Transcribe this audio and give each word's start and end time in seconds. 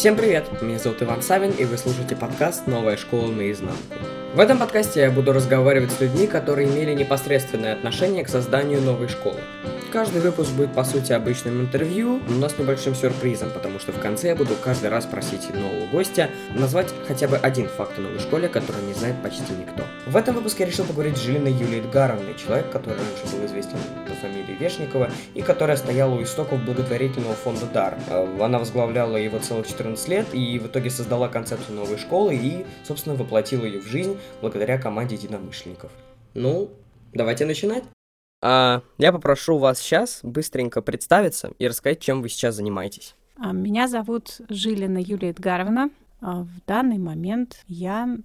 Всем 0.00 0.16
привет! 0.16 0.46
Меня 0.62 0.78
зовут 0.78 1.02
Иван 1.02 1.20
Савин, 1.20 1.50
и 1.50 1.66
вы 1.66 1.76
слушаете 1.76 2.16
подкаст 2.16 2.66
«Новая 2.66 2.96
школа 2.96 3.30
наизнанку». 3.30 3.76
В 4.34 4.40
этом 4.40 4.58
подкасте 4.58 5.00
я 5.00 5.10
буду 5.10 5.34
разговаривать 5.34 5.92
с 5.92 6.00
людьми, 6.00 6.26
которые 6.26 6.70
имели 6.70 6.94
непосредственное 6.94 7.74
отношение 7.74 8.24
к 8.24 8.30
созданию 8.30 8.80
новой 8.80 9.08
школы. 9.08 9.36
Каждый 9.92 10.20
выпуск 10.20 10.52
будет 10.52 10.72
по 10.72 10.84
сути 10.84 11.12
обычным 11.12 11.62
интервью, 11.62 12.20
но 12.28 12.48
с 12.48 12.56
небольшим 12.56 12.94
сюрпризом, 12.94 13.50
потому 13.50 13.80
что 13.80 13.90
в 13.90 13.98
конце 13.98 14.28
я 14.28 14.36
буду 14.36 14.54
каждый 14.54 14.88
раз 14.88 15.04
просить 15.04 15.52
нового 15.52 15.86
гостя 15.88 16.30
назвать 16.54 16.94
хотя 17.08 17.26
бы 17.26 17.36
один 17.36 17.66
факт 17.66 17.98
о 17.98 18.02
новой 18.02 18.20
школе, 18.20 18.48
который 18.48 18.82
не 18.84 18.94
знает 18.94 19.20
почти 19.20 19.52
никто. 19.52 19.82
В 20.06 20.16
этом 20.16 20.36
выпуске 20.36 20.62
я 20.62 20.68
решил 20.70 20.84
поговорить 20.84 21.16
с 21.16 21.22
Жилиной 21.22 21.50
Юлией 21.50 21.80
Эдгаровной, 21.80 22.36
человек, 22.36 22.70
который 22.70 22.98
раньше 22.98 23.36
был 23.36 23.44
известен 23.46 23.78
по 24.06 24.14
фамилии 24.14 24.56
Вешникова 24.60 25.10
и 25.34 25.42
которая 25.42 25.76
стояла 25.76 26.14
у 26.14 26.22
истоков 26.22 26.64
благотворительного 26.64 27.34
фонда 27.34 27.66
«Дар». 27.66 27.98
Она 28.40 28.60
возглавляла 28.60 29.16
его 29.16 29.40
целых 29.40 29.66
14 29.66 30.06
лет 30.06 30.26
и 30.32 30.60
в 30.60 30.68
итоге 30.68 30.90
создала 30.90 31.28
концепцию 31.28 31.74
новой 31.74 31.98
школы 31.98 32.36
и, 32.36 32.64
собственно, 32.86 33.16
воплотила 33.16 33.64
ее 33.64 33.80
в 33.80 33.86
жизнь 33.88 34.16
благодаря 34.40 34.78
команде 34.78 35.16
единомышленников. 35.16 35.90
Ну, 36.34 36.70
давайте 37.12 37.44
начинать. 37.44 37.82
А, 38.42 38.82
я 38.98 39.12
попрошу 39.12 39.58
вас 39.58 39.78
сейчас 39.80 40.20
быстренько 40.22 40.82
представиться 40.82 41.52
и 41.58 41.68
рассказать, 41.68 42.00
чем 42.00 42.22
вы 42.22 42.28
сейчас 42.28 42.54
занимаетесь. 42.56 43.14
А, 43.36 43.52
меня 43.52 43.88
зовут 43.88 44.40
Жилина 44.48 44.98
Юлия 44.98 45.30
Эдгаровна. 45.30 45.90
А, 46.20 46.42
в 46.42 46.66
данный 46.66 46.98
момент 46.98 47.64
я 47.66 48.16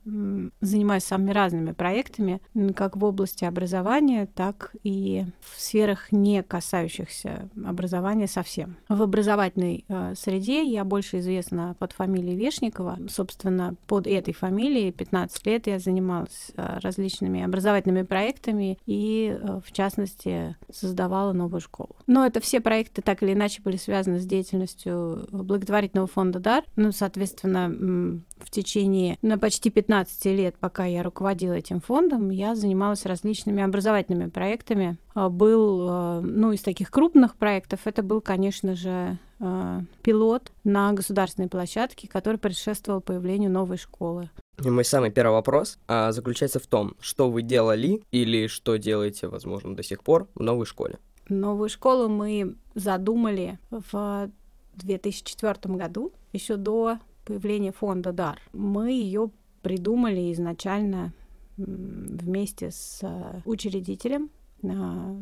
занимаюсь 0.62 1.04
самыми 1.04 1.32
разными 1.32 1.72
проектами, 1.72 2.42
как 2.76 2.98
в 2.98 3.04
области 3.04 3.46
образования, 3.46 4.28
так 4.34 4.76
и 4.84 5.26
в 5.42 5.60
сферах, 5.60 6.12
не 6.12 6.44
касающихся 6.44 7.50
образования 7.66 8.28
совсем. 8.28 8.78
В 8.90 9.02
образовательной 9.02 9.86
э, 9.88 10.14
среде 10.16 10.64
я 10.64 10.84
больше 10.84 11.20
известна 11.20 11.76
под 11.80 11.94
фамилией 11.94 12.36
Вешникова. 12.36 12.98
Собственно, 13.10 13.76
под 13.88 14.08
этой 14.08 14.34
фамилией 14.34 14.92
15 14.92 15.46
лет 15.46 15.68
я 15.68 15.80
занималась 15.80 16.52
э, 16.56 16.80
различными 16.82 17.44
образовательными 17.44 18.04
проектами 18.04 18.78
и, 18.86 19.38
в 19.66 19.72
частности, 19.72 20.56
создавала 20.72 21.34
новую 21.34 21.62
школу. 21.62 21.96
Но 22.08 22.26
это 22.26 22.40
все 22.40 22.60
проекты 22.60 23.02
так 23.02 23.24
или 23.24 23.34
иначе 23.34 23.62
были 23.62 23.78
связаны 23.78 24.20
с 24.20 24.26
деятельностью 24.26 25.28
благотворительного 25.32 26.08
фонда 26.08 26.40
«Дар». 26.40 26.64
Ну, 26.76 26.92
соответственно, 26.92 27.70
в 27.86 28.50
течение 28.50 29.18
на 29.22 29.38
почти 29.38 29.70
15 29.70 30.26
лет, 30.26 30.56
пока 30.60 30.86
я 30.86 31.04
руководила 31.04 31.54
этим 31.54 31.82
фондом, 31.82 32.30
я 32.30 32.56
занималась 32.56 33.06
различными 33.06 33.64
образовательными 33.64 34.30
проектами. 34.30 34.98
А, 35.14 35.30
был, 35.30 35.88
а, 35.90 36.22
ну, 36.22 36.52
из 36.52 36.62
таких 36.62 36.92
крупных 36.92 37.36
проектов, 37.36 37.82
это 37.86 38.04
был, 38.04 38.22
конечно 38.22 38.76
же, 38.76 39.18
а, 39.40 39.82
пилот 40.02 40.52
на 40.64 40.94
государственной 40.94 41.50
площадке, 41.50 42.08
который 42.08 42.38
предшествовал 42.38 43.02
появлению 43.02 43.52
новой 43.52 43.78
школы. 43.78 44.30
И 44.64 44.70
мой 44.70 44.86
самый 44.86 45.12
первый 45.12 45.34
вопрос 45.34 45.78
а, 45.88 46.12
заключается 46.12 46.60
в 46.60 46.68
том, 46.68 46.96
что 47.00 47.30
вы 47.30 47.42
делали 47.42 48.02
или 48.12 48.48
что 48.48 48.78
делаете, 48.78 49.28
возможно, 49.28 49.76
до 49.76 49.84
сих 49.84 50.04
пор 50.04 50.28
в 50.36 50.42
новой 50.42 50.66
школе. 50.66 51.00
Новую 51.28 51.70
школу 51.70 52.08
мы 52.08 52.56
задумали 52.76 53.60
в 53.70 54.30
2004 54.76 55.76
году, 55.76 56.14
еще 56.32 56.56
до 56.56 57.00
появления 57.26 57.72
фонда 57.72 58.12
«Дар». 58.12 58.40
Мы 58.54 58.92
ее 58.92 59.32
придумали 59.62 60.32
изначально 60.32 61.14
вместе 61.58 62.72
с 62.72 63.00
э, 63.02 63.42
учредителем 63.46 64.30
а, 64.64 65.16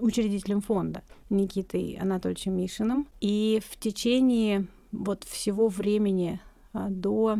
учредителем 0.00 0.60
фонда 0.60 1.02
Никитой 1.28 1.98
Анатольевичем 2.00 2.56
Мишиным. 2.56 3.08
И 3.20 3.60
в 3.68 3.78
течение 3.78 4.66
вот 4.92 5.24
всего 5.24 5.68
времени 5.68 6.40
а, 6.72 6.88
до 6.88 7.38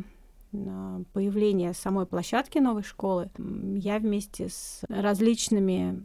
появления 1.13 1.73
самой 1.75 2.07
площадки 2.07 2.59
новой 2.59 2.83
школы 2.83 3.31
я 3.39 4.01
вместе 4.01 4.49
с 4.49 4.83
различными 4.89 6.03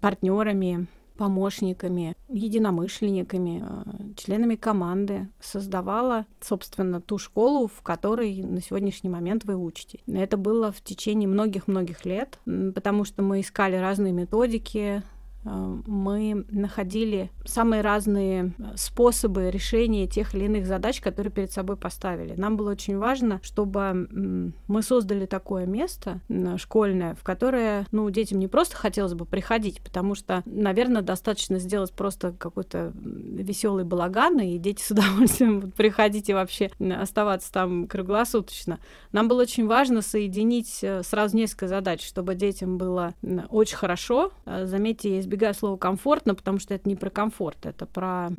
партнерами 0.00 0.86
помощниками, 1.16 2.16
единомышленниками, 2.28 3.64
э, 3.64 4.14
членами 4.16 4.56
команды 4.56 5.28
создавала, 5.40 6.26
собственно, 6.40 7.00
ту 7.00 7.18
школу, 7.18 7.68
в 7.68 7.82
которой 7.82 8.42
на 8.42 8.60
сегодняшний 8.60 9.10
момент 9.10 9.44
вы 9.44 9.56
учите. 9.56 10.00
Это 10.06 10.36
было 10.36 10.72
в 10.72 10.80
течение 10.82 11.28
многих-многих 11.28 12.04
лет, 12.04 12.38
потому 12.44 13.04
что 13.04 13.22
мы 13.22 13.40
искали 13.40 13.76
разные 13.76 14.12
методики, 14.12 15.02
мы 15.44 16.44
находили 16.50 17.30
самые 17.44 17.82
разные 17.82 18.54
э, 18.58 18.76
способы 18.76 19.50
решения 19.50 20.06
тех 20.06 20.34
или 20.34 20.46
иных 20.46 20.66
задач, 20.66 21.00
которые 21.00 21.32
перед 21.32 21.52
собой 21.52 21.76
поставили. 21.76 22.34
Нам 22.36 22.56
было 22.56 22.70
очень 22.70 22.96
важно, 22.98 23.40
чтобы 23.42 24.52
мы 24.66 24.82
создали 24.82 25.26
такое 25.26 25.66
место 25.66 26.20
школьное, 26.56 27.14
в 27.14 27.22
которое 27.22 27.86
ну, 27.92 28.08
детям 28.10 28.38
не 28.38 28.48
просто 28.48 28.76
хотелось 28.76 29.14
бы 29.14 29.26
приходить, 29.26 29.82
потому 29.82 30.14
что, 30.14 30.42
наверное, 30.46 31.02
достаточно 31.02 31.58
сделать 31.58 31.92
просто 31.92 32.32
какой-то 32.32 32.92
веселый 32.94 33.84
балаган, 33.84 34.40
и 34.40 34.58
дети 34.58 34.82
с 34.82 34.90
удовольствием 34.92 35.70
приходить 35.72 36.28
и 36.28 36.34
вообще 36.34 36.70
оставаться 36.80 37.52
там 37.52 37.86
круглосуточно. 37.86 38.78
Нам 39.12 39.28
было 39.28 39.42
очень 39.42 39.66
важно 39.66 40.00
соединить 40.00 40.78
э, 40.82 41.02
сразу 41.02 41.36
несколько 41.36 41.68
задач, 41.68 42.06
чтобы 42.06 42.34
детям 42.34 42.78
было 42.78 43.14
очень 43.50 43.76
хорошо. 43.76 44.32
Заметьте, 44.46 45.16
я 45.16 45.22
избегаю 45.34 45.54
слова 45.54 45.76
комфортно, 45.76 46.34
потому 46.34 46.58
что 46.58 46.74
это 46.74 46.88
не 46.88 46.96
про 46.96 47.10
комфорт, 47.10 47.66
это 47.66 47.86
про 47.86 48.30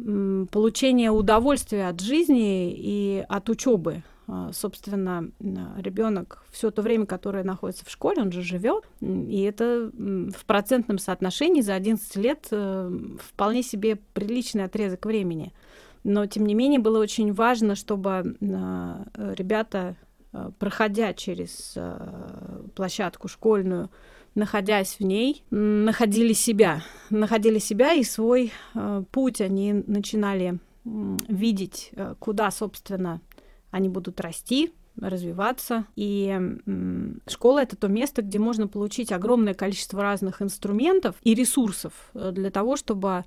получение 0.51 1.11
удовольствия 1.11 1.87
от 1.87 1.99
жизни 1.99 2.73
и 2.73 3.25
от 3.27 3.49
учебы. 3.49 4.03
А, 4.27 4.51
собственно, 4.53 5.29
ребенок 5.77 6.43
все 6.51 6.71
то 6.71 6.81
время, 6.81 7.05
которое 7.05 7.43
находится 7.43 7.85
в 7.85 7.91
школе, 7.91 8.21
он 8.21 8.31
же 8.31 8.41
живет, 8.41 8.85
и 9.01 9.41
это 9.41 9.91
в 9.93 10.45
процентном 10.45 10.97
соотношении 10.97 11.61
за 11.61 11.75
11 11.75 12.15
лет 12.15 12.47
э, 12.49 12.91
вполне 13.19 13.61
себе 13.61 13.97
приличный 14.13 14.63
отрезок 14.63 15.05
времени. 15.05 15.53
Но, 16.03 16.25
тем 16.25 16.45
не 16.45 16.55
менее, 16.55 16.79
было 16.79 16.99
очень 16.99 17.33
важно, 17.33 17.75
чтобы 17.75 18.37
а, 18.41 19.05
ребята, 19.35 19.95
а, 20.31 20.51
проходя 20.57 21.13
через 21.13 21.77
площадку 22.75 23.27
школьную, 23.27 23.89
находясь 24.35 24.97
в 24.99 25.03
ней, 25.03 25.43
находили 25.49 26.33
себя, 26.33 26.83
находили 27.09 27.59
себя 27.59 27.93
и 27.93 28.03
свой 28.03 28.51
э, 28.73 29.03
путь. 29.11 29.41
Они 29.41 29.73
начинали 29.73 30.59
э, 30.85 31.17
видеть, 31.27 31.91
куда, 32.19 32.51
собственно, 32.51 33.21
они 33.71 33.89
будут 33.89 34.21
расти, 34.21 34.71
развиваться. 34.99 35.85
И 35.95 36.39
школа 37.27 37.59
это 37.59 37.75
то 37.75 37.87
место, 37.87 38.21
где 38.21 38.39
можно 38.39 38.67
получить 38.67 39.11
огромное 39.11 39.53
количество 39.53 40.01
разных 40.01 40.41
инструментов 40.41 41.15
и 41.23 41.33
ресурсов 41.33 42.09
э, 42.13 42.31
для 42.31 42.51
того, 42.51 42.75
чтобы 42.77 43.25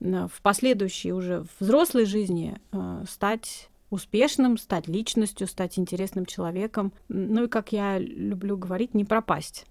в 0.00 0.42
последующей 0.42 1.12
уже 1.12 1.44
взрослой 1.58 2.04
жизни 2.04 2.56
э, 2.70 3.04
стать 3.08 3.68
успешным, 3.90 4.56
стать 4.58 4.86
личностью, 4.86 5.48
стать 5.48 5.78
интересным 5.78 6.24
человеком. 6.24 6.92
Ну 7.08 7.44
и, 7.44 7.48
как 7.48 7.72
я 7.72 7.98
люблю 7.98 8.56
говорить, 8.56 8.94
не 8.94 9.04
пропасть 9.04 9.66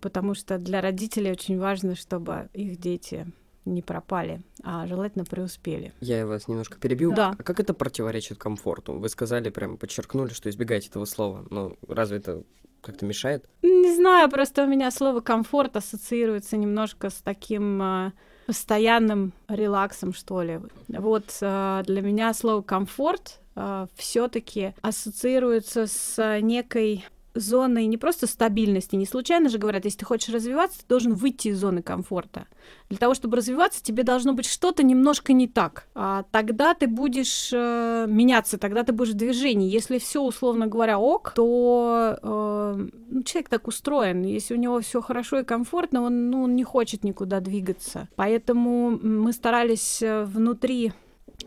потому 0.00 0.34
что 0.34 0.58
для 0.58 0.80
родителей 0.80 1.32
очень 1.32 1.58
важно, 1.58 1.94
чтобы 1.94 2.48
их 2.52 2.78
дети 2.78 3.26
не 3.66 3.82
пропали, 3.82 4.42
а 4.62 4.86
желательно 4.86 5.24
преуспели. 5.24 5.92
Я 6.00 6.26
вас 6.26 6.48
немножко 6.48 6.78
перебил. 6.78 7.12
Да. 7.12 7.34
А 7.38 7.42
как 7.42 7.60
это 7.60 7.74
противоречит 7.74 8.38
комфорту? 8.38 8.94
Вы 8.94 9.08
сказали, 9.08 9.50
прям 9.50 9.76
подчеркнули, 9.76 10.32
что 10.32 10.48
избегаете 10.48 10.88
этого 10.88 11.04
слова. 11.04 11.44
Но 11.50 11.76
разве 11.88 12.18
это 12.18 12.44
как-то 12.80 13.04
мешает? 13.04 13.44
Не 13.62 13.94
знаю, 13.94 14.30
просто 14.30 14.62
у 14.62 14.66
меня 14.66 14.90
слово 14.90 15.20
комфорт 15.20 15.76
ассоциируется 15.76 16.56
немножко 16.56 17.10
с 17.10 17.14
таким 17.14 17.82
э, 17.82 18.12
постоянным 18.46 19.32
релаксом, 19.48 20.14
что 20.14 20.42
ли. 20.42 20.60
Вот 20.88 21.36
э, 21.40 21.82
для 21.84 22.02
меня 22.02 22.32
слово 22.32 22.62
комфорт 22.62 23.40
э, 23.56 23.86
все-таки 23.96 24.74
ассоциируется 24.82 25.86
с 25.88 26.40
некой 26.40 27.04
зоной 27.40 27.86
не 27.86 27.96
просто 27.96 28.26
стабильности. 28.26 28.96
Не 28.96 29.06
случайно 29.06 29.48
же 29.48 29.58
говорят, 29.58 29.84
если 29.84 29.98
ты 29.98 30.04
хочешь 30.04 30.34
развиваться, 30.34 30.80
ты 30.80 30.84
должен 30.88 31.14
выйти 31.14 31.48
из 31.48 31.58
зоны 31.58 31.82
комфорта. 31.82 32.46
Для 32.88 32.98
того, 32.98 33.14
чтобы 33.14 33.36
развиваться, 33.36 33.82
тебе 33.82 34.02
должно 34.02 34.32
быть 34.32 34.46
что-то 34.46 34.82
немножко 34.82 35.32
не 35.32 35.48
так. 35.48 35.86
А 35.94 36.24
тогда 36.30 36.74
ты 36.74 36.86
будешь 36.86 37.50
э, 37.52 38.06
меняться, 38.08 38.58
тогда 38.58 38.82
ты 38.82 38.92
будешь 38.92 39.12
в 39.12 39.16
движении. 39.16 39.70
Если 39.70 39.98
все, 39.98 40.22
условно 40.22 40.66
говоря, 40.66 40.98
ок, 40.98 41.32
то 41.34 42.18
э, 42.22 42.88
ну, 43.10 43.22
человек 43.22 43.48
так 43.48 43.68
устроен. 43.68 44.22
Если 44.22 44.54
у 44.54 44.58
него 44.58 44.80
все 44.80 45.00
хорошо 45.00 45.40
и 45.40 45.44
комфортно, 45.44 46.02
он, 46.02 46.30
ну, 46.30 46.42
он 46.42 46.56
не 46.56 46.64
хочет 46.64 47.04
никуда 47.04 47.40
двигаться. 47.40 48.08
Поэтому 48.16 48.90
мы 48.90 49.32
старались 49.32 50.02
э, 50.02 50.24
внутри 50.24 50.92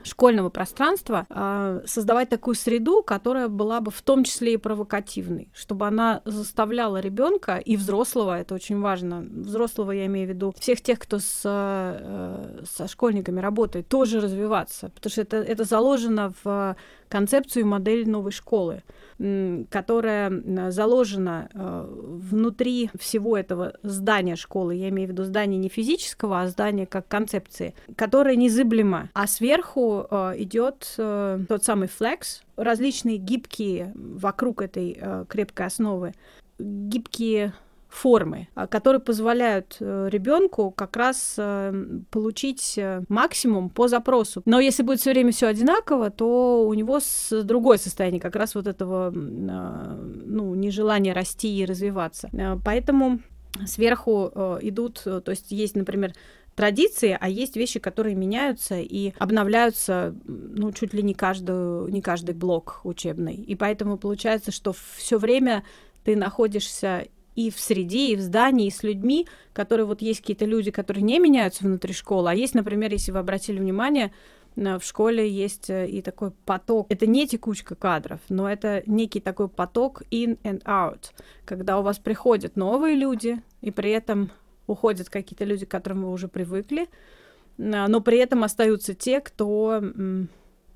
школьного 0.03 0.50
пространства 0.50 1.25
э, 1.30 1.81
создавать 1.86 2.30
такую 2.30 2.56
среду, 2.56 3.03
которая 3.03 3.47
была 3.47 3.81
бы 3.81 3.91
в 3.91 4.01
том 4.01 4.24
числе 4.24 4.53
и 4.53 4.57
провокативной, 4.57 5.50
чтобы 5.53 5.88
она 5.88 6.21
заставляла 6.25 7.00
ребенка 7.00 7.57
и 7.57 7.75
взрослого, 7.75 8.39
это 8.39 8.56
очень 8.56 8.80
важно, 8.80 9.21
взрослого 9.21 9.91
я 9.91 10.06
имею 10.06 10.27
в 10.27 10.30
виду, 10.30 10.53
всех 10.59 10.81
тех, 10.81 11.00
кто 11.00 11.19
с, 11.19 11.41
э, 11.44 12.63
со 12.69 12.88
школьниками 12.88 13.39
работает, 13.39 13.88
тоже 13.88 14.19
развиваться, 14.19 14.89
потому 14.89 15.12
что 15.12 15.21
это, 15.21 15.38
это 15.38 15.63
заложено 15.63 16.33
в 16.44 16.75
концепцию 17.09 17.61
и 17.61 17.65
модель 17.65 18.07
новой 18.07 18.31
школы 18.31 18.83
которая 19.69 20.71
заложена 20.71 21.50
э, 21.53 21.85
внутри 21.89 22.89
всего 22.97 23.38
этого 23.38 23.73
здания 23.83 24.38
школы, 24.38 24.75
я 24.75 24.88
имею 24.89 25.09
в 25.09 25.11
виду 25.11 25.25
здание 25.25 25.57
не 25.57 25.67
физического, 25.67 26.41
а 26.41 26.47
здание 26.47 26.85
как 26.85 27.07
концепции, 27.09 27.75
которая 27.97 28.38
незыблема. 28.38 29.09
А 29.13 29.27
сверху 29.27 30.07
э, 30.09 30.35
идет 30.38 30.95
э, 30.97 31.39
тот 31.50 31.65
самый 31.65 31.89
флекс, 31.89 32.44
различные 32.56 33.17
гибкие 33.17 33.91
вокруг 33.95 34.61
этой 34.61 35.00
крепкой 35.27 35.65
основы, 35.65 36.13
гибкие 36.57 37.53
формы, 37.89 38.47
а, 38.53 38.68
которые 38.68 39.01
позволяют 39.01 39.77
э, 39.80 40.07
ребенку 40.12 40.71
как 40.71 40.95
раз 40.95 41.36
э, 41.38 41.74
получить 42.12 42.75
э, 42.77 43.01
максимум 43.09 43.69
по 43.69 43.88
запросу. 43.88 44.44
Но 44.45 44.59
если 44.59 44.83
будет 44.83 45.00
все 45.00 45.12
время 45.12 45.31
все 45.31 45.47
одинаково, 45.47 46.12
то 46.12 46.65
у 46.68 46.74
него 46.75 47.00
с 47.00 47.44
другое 47.44 47.77
состояние, 47.77 48.21
как 48.21 48.36
раз 48.36 48.56
вот 48.56 48.68
этого 48.68 49.12
а, 49.12 50.00
ну, 50.25 50.53
нежелания 50.56 51.13
расти 51.13 51.57
и 51.57 51.65
развиваться. 51.65 52.30
Поэтому 52.63 53.19
сверху 53.65 54.31
идут, 54.62 55.01
то 55.03 55.24
есть 55.31 55.51
есть, 55.51 55.75
например, 55.75 56.13
традиции, 56.56 57.18
а 57.19 57.27
есть 57.27 57.56
вещи, 57.56 57.80
которые 57.80 58.15
меняются 58.15 58.75
и 58.80 59.13
обновляются, 59.18 60.13
ну, 60.25 60.71
чуть 60.71 60.94
ли 60.94 61.01
не, 61.01 61.13
каждую, 61.13 61.88
не 61.88 62.01
каждый 62.01 62.35
блок 62.35 62.81
учебный. 62.83 63.35
И 63.35 63.56
поэтому 63.56 63.97
получается, 63.97 64.51
что 64.51 64.74
все 64.95 65.18
время 65.18 65.63
ты 66.03 66.15
находишься 66.15 67.07
и 67.39 67.50
в 67.50 67.57
среде, 67.57 68.12
и 68.12 68.15
в 68.18 68.19
здании, 68.19 68.68
и 68.68 68.71
с 68.71 68.83
людьми, 68.83 69.25
которые 69.53 69.86
вот 69.86 70.01
есть 70.01 70.19
какие-то 70.19 70.44
люди, 70.44 70.71
которые 70.71 71.03
не 71.03 71.19
меняются 71.19 71.63
внутри 71.63 71.94
школы, 71.94 72.30
а 72.30 72.33
есть, 72.33 72.53
например, 72.53 72.91
если 72.91 73.13
вы 73.13 73.19
обратили 73.19 73.59
внимание, 73.59 74.12
э, 74.57 74.77
в 74.77 74.83
школе 74.83 75.30
есть 75.30 75.69
э, 75.69 75.88
и 75.88 76.01
такой 76.01 76.31
поток. 76.31 76.88
Это 76.89 77.07
не 77.07 77.25
текучка 77.27 77.75
кадров, 77.75 78.19
но 78.27 78.50
это 78.50 78.83
некий 78.88 79.21
такой 79.21 79.47
поток 79.47 80.01
in 80.12 80.38
and 80.44 80.62
out, 80.65 81.12
когда 81.45 81.80
у 81.80 81.81
вас 81.81 81.97
приходят 81.97 82.57
новые 82.57 82.95
люди, 82.95 83.42
и 83.62 83.71
при 83.71 83.92
этом 83.92 84.31
уходят 84.68 85.09
какие-то 85.09 85.45
люди, 85.45 85.65
к 85.65 85.71
которым 85.71 86.03
вы 86.03 86.12
уже 86.12 86.27
привыкли, 86.27 86.83
э, 86.83 86.88
но 87.57 88.01
при 88.01 88.18
этом 88.18 88.44
остаются 88.44 88.94
те, 88.94 89.21
кто 89.21 89.81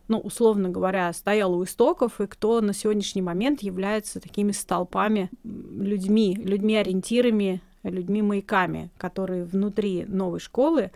ну, 0.08 0.20
условно 0.20 0.70
говоря, 0.70 1.12
стоял 1.14 1.54
у 1.54 1.64
истоков, 1.64 2.20
и 2.20 2.28
кто 2.28 2.62
на 2.62 2.74
сегодняшний 2.74 3.22
момент 3.22 3.62
является 3.62 4.20
такими 4.20 4.52
столпами, 4.52 5.30
людьми, 5.44 6.36
людьми-ориентирами, 6.36 7.62
людьми-маяками, 7.84 8.90
которые 8.98 9.46
внутри 9.46 10.06
новой 10.06 10.40
школы 10.40 10.92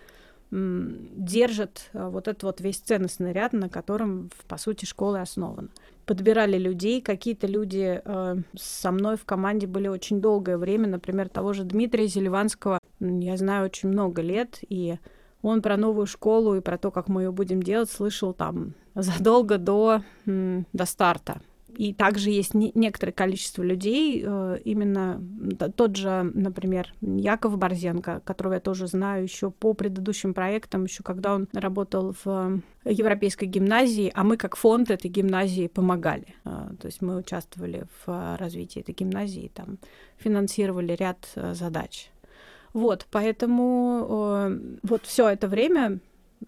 держат 0.49 1.89
э, 1.91 2.07
вот 2.07 2.29
этот 2.29 2.43
вот 2.43 2.61
весь 2.61 2.77
ценностный 2.77 3.33
ряд, 3.33 3.51
на 3.51 3.67
котором, 3.67 4.29
по 4.47 4.57
сути, 4.57 4.85
школа 4.85 5.21
основана. 5.21 5.67
Подбирали 6.05 6.57
людей, 6.57 7.01
какие-то 7.01 7.47
люди 7.47 8.01
э, 8.03 8.35
со 8.57 8.91
мной 8.91 9.17
в 9.17 9.25
команде 9.25 9.67
были 9.67 9.89
очень 9.89 10.21
долгое 10.21 10.57
время, 10.57 10.87
например, 10.87 11.27
того 11.27 11.51
же 11.51 11.63
Дмитрия 11.63 12.07
Зеливанского, 12.07 12.79
я 13.01 13.35
знаю 13.35 13.65
очень 13.65 13.89
много 13.89 14.21
лет, 14.21 14.59
и 14.69 14.97
он 15.41 15.61
про 15.61 15.75
новую 15.75 16.07
школу 16.07 16.55
и 16.55 16.61
про 16.61 16.77
то, 16.77 16.91
как 16.91 17.09
мы 17.09 17.23
ее 17.23 17.31
будем 17.31 17.61
делать, 17.61 17.91
слышал 17.91 18.33
там 18.33 18.73
задолго 19.01 19.57
до, 19.57 20.01
до 20.25 20.85
старта. 20.85 21.41
И 21.77 21.93
также 21.93 22.31
есть 22.31 22.55
не, 22.55 22.71
некоторое 22.73 23.11
количество 23.11 23.61
людей, 23.61 24.23
э, 24.25 24.57
именно 24.65 25.21
тот 25.75 25.95
же, 25.95 26.31
например, 26.33 26.91
Яков 27.01 27.57
Борзенко, 27.57 28.21
которого 28.25 28.53
я 28.53 28.59
тоже 28.59 28.87
знаю 28.87 29.23
еще 29.23 29.51
по 29.51 29.73
предыдущим 29.73 30.33
проектам, 30.33 30.85
еще 30.85 31.03
когда 31.03 31.35
он 31.35 31.47
работал 31.53 32.15
в 32.25 32.61
Европейской 32.83 33.45
гимназии, 33.45 34.11
а 34.15 34.23
мы 34.23 34.37
как 34.37 34.55
фонд 34.55 34.89
этой 34.89 35.11
гимназии 35.11 35.67
помогали. 35.67 36.35
Э, 36.45 36.69
то 36.79 36.87
есть 36.87 37.03
мы 37.03 37.17
участвовали 37.17 37.85
в 38.05 38.37
развитии 38.37 38.79
этой 38.79 38.95
гимназии, 38.95 39.51
там 39.53 39.77
финансировали 40.17 40.93
ряд 40.93 41.29
э, 41.35 41.53
задач. 41.53 42.09
Вот, 42.73 43.05
поэтому 43.11 44.07
э, 44.09 44.59
вот 44.81 45.05
все 45.05 45.29
это 45.29 45.47
время 45.47 45.99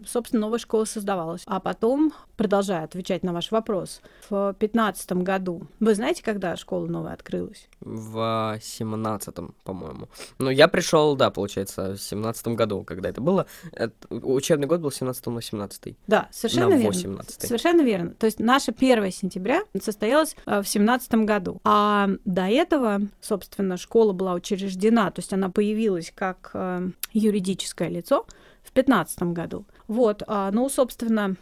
собственно, 0.06 0.42
новая 0.42 0.60
школа 0.60 0.86
создавалась. 0.86 1.44
А 1.46 1.60
потом, 1.60 2.14
продолжая 2.38 2.84
отвечать 2.84 3.24
на 3.24 3.34
ваш 3.34 3.52
вопрос, 3.52 4.02
в 4.30 4.56
пятнадцатом 4.60 5.24
году, 5.24 5.68
вы 5.80 5.96
знаете, 5.96 6.24
когда 6.24 6.56
школа 6.56 6.88
новая 6.88 7.14
открылась? 7.14 7.68
В 7.82 8.60
семнадцатом, 8.62 9.56
по-моему. 9.64 10.10
Ну, 10.38 10.50
я 10.50 10.68
пришел, 10.68 11.16
да, 11.16 11.30
получается, 11.30 11.94
в 11.94 11.98
семнадцатом 11.98 12.56
году, 12.56 12.84
когда 12.84 13.10
это 13.10 13.22
было. 13.22 13.46
Это, 13.72 13.94
учебный 14.10 14.68
год 14.68 14.82
был 14.82 14.92
17 14.92 15.26
на 15.28 15.42
17 15.42 15.98
Да, 16.08 16.28
совершенно 16.32 16.70
на 16.70 16.74
верно. 16.76 16.88
18 16.88 17.42
Совершенно 17.42 17.82
верно. 17.82 18.12
То 18.12 18.26
есть 18.26 18.40
наше 18.40 18.72
1 18.72 19.12
сентября 19.12 19.62
состоялось 19.82 20.36
э, 20.46 20.62
в 20.62 20.68
семнадцатом 20.68 21.26
году. 21.26 21.60
А 21.64 22.10
до 22.26 22.48
этого, 22.48 23.02
собственно, 23.22 23.78
школа 23.78 24.14
была 24.14 24.34
учреждена, 24.34 25.12
то 25.12 25.20
есть 25.20 25.34
она 25.34 25.50
появилась 25.50 26.12
как 26.16 26.52
э, 26.54 26.90
юридическое 27.14 27.90
лицо 27.90 28.26
в 28.70 28.74
2015 28.74 29.24
году. 29.34 29.66
Вот, 29.88 30.24
а, 30.28 30.52
ну, 30.52 30.70
собственно, 30.70 31.36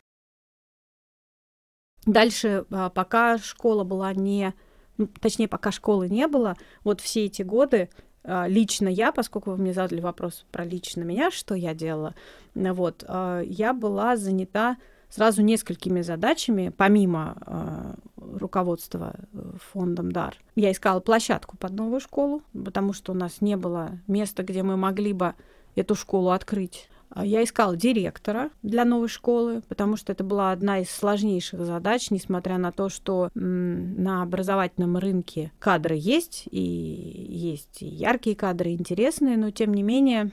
дальше, 2.05 2.65
а, 2.71 2.89
пока 2.89 3.37
школа 3.37 3.83
была 3.83 4.13
не, 4.13 4.53
ну, 4.97 5.07
точнее, 5.07 5.47
пока 5.47 5.71
школы 5.71 6.09
не 6.09 6.27
было, 6.27 6.55
вот 6.83 7.01
все 7.01 7.25
эти 7.25 7.41
годы 7.41 7.89
а, 8.23 8.47
лично 8.47 8.87
я, 8.87 9.11
поскольку 9.11 9.51
вы 9.51 9.57
мне 9.57 9.73
задали 9.73 10.01
вопрос 10.01 10.45
про 10.51 10.63
лично 10.63 11.03
меня, 11.03 11.31
что 11.31 11.55
я 11.55 11.73
делала, 11.73 12.15
вот, 12.55 13.03
я 13.07 13.73
была 13.73 14.17
занята 14.17 14.77
сразу 15.09 15.41
несколькими 15.41 16.01
задачами, 16.01 16.73
помимо 16.75 17.95
руководства 18.37 19.15
э, 19.33 19.53
фондом 19.71 20.11
ДАР. 20.11 20.37
Я 20.55 20.71
искала 20.71 20.99
площадку 20.99 21.57
под 21.57 21.71
новую 21.73 21.99
школу, 21.99 22.41
потому 22.53 22.93
что 22.93 23.11
у 23.11 23.15
нас 23.15 23.41
не 23.41 23.57
было 23.57 23.99
места, 24.07 24.43
где 24.43 24.63
мы 24.63 24.77
могли 24.77 25.13
бы 25.13 25.33
эту 25.75 25.95
школу 25.95 26.31
открыть. 26.31 26.89
А, 27.09 27.25
я 27.25 27.43
искала 27.43 27.75
директора 27.75 28.49
для 28.63 28.85
новой 28.85 29.07
школы, 29.07 29.61
потому 29.67 29.97
что 29.97 30.11
это 30.11 30.23
была 30.23 30.51
одна 30.51 30.79
из 30.79 30.89
сложнейших 30.89 31.65
задач, 31.65 32.11
несмотря 32.11 32.57
на 32.57 32.71
то, 32.71 32.89
что 32.89 33.29
на 33.33 34.23
образовательном 34.23 34.97
рынке 34.97 35.51
кадры 35.59 35.95
есть, 35.97 36.47
и 36.51 36.59
есть 36.59 37.81
и 37.81 37.85
яркие 37.85 38.35
кадры, 38.35 38.71
интересные, 38.71 39.37
но 39.37 39.51
тем 39.51 39.73
не 39.73 39.83
менее 39.83 40.31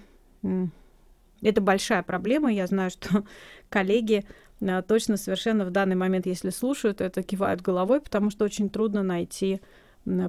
это 1.42 1.60
большая 1.60 2.02
проблема. 2.02 2.52
Я 2.52 2.66
знаю, 2.66 2.90
что 2.90 3.24
коллеги 3.68 4.24
а, 4.60 4.82
точно 4.82 5.16
совершенно 5.16 5.64
в 5.64 5.70
данный 5.70 5.96
момент, 5.96 6.26
если 6.26 6.50
слушают, 6.50 7.00
это 7.00 7.22
кивают 7.22 7.60
головой, 7.60 8.00
потому 8.00 8.30
что 8.30 8.44
очень 8.44 8.70
трудно 8.70 9.02
найти 9.02 9.60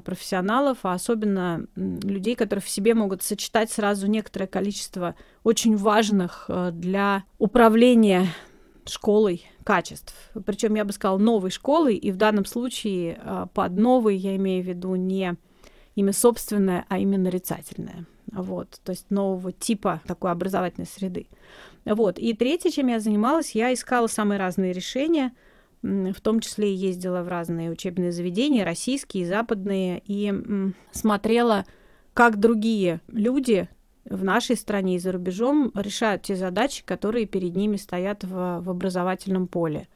профессионалов, 0.04 0.80
а 0.84 0.94
особенно 0.94 1.66
людей, 1.76 2.36
которые 2.36 2.64
в 2.64 2.70
себе 2.70 2.94
могут 2.94 3.24
сочетать 3.24 3.72
сразу 3.72 4.08
некоторое 4.08 4.48
количество 4.48 5.16
очень 5.44 5.76
важных 5.76 6.46
э, 6.48 6.72
для 6.72 7.24
управления 7.38 8.28
школой 8.86 9.46
качеств. 9.64 10.16
Причем 10.46 10.76
я 10.76 10.86
бы 10.86 10.94
сказала 10.94 11.18
новой 11.18 11.52
школой, 11.52 11.96
и 11.96 12.12
в 12.12 12.18
данном 12.18 12.46
случае 12.46 13.20
э, 13.22 13.48
под 13.54 13.78
новой 13.78 14.16
я 14.16 14.36
имею 14.38 14.64
в 14.64 14.68
виду 14.68 14.96
не 14.96 15.36
имя 15.96 16.14
собственное, 16.14 16.86
а 16.88 16.98
именно 16.98 17.26
нарицательное. 17.26 18.06
Вот, 18.32 18.80
то 18.84 18.92
есть 18.92 19.12
нового 19.12 19.52
типа 19.52 20.02
такой 20.08 20.32
образовательной 20.32 20.88
среды. 20.88 21.28
Вот. 21.86 22.18
И 22.18 22.34
третье, 22.34 22.70
чем 22.70 22.88
я 22.88 23.00
занималась, 23.00 23.52
я 23.52 23.74
искала 23.74 24.08
самые 24.08 24.40
разные 24.40 24.74
решения– 24.74 25.34
в 25.86 26.22
том 26.22 26.40
числе 26.40 26.74
ездила 26.74 27.22
в 27.22 27.28
разные 27.28 27.70
учебные 27.70 28.12
заведения, 28.12 28.66
российские, 28.66 29.28
западные, 29.28 30.02
и 30.06 30.34
смотрела, 30.92 31.66
как 32.14 32.40
другие 32.40 33.02
люди 33.08 33.70
в 34.06 34.24
нашей 34.24 34.56
стране 34.56 34.96
и 34.96 35.00
за 35.00 35.12
рубежом 35.12 35.72
решают 35.76 36.24
те 36.24 36.36
задачи, 36.36 36.84
которые 36.86 37.26
перед 37.26 37.56
ними 37.56 37.78
стоят 37.78 38.24
в, 38.24 38.62
в 38.62 38.70
образовательном 38.70 39.48
поле. 39.48 39.88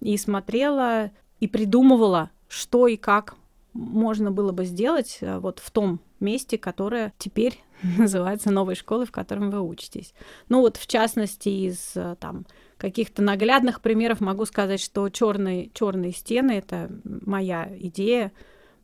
И 0.00 0.16
смотрела 0.16 1.10
и 1.40 1.48
придумывала, 1.48 2.30
что 2.48 2.86
и 2.86 2.96
как 2.96 3.36
можно 3.72 4.30
было 4.30 4.52
бы 4.52 4.64
сделать 4.64 5.18
э, 5.20 5.38
вот 5.38 5.60
в 5.60 5.70
том 5.70 6.00
месте, 6.20 6.58
которое 6.58 7.12
теперь 7.18 7.60
называется 7.98 8.50
новой 8.50 8.74
школой, 8.74 9.06
в 9.06 9.12
котором 9.12 9.50
вы 9.50 9.60
учитесь. 9.60 10.14
Ну 10.48 10.60
вот 10.60 10.76
в 10.76 10.86
частности 10.86 11.48
из 11.48 11.92
э, 11.96 12.16
там 12.18 12.46
каких-то 12.78 13.22
наглядных 13.22 13.80
примеров 13.80 14.20
могу 14.20 14.46
сказать, 14.46 14.80
что 14.80 15.08
черные, 15.10 15.70
черные 15.74 16.12
стены 16.12 16.52
это 16.52 16.90
моя 17.04 17.68
идея. 17.78 18.32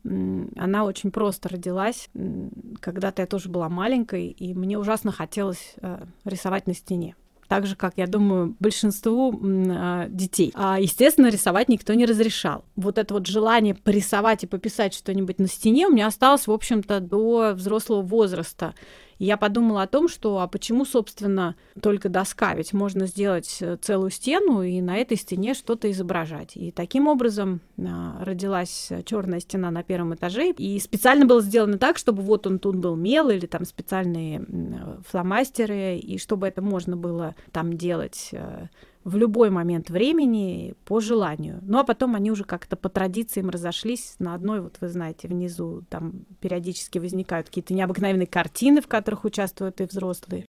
Она 0.03 0.85
очень 0.85 1.11
просто 1.11 1.49
родилась. 1.49 2.09
Когда-то 2.79 3.23
я 3.23 3.25
тоже 3.25 3.49
была 3.49 3.69
маленькой, 3.69 4.27
и 4.27 4.53
мне 4.53 4.77
ужасно 4.77 5.11
хотелось 5.11 5.73
э, 5.81 6.05
рисовать 6.25 6.67
на 6.67 6.75
стене 6.75 7.15
так 7.47 7.67
же, 7.67 7.75
как, 7.75 7.93
я 7.97 8.07
думаю, 8.07 8.55
большинству 8.59 9.33
э, 9.33 10.07
детей. 10.09 10.51
А, 10.55 10.79
естественно, 10.79 11.27
рисовать 11.27 11.69
никто 11.69 11.93
не 11.93 12.05
разрешал. 12.05 12.65
Вот 12.75 12.97
это 12.97 13.13
вот 13.13 13.27
желание 13.27 13.75
порисовать 13.75 14.43
и 14.43 14.47
пописать 14.47 14.93
что-нибудь 14.93 15.39
на 15.39 15.47
стене 15.47 15.87
у 15.87 15.91
меня 15.91 16.07
осталось, 16.07 16.47
в 16.47 16.51
общем-то, 16.51 16.99
до 16.99 17.53
взрослого 17.55 18.01
возраста. 18.01 18.73
Я 19.17 19.37
подумала 19.37 19.83
о 19.83 19.87
том, 19.87 20.09
что 20.09 20.39
а 20.39 20.47
почему, 20.47 20.85
собственно, 20.85 21.55
только 21.81 22.09
доска? 22.09 22.53
Ведь 22.53 22.73
можно 22.73 23.07
сделать 23.07 23.57
э, 23.61 23.77
целую 23.81 24.11
стену 24.11 24.61
и 24.61 24.81
на 24.81 24.97
этой 24.97 25.17
стене 25.17 25.53
что-то 25.53 25.89
изображать. 25.91 26.55
И 26.55 26.71
таким 26.71 27.07
образом 27.07 27.61
а, 27.77 28.23
родилась 28.23 28.91
черная 29.05 29.39
стена 29.39 29.71
на 29.71 29.83
первом 29.83 30.15
этаже. 30.15 30.51
И 30.51 30.79
специально 30.79 31.25
было 31.25 31.41
сделано 31.41 31.77
так, 31.77 31.97
чтобы 31.97 32.23
вот 32.23 32.45
он 32.45 32.59
тут 32.59 32.75
был 32.75 32.95
мел 32.95 33.29
или 33.29 33.45
там 33.45 33.65
специальные 33.65 34.45
фломастеры, 35.07 35.97
и 35.97 36.17
чтобы 36.17 36.47
это 36.47 36.61
можно 36.61 36.97
было 36.97 37.35
там 37.51 37.77
делать 37.77 38.29
э, 38.33 38.67
в 39.05 39.17
любой 39.17 39.51
момент 39.51 39.91
времени 39.91 40.73
по 40.83 40.99
желанию. 40.99 41.59
Ну 41.61 41.77
а 41.77 41.83
потом 41.83 42.15
они 42.15 42.31
уже 42.31 42.43
как-то 42.43 42.75
по 42.75 42.89
традициям 42.89 43.51
разошлись 43.51 44.15
на 44.17 44.33
одной, 44.33 44.61
вот 44.61 44.77
вы 44.81 44.89
знаете, 44.89 45.27
внизу 45.27 45.83
там 45.89 46.25
периодически 46.41 46.97
возникают 46.97 47.47
какие-то 47.47 47.75
необыкновенные 47.75 48.25
картины, 48.25 48.81
в 48.81 48.87
которых 48.87 49.23
участвуют 49.23 49.79
и 49.79 49.85
взрослые. 49.85 50.45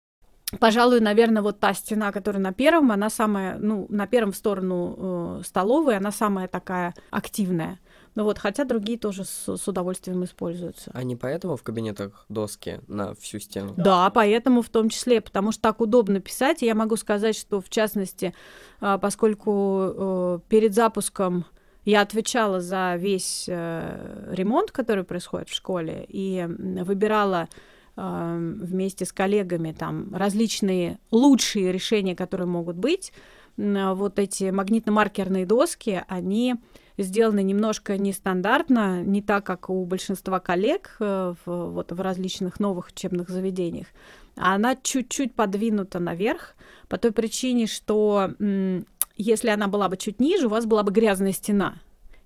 Пожалуй, 0.60 1.00
наверное, 1.00 1.40
вот 1.40 1.60
та 1.60 1.72
стена, 1.72 2.12
которая 2.12 2.42
на 2.42 2.52
первом, 2.52 2.92
она 2.92 3.08
самая, 3.08 3.56
ну, 3.56 3.86
на 3.88 4.06
первом 4.06 4.32
в 4.32 4.36
сторону 4.36 5.38
э, 5.40 5.42
столовой, 5.46 5.96
она 5.96 6.12
самая 6.12 6.46
такая 6.46 6.94
активная. 7.10 7.78
Ну 8.14 8.24
вот, 8.24 8.38
хотя 8.38 8.64
другие 8.64 8.98
тоже 8.98 9.24
с, 9.24 9.56
с 9.56 9.68
удовольствием 9.68 10.22
используются. 10.24 10.90
А 10.92 11.02
не 11.02 11.16
поэтому 11.16 11.56
в 11.56 11.62
кабинетах 11.62 12.26
доски 12.28 12.80
на 12.86 13.14
всю 13.14 13.38
стену? 13.38 13.72
Да, 13.76 14.10
поэтому 14.10 14.60
в 14.60 14.68
том 14.68 14.90
числе, 14.90 15.20
потому 15.22 15.50
что 15.52 15.62
так 15.62 15.80
удобно 15.80 16.20
писать. 16.20 16.60
я 16.60 16.74
могу 16.74 16.96
сказать, 16.96 17.36
что 17.36 17.62
в 17.62 17.70
частности, 17.70 18.34
а, 18.80 18.98
поскольку 18.98 19.94
э, 19.94 20.38
перед 20.48 20.74
запуском 20.74 21.46
я 21.86 22.02
отвечала 22.02 22.60
за 22.60 22.96
весь 22.96 23.46
э, 23.48 24.28
ремонт, 24.30 24.72
который 24.72 25.04
происходит 25.04 25.48
в 25.48 25.54
школе, 25.54 26.04
и 26.06 26.46
выбирала 26.46 27.48
э, 27.96 28.56
вместе 28.60 29.06
с 29.06 29.12
коллегами 29.12 29.72
там 29.72 30.14
различные 30.14 30.98
лучшие 31.10 31.72
решения, 31.72 32.14
которые 32.14 32.46
могут 32.46 32.76
быть. 32.76 33.12
Вот 33.56 34.18
эти 34.18 34.44
магнитно-маркерные 34.44 35.44
доски, 35.44 36.02
они 36.08 36.56
сделаны 37.02 37.42
немножко 37.42 37.98
нестандартно, 37.98 39.02
не 39.02 39.22
так, 39.22 39.44
как 39.44 39.70
у 39.70 39.84
большинства 39.84 40.40
коллег 40.40 40.96
э, 41.00 41.34
в, 41.44 41.70
вот, 41.70 41.92
в 41.92 42.00
различных 42.00 42.60
новых 42.60 42.88
учебных 42.88 43.28
заведениях. 43.28 43.86
А 44.36 44.54
она 44.54 44.76
чуть-чуть 44.76 45.34
подвинута 45.34 45.98
наверх 45.98 46.54
по 46.88 46.98
той 46.98 47.12
причине, 47.12 47.66
что 47.66 48.30
если 49.16 49.48
она 49.48 49.68
была 49.68 49.88
бы 49.88 49.96
чуть 49.96 50.20
ниже, 50.20 50.46
у 50.46 50.50
вас 50.50 50.66
была 50.66 50.82
бы 50.82 50.92
грязная 50.92 51.32
стена. 51.32 51.76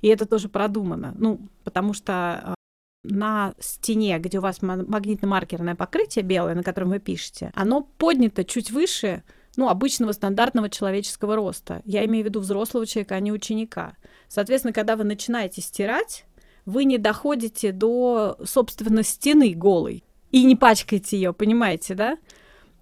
И 0.02 0.08
это 0.08 0.26
тоже 0.26 0.48
продумано. 0.48 1.14
Ну, 1.18 1.40
потому 1.64 1.92
что 1.94 2.42
э, 2.44 2.54
на 3.02 3.54
стене, 3.58 4.18
где 4.18 4.38
у 4.38 4.42
вас 4.42 4.62
магнитно-маркерное 4.62 5.74
покрытие 5.74 6.24
белое, 6.24 6.54
на 6.54 6.62
котором 6.62 6.90
вы 6.90 6.98
пишете, 6.98 7.50
оно 7.54 7.82
поднято 7.82 8.44
чуть 8.44 8.70
выше 8.70 9.22
ну, 9.56 9.68
обычного 9.68 10.12
стандартного 10.12 10.68
человеческого 10.68 11.34
роста. 11.34 11.82
Я 11.84 12.04
имею 12.04 12.24
в 12.24 12.28
виду 12.28 12.40
взрослого 12.40 12.86
человека, 12.86 13.14
а 13.14 13.20
не 13.20 13.32
ученика. 13.32 13.96
Соответственно, 14.28 14.72
когда 14.72 14.96
вы 14.96 15.04
начинаете 15.04 15.60
стирать, 15.60 16.24
вы 16.64 16.84
не 16.84 16.98
доходите 16.98 17.72
до, 17.72 18.36
собственно, 18.44 19.02
стены 19.02 19.54
голой 19.54 20.04
и 20.32 20.44
не 20.44 20.56
пачкаете 20.56 21.16
ее, 21.16 21.32
понимаете, 21.32 21.94
да? 21.94 22.18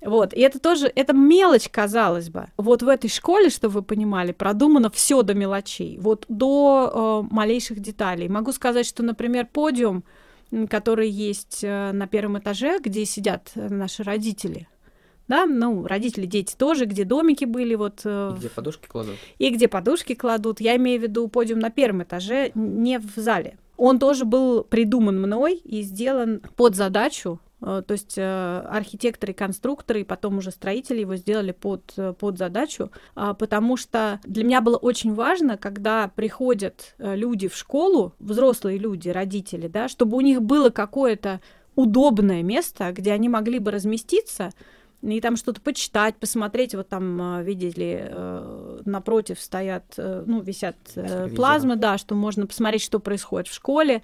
Вот, 0.00 0.34
и 0.34 0.40
это 0.40 0.58
тоже, 0.58 0.90
это 0.94 1.14
мелочь, 1.14 1.68
казалось 1.70 2.28
бы. 2.28 2.48
Вот 2.58 2.82
в 2.82 2.88
этой 2.88 3.08
школе, 3.08 3.48
чтобы 3.48 3.74
вы 3.74 3.82
понимали, 3.82 4.32
продумано 4.32 4.90
все 4.90 5.22
до 5.22 5.34
мелочей, 5.34 5.98
вот 5.98 6.26
до 6.28 7.24
э, 7.30 7.34
малейших 7.34 7.80
деталей. 7.80 8.28
Могу 8.28 8.52
сказать, 8.52 8.86
что, 8.86 9.02
например, 9.02 9.48
подиум, 9.50 10.04
который 10.68 11.08
есть 11.08 11.60
э, 11.62 11.92
на 11.92 12.06
первом 12.06 12.38
этаже, 12.38 12.80
где 12.80 13.06
сидят 13.06 13.52
наши 13.54 14.02
родители, 14.02 14.68
да, 15.26 15.46
ну, 15.46 15.86
родители, 15.86 16.26
дети 16.26 16.54
тоже, 16.56 16.84
где 16.84 17.04
домики 17.04 17.44
были, 17.44 17.74
вот. 17.74 18.02
Э, 18.04 18.32
и 18.34 18.38
где 18.38 18.48
подушки 18.50 18.86
кладут. 18.86 19.16
И 19.38 19.50
где 19.50 19.68
подушки 19.68 20.14
кладут. 20.14 20.60
Я 20.60 20.76
имею 20.76 21.00
в 21.00 21.02
виду 21.02 21.28
подиум 21.28 21.60
на 21.60 21.70
первом 21.70 22.02
этаже, 22.02 22.52
не 22.54 22.98
в 22.98 23.16
зале. 23.16 23.56
Он 23.76 23.98
тоже 23.98 24.24
был 24.24 24.64
придуман 24.64 25.20
мной 25.20 25.54
и 25.64 25.82
сделан 25.82 26.42
под 26.56 26.76
задачу 26.76 27.40
э, 27.60 27.82
то 27.86 27.92
есть 27.92 28.14
э, 28.18 28.66
архитекторы, 28.70 29.32
конструкторы 29.32 30.02
и 30.02 30.04
потом 30.04 30.38
уже 30.38 30.50
строители 30.50 31.00
его 31.00 31.16
сделали 31.16 31.52
под, 31.52 31.94
под 32.18 32.38
задачу, 32.38 32.90
а, 33.14 33.32
потому 33.32 33.76
что 33.76 34.20
для 34.24 34.44
меня 34.44 34.60
было 34.60 34.76
очень 34.76 35.14
важно, 35.14 35.56
когда 35.56 36.08
приходят 36.14 36.94
люди 36.98 37.48
в 37.48 37.56
школу, 37.56 38.14
взрослые 38.18 38.78
люди, 38.78 39.08
родители, 39.08 39.68
да, 39.68 39.88
чтобы 39.88 40.18
у 40.18 40.20
них 40.20 40.42
было 40.42 40.68
какое-то 40.68 41.40
удобное 41.74 42.42
место, 42.42 42.92
где 42.92 43.12
они 43.12 43.28
могли 43.28 43.58
бы 43.58 43.70
разместиться, 43.70 44.52
и 45.12 45.20
там 45.20 45.37
что-то 45.37 45.61
почитать, 45.61 46.16
посмотреть. 46.16 46.75
Вот 46.75 46.88
там, 46.88 47.20
а, 47.20 47.42
видели, 47.42 48.08
э, 48.11 48.80
напротив 48.84 49.40
стоят, 49.40 49.84
э, 49.96 50.25
ну, 50.26 50.40
висят 50.40 50.76
э, 50.94 51.28
плазмы, 51.28 51.76
да, 51.76 51.99
что 51.99 52.14
можно 52.14 52.46
посмотреть, 52.46 52.82
что 52.82 52.99
происходит 53.00 53.49
в 53.49 53.54
школе. 53.54 54.02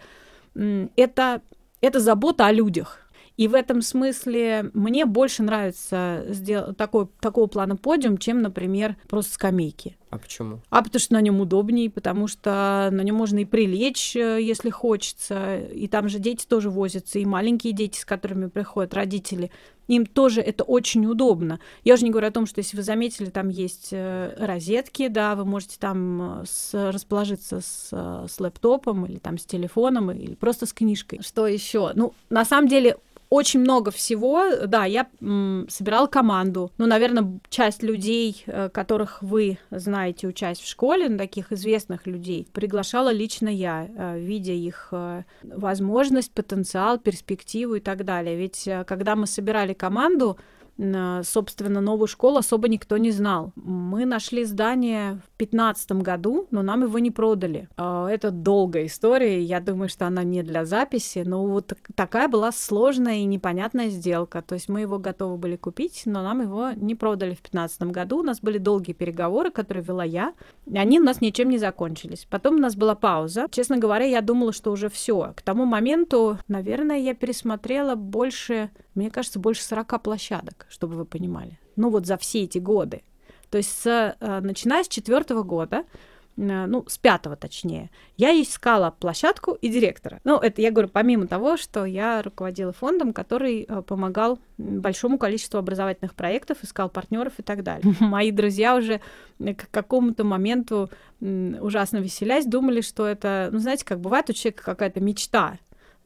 Это, 0.54 1.42
это 1.80 2.00
забота 2.00 2.46
о 2.46 2.52
людях. 2.52 2.99
И 3.40 3.48
в 3.48 3.54
этом 3.54 3.80
смысле 3.80 4.70
мне 4.74 5.06
больше 5.06 5.42
нравится 5.42 6.26
сделать 6.28 6.76
такой, 6.76 7.06
такого 7.20 7.46
плана 7.46 7.74
подиум, 7.74 8.18
чем, 8.18 8.42
например, 8.42 8.96
просто 9.08 9.32
скамейки. 9.32 9.96
А 10.10 10.18
почему? 10.18 10.60
А 10.68 10.82
потому 10.82 11.00
что 11.00 11.14
на 11.14 11.22
нем 11.22 11.40
удобнее, 11.40 11.88
потому 11.88 12.26
что 12.26 12.90
на 12.92 13.00
нем 13.00 13.16
можно 13.16 13.38
и 13.38 13.46
прилечь, 13.46 14.14
э, 14.14 14.42
если 14.42 14.68
хочется. 14.68 15.56
И 15.56 15.88
там 15.88 16.10
же 16.10 16.18
дети 16.18 16.44
тоже 16.46 16.68
возятся, 16.68 17.18
и 17.18 17.24
маленькие 17.24 17.72
дети, 17.72 17.98
с 17.98 18.04
которыми 18.04 18.48
приходят 18.48 18.92
родители. 18.92 19.50
Им 19.88 20.04
тоже 20.04 20.42
это 20.42 20.62
очень 20.62 21.06
удобно. 21.06 21.60
Я 21.82 21.94
уже 21.94 22.04
не 22.04 22.10
говорю 22.10 22.28
о 22.28 22.32
том, 22.32 22.46
что 22.46 22.58
если 22.58 22.76
вы 22.76 22.82
заметили, 22.82 23.30
там 23.30 23.48
есть 23.48 23.88
э, 23.92 24.34
розетки, 24.36 25.08
да, 25.08 25.34
вы 25.34 25.46
можете 25.46 25.78
там 25.78 26.42
э, 26.42 26.44
с, 26.46 26.92
расположиться 26.92 27.62
с, 27.62 27.88
с 28.28 28.38
лэптопом 28.38 29.06
или 29.06 29.16
там 29.16 29.38
с 29.38 29.46
телефоном 29.46 30.10
или 30.10 30.34
просто 30.34 30.66
с 30.66 30.74
книжкой. 30.74 31.22
Что 31.22 31.46
еще? 31.46 31.92
Ну, 31.94 32.12
на 32.28 32.44
самом 32.44 32.68
деле 32.68 32.98
очень 33.30 33.60
много 33.60 33.90
всего. 33.92 34.44
Да, 34.66 34.84
я 34.84 35.06
м, 35.20 35.66
собирала 35.68 36.08
команду. 36.08 36.72
Ну, 36.78 36.86
наверное, 36.86 37.40
часть 37.48 37.82
людей, 37.82 38.42
э, 38.46 38.68
которых 38.68 39.22
вы 39.22 39.58
знаете, 39.70 40.26
учась 40.26 40.58
в 40.58 40.68
школе, 40.68 41.08
ну, 41.08 41.16
таких 41.16 41.52
известных 41.52 42.06
людей, 42.06 42.48
приглашала 42.52 43.12
лично 43.12 43.48
я, 43.48 43.86
э, 43.88 44.18
видя 44.18 44.52
их 44.52 44.88
э, 44.90 45.22
возможность, 45.44 46.32
потенциал, 46.32 46.98
перспективу 46.98 47.76
и 47.76 47.80
так 47.80 48.04
далее. 48.04 48.36
Ведь 48.36 48.68
когда 48.86 49.14
мы 49.14 49.26
собирали 49.26 49.74
команду, 49.74 50.36
собственно, 51.24 51.80
новую 51.80 52.08
школу 52.08 52.38
особо 52.38 52.68
никто 52.68 52.96
не 52.96 53.10
знал. 53.10 53.52
Мы 53.54 54.06
нашли 54.06 54.44
здание 54.44 55.20
в 55.34 55.38
2015 55.38 55.92
году, 55.92 56.46
но 56.50 56.62
нам 56.62 56.84
его 56.84 56.98
не 56.98 57.10
продали. 57.10 57.68
А, 57.76 58.08
это 58.08 58.30
долгая 58.30 58.86
история, 58.86 59.42
я 59.42 59.60
думаю, 59.60 59.88
что 59.90 60.06
она 60.06 60.22
не 60.22 60.42
для 60.42 60.64
записи, 60.64 61.22
но 61.26 61.44
вот 61.44 61.74
такая 61.94 62.28
была 62.28 62.50
сложная 62.50 63.16
и 63.16 63.24
непонятная 63.24 63.90
сделка. 63.90 64.40
То 64.42 64.54
есть 64.54 64.68
мы 64.68 64.80
его 64.80 64.98
готовы 64.98 65.36
были 65.36 65.56
купить, 65.56 66.02
но 66.06 66.22
нам 66.22 66.40
его 66.40 66.70
не 66.70 66.94
продали 66.94 67.32
в 67.32 67.42
2015 67.42 67.82
году. 67.82 68.20
У 68.20 68.22
нас 68.22 68.40
были 68.40 68.56
долгие 68.58 68.92
переговоры, 68.92 69.50
которые 69.50 69.84
вела 69.84 70.04
я, 70.04 70.32
и 70.66 70.78
они 70.78 70.98
у 70.98 71.04
нас 71.04 71.20
ничем 71.20 71.50
не 71.50 71.58
закончились. 71.58 72.26
Потом 72.30 72.54
у 72.54 72.58
нас 72.58 72.74
была 72.74 72.94
пауза. 72.94 73.48
Честно 73.50 73.76
говоря, 73.76 74.06
я 74.06 74.22
думала, 74.22 74.52
что 74.52 74.72
уже 74.72 74.88
все. 74.88 75.34
К 75.36 75.42
тому 75.42 75.66
моменту, 75.66 76.38
наверное, 76.48 76.98
я 76.98 77.14
пересмотрела 77.14 77.96
больше, 77.96 78.70
мне 78.94 79.10
кажется, 79.10 79.38
больше 79.38 79.62
40 79.62 80.02
площадок 80.02 80.66
чтобы 80.70 80.96
вы 80.96 81.04
понимали. 81.04 81.58
Ну 81.76 81.90
вот 81.90 82.06
за 82.06 82.16
все 82.16 82.44
эти 82.44 82.58
годы. 82.58 83.02
То 83.50 83.58
есть 83.58 83.70
с, 83.82 84.16
э, 84.18 84.40
начиная 84.40 84.84
с 84.84 84.88
четвертого 84.88 85.42
года, 85.42 85.84
э, 86.36 86.66
ну, 86.66 86.84
с 86.86 86.98
пятого 86.98 87.36
точнее, 87.36 87.90
я 88.16 88.30
искала 88.30 88.92
площадку 88.92 89.52
и 89.52 89.68
директора. 89.68 90.20
Ну, 90.24 90.38
это 90.38 90.62
я 90.62 90.70
говорю 90.70 90.88
помимо 90.88 91.26
того, 91.26 91.56
что 91.56 91.84
я 91.84 92.22
руководила 92.22 92.72
фондом, 92.72 93.12
который 93.12 93.66
э, 93.68 93.82
помогал 93.82 94.38
большому 94.56 95.18
количеству 95.18 95.58
образовательных 95.58 96.14
проектов, 96.14 96.58
искал 96.62 96.88
партнеров 96.88 97.34
и 97.38 97.42
так 97.42 97.64
далее. 97.64 97.94
Мои 98.00 98.30
друзья 98.30 98.76
уже 98.76 99.00
к 99.38 99.68
какому-то 99.70 100.22
моменту 100.24 100.88
ужасно 101.20 101.98
веселясь, 101.98 102.46
думали, 102.46 102.80
что 102.80 103.06
это, 103.06 103.50
ну, 103.52 103.58
знаете, 103.58 103.84
как 103.84 104.00
бывает 104.00 104.30
у 104.30 104.32
человека 104.32 104.62
какая-то 104.64 105.00
мечта, 105.00 105.58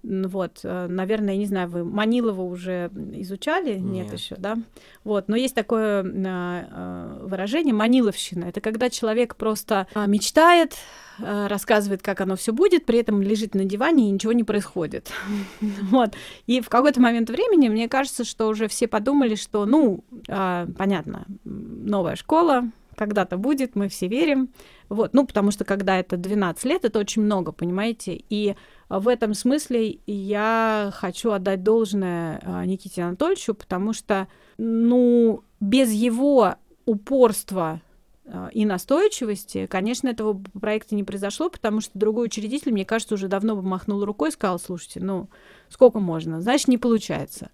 вот, 0.05 0.61
э, 0.65 0.87
наверное, 0.87 1.35
я 1.35 1.41
не 1.41 1.47
знаю, 1.47 1.69
вы 1.69 1.85
Манилова 1.85 2.43
уже 2.43 2.91
изучали? 3.15 3.79
Нет, 3.79 4.07
Нет 4.07 4.13
еще, 4.13 4.37
да? 4.37 4.59
Вот, 5.03 5.29
но 5.29 5.37
есть 5.37 5.55
такое 5.55 6.03
э, 6.03 6.07
э, 6.15 7.19
выражение 7.23 7.73
маниловщина. 7.73 8.45
Это 8.45 8.61
когда 8.61 8.91
человек 8.91 9.37
просто 9.37 9.87
мечтает, 10.07 10.75
рассказывает, 11.19 12.03
как 12.03 12.21
оно 12.21 12.37
все 12.37 12.53
будет, 12.53 12.87
при 12.87 12.99
этом 12.99 13.23
лежит 13.23 13.55
на 13.55 13.65
диване 13.65 14.09
и 14.09 14.11
ничего 14.11 14.33
не 14.33 14.45
происходит. 14.45 15.11
вот. 15.61 16.11
И 16.47 16.61
в 16.61 16.69
какой-то 16.69 17.01
момент 17.01 17.31
времени 17.31 17.69
мне 17.69 17.89
кажется, 17.89 18.25
что 18.25 18.49
уже 18.49 18.69
все 18.69 18.89
подумали, 18.89 19.37
что, 19.37 19.65
ну, 19.65 20.05
понятно, 20.27 21.27
новая 21.45 22.17
школа, 22.17 22.65
когда-то 22.97 23.37
будет, 23.37 23.77
мы 23.77 23.89
все 23.89 24.09
верим. 24.09 24.51
Вот, 24.89 25.15
ну, 25.15 25.27
потому 25.27 25.51
что 25.51 25.65
когда 25.65 25.99
это 25.99 26.17
12 26.17 26.65
лет, 26.65 26.85
это 26.85 26.99
очень 26.99 27.23
много, 27.23 27.53
понимаете? 27.53 28.23
И 28.29 28.55
в 28.89 29.09
этом 29.09 29.35
смысле 29.35 29.99
я 30.07 30.91
хочу 30.95 31.33
отдать 31.33 31.63
должное 31.63 32.41
а, 32.45 32.65
Никите 32.65 33.03
Анатольевичу, 33.03 33.55
потому 33.55 33.93
что, 33.93 34.29
ну, 34.59 35.43
без 35.61 35.93
его 35.93 36.57
упорства 36.85 37.81
а, 38.27 38.49
и 38.53 38.65
настойчивости, 38.65 39.67
конечно, 39.67 40.09
этого 40.09 40.41
проекта 40.61 40.95
не 40.95 41.05
произошло, 41.05 41.49
потому 41.49 41.81
что 41.81 41.99
другой 41.99 42.27
учредитель, 42.27 42.73
мне 42.73 42.85
кажется, 42.85 43.15
уже 43.15 43.29
давно 43.29 43.57
бы 43.57 43.63
махнул 43.63 44.05
рукой 44.05 44.29
и 44.29 44.33
сказал, 44.33 44.59
слушайте, 44.59 45.01
ну, 45.01 45.29
сколько 45.69 45.99
можно, 45.99 46.41
значит, 46.41 46.69
не 46.69 46.79
получается. 46.79 47.51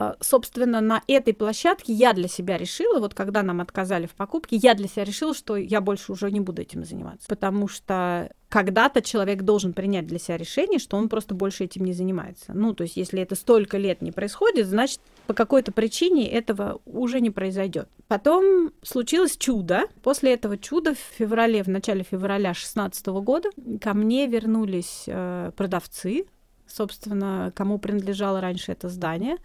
А, 0.00 0.16
собственно, 0.20 0.80
на 0.80 1.02
этой 1.08 1.34
площадке 1.34 1.92
я 1.92 2.12
для 2.12 2.28
себя 2.28 2.56
решила, 2.56 3.00
вот 3.00 3.14
когда 3.14 3.42
нам 3.42 3.60
отказали 3.60 4.06
в 4.06 4.12
покупке, 4.12 4.54
я 4.54 4.74
для 4.74 4.86
себя 4.86 5.02
решила, 5.02 5.34
что 5.34 5.56
я 5.56 5.80
больше 5.80 6.12
уже 6.12 6.30
не 6.30 6.38
буду 6.38 6.62
этим 6.62 6.84
заниматься, 6.84 7.26
потому 7.26 7.66
что 7.66 8.30
когда-то 8.48 9.02
человек 9.02 9.42
должен 9.42 9.72
принять 9.72 10.06
для 10.06 10.20
себя 10.20 10.36
решение, 10.36 10.78
что 10.78 10.96
он 10.96 11.08
просто 11.08 11.34
больше 11.34 11.64
этим 11.64 11.84
не 11.84 11.92
занимается. 11.92 12.52
Ну, 12.54 12.74
то 12.74 12.84
есть, 12.84 12.96
если 12.96 13.20
это 13.20 13.34
столько 13.34 13.76
лет 13.76 14.00
не 14.00 14.12
происходит, 14.12 14.68
значит, 14.68 15.00
по 15.26 15.34
какой-то 15.34 15.72
причине 15.72 16.30
этого 16.30 16.80
уже 16.86 17.20
не 17.20 17.30
произойдет. 17.30 17.88
Потом 18.06 18.70
случилось 18.82 19.36
чудо. 19.36 19.82
После 20.04 20.32
этого 20.32 20.56
чуда 20.56 20.94
в 20.94 20.98
феврале, 20.98 21.64
в 21.64 21.68
начале 21.68 22.04
февраля 22.04 22.50
2016 22.50 23.06
года 23.08 23.50
ко 23.80 23.94
мне 23.94 24.28
вернулись 24.28 25.04
э, 25.08 25.50
продавцы, 25.56 26.26
собственно, 26.68 27.52
кому 27.56 27.78
принадлежало 27.78 28.40
раньше 28.40 28.70
это 28.70 28.88
здание, 28.88 29.38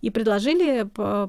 и 0.00 0.10
предложили 0.10 0.88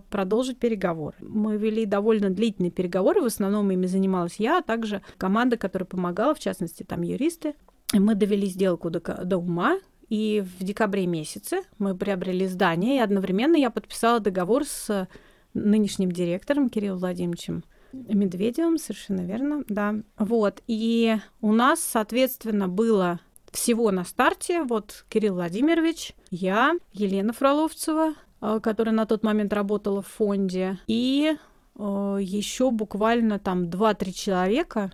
продолжить 0.10 0.60
переговоры. 0.60 1.16
Мы 1.20 1.58
вели 1.58 1.86
довольно 1.86 2.30
длительные 2.30 2.72
переговоры, 2.72 3.22
в 3.22 3.26
основном 3.26 3.72
ими 3.72 3.86
занималась 3.86 4.36
я, 4.38 4.60
а 4.60 4.62
также 4.62 5.02
команда, 5.18 5.58
которая 5.58 5.88
помогала, 5.88 6.36
в 6.36 6.40
частности, 6.40 6.84
там 6.84 7.02
юристы. 7.02 7.56
Мы 7.94 8.16
довели 8.16 8.48
сделку 8.48 8.90
до, 8.90 9.00
до 9.00 9.38
ума, 9.38 9.80
и 10.10 10.44
в 10.60 10.64
декабре 10.64 11.08
месяце 11.08 11.62
мы 11.80 11.96
приобрели 11.96 12.48
здание, 12.48 12.98
и 12.98 13.02
одновременно 13.02 13.56
я 13.56 13.70
подписала 13.70 14.20
договор 14.20 14.66
с 14.66 15.08
нынешним 15.54 16.12
директором 16.12 16.70
Кириллом 16.70 17.00
Владимировичем 17.00 17.64
Медведевым, 17.94 18.78
совершенно 18.78 19.22
верно, 19.22 19.64
да. 19.70 19.96
Вот, 20.18 20.62
и 20.68 21.18
у 21.42 21.54
нас, 21.54 21.80
соответственно, 21.80 22.68
было 22.68 23.20
всего 23.52 23.92
на 23.92 24.04
старте 24.04 24.64
вот 24.64 25.06
Кирилл 25.10 25.36
Владимирович, 25.36 26.14
я, 26.30 26.76
Елена 26.94 27.34
Фроловцева, 27.34 28.14
которая 28.40 28.94
на 28.94 29.06
тот 29.06 29.24
момент 29.24 29.54
работала 29.54 30.02
в 30.02 30.08
фонде, 30.08 30.78
и 30.88 31.36
э, 31.78 32.18
еще 32.22 32.72
буквально 32.72 33.40
там 33.40 33.66
2-3 33.66 34.12
человека, 34.12 34.92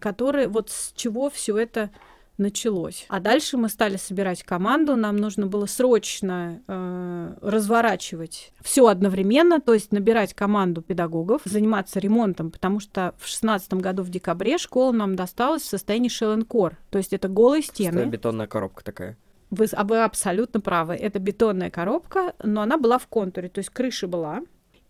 которые 0.00 0.48
вот 0.48 0.70
с 0.70 0.92
чего 0.94 1.30
все 1.30 1.58
это 1.58 1.90
началось. 2.38 3.04
А 3.08 3.20
дальше 3.20 3.56
мы 3.56 3.68
стали 3.68 3.96
собирать 3.96 4.44
команду, 4.44 4.96
нам 4.96 5.16
нужно 5.16 5.46
было 5.46 5.66
срочно 5.66 6.62
э, 6.66 7.34
разворачивать 7.42 8.52
все 8.62 8.86
одновременно, 8.86 9.60
то 9.60 9.74
есть 9.74 9.92
набирать 9.92 10.34
команду 10.34 10.80
педагогов, 10.80 11.42
заниматься 11.44 11.98
ремонтом, 11.98 12.50
потому 12.50 12.80
что 12.80 13.14
в 13.18 13.26
шестнадцатом 13.26 13.80
году 13.80 14.04
в 14.04 14.10
декабре 14.10 14.56
школа 14.56 14.92
нам 14.92 15.16
досталась 15.16 15.62
в 15.62 15.68
состоянии 15.68 16.08
шелленкор, 16.08 16.78
то 16.90 16.98
есть 16.98 17.12
это 17.12 17.28
голые 17.28 17.62
стены. 17.62 18.04
Бетонная 18.06 18.46
коробка 18.46 18.84
такая. 18.84 19.18
Вы, 19.50 19.66
а 19.72 19.84
вы 19.84 20.02
абсолютно 20.02 20.60
правы. 20.60 20.94
Это 20.94 21.18
бетонная 21.18 21.70
коробка, 21.70 22.34
но 22.42 22.62
она 22.62 22.76
была 22.76 22.98
в 22.98 23.06
контуре, 23.06 23.48
то 23.48 23.58
есть 23.58 23.70
крыша 23.70 24.06
была. 24.06 24.42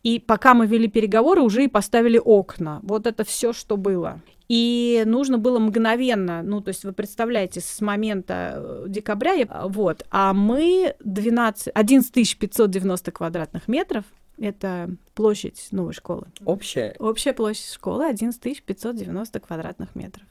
И 0.02 0.20
пока 0.20 0.54
мы 0.54 0.66
вели 0.66 0.88
переговоры, 0.88 1.42
уже 1.42 1.64
и 1.64 1.68
поставили 1.68 2.20
окна. 2.22 2.80
Вот 2.82 3.06
это 3.06 3.24
все, 3.24 3.52
что 3.52 3.76
было. 3.76 4.20
И 4.48 5.02
нужно 5.04 5.36
было 5.36 5.58
мгновенно, 5.58 6.42
ну, 6.42 6.62
то 6.62 6.68
есть 6.68 6.84
вы 6.84 6.92
представляете, 6.92 7.60
с 7.60 7.82
момента 7.82 8.54
э, 8.56 8.84
декабря, 8.88 9.46
вот, 9.64 10.06
а 10.10 10.32
мы 10.32 10.94
12, 11.00 11.68
11 11.74 12.38
590 12.38 13.12
квадратных 13.12 13.68
метров, 13.68 14.04
это 14.38 14.88
площадь 15.14 15.68
новой 15.70 15.92
школы. 15.92 16.28
Общая? 16.46 16.96
Общая 16.98 17.34
площадь 17.34 17.70
школы 17.70 18.06
11 18.06 18.62
590 18.64 19.40
квадратных 19.40 19.94
метров. 19.94 20.24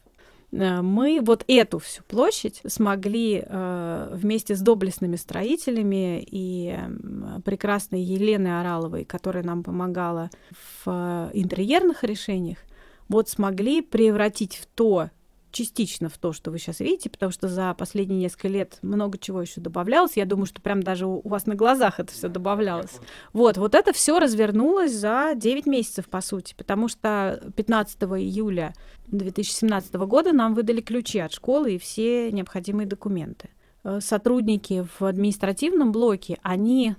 Э, 0.51 0.81
мы 0.81 1.19
вот 1.21 1.43
эту 1.47 1.79
всю 1.79 2.03
площадь 2.03 2.61
смогли 2.65 3.43
э, 3.45 4.09
вместе 4.13 4.55
с 4.55 4.61
доблестными 4.61 5.15
строителями 5.15 6.25
и 6.29 6.77
прекрасной 7.43 8.01
Еленой 8.01 8.59
Ораловой, 8.59 9.05
которая 9.05 9.43
нам 9.43 9.63
помогала 9.63 10.29
в 10.83 11.29
интерьерных 11.33 12.03
решениях, 12.03 12.57
вот 13.09 13.29
смогли 13.29 13.81
превратить 13.81 14.55
в 14.57 14.65
то, 14.65 15.09
частично 15.57 16.07
в 16.07 16.17
то, 16.19 16.33
что 16.33 16.51
вы 16.51 16.59
сейчас 16.59 16.81
видите, 16.81 17.09
потому 17.09 17.31
что 17.31 17.47
за 17.47 17.73
последние 17.73 18.19
несколько 18.19 18.47
лет 18.47 18.77
много 18.83 19.17
чего 19.17 19.41
еще 19.41 19.59
добавлялось. 19.59 20.15
Я 20.15 20.25
думаю, 20.25 20.45
что 20.45 20.61
прям 20.61 20.83
даже 20.83 21.07
у 21.07 21.27
вас 21.27 21.47
на 21.47 21.55
глазах 21.55 21.99
это 21.99 22.13
все 22.13 22.27
добавлялось. 22.27 22.99
Вот, 23.33 23.57
вот 23.57 23.73
это 23.73 23.91
все 23.91 24.19
развернулось 24.19 24.93
за 24.93 25.33
9 25.35 25.65
месяцев, 25.65 26.07
по 26.09 26.21
сути, 26.21 26.53
потому 26.55 26.87
что 26.87 27.41
15 27.55 28.03
июля 28.03 28.75
2017 29.07 29.95
года 29.95 30.31
нам 30.31 30.53
выдали 30.53 30.81
ключи 30.81 31.17
от 31.17 31.33
школы 31.33 31.73
и 31.73 31.79
все 31.79 32.31
необходимые 32.31 32.85
документы. 32.85 33.49
Э, 33.83 33.99
сотрудники 33.99 34.85
в 34.99 35.05
административном 35.05 35.91
блоке, 35.91 36.37
они 36.43 36.95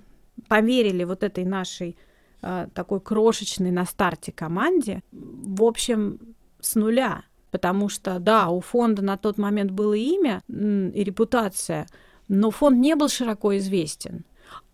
поверили 0.49 1.05
вот 1.05 1.23
этой 1.23 1.45
нашей 1.45 1.95
э, 2.41 2.67
такой 2.73 2.99
крошечной 2.99 3.71
на 3.71 3.85
старте 3.85 4.33
команде, 4.33 5.01
в 5.13 5.63
общем, 5.63 6.19
с 6.59 6.75
нуля. 6.75 7.23
Потому 7.51 7.89
что, 7.89 8.19
да, 8.19 8.49
у 8.49 8.59
фонда 8.61 9.01
на 9.01 9.17
тот 9.17 9.37
момент 9.37 9.71
было 9.71 9.93
имя 9.93 10.43
и 10.47 11.03
репутация, 11.03 11.87
но 12.27 12.51
фонд 12.51 12.77
не 12.77 12.95
был 12.95 13.09
широко 13.09 13.57
известен. 13.57 14.23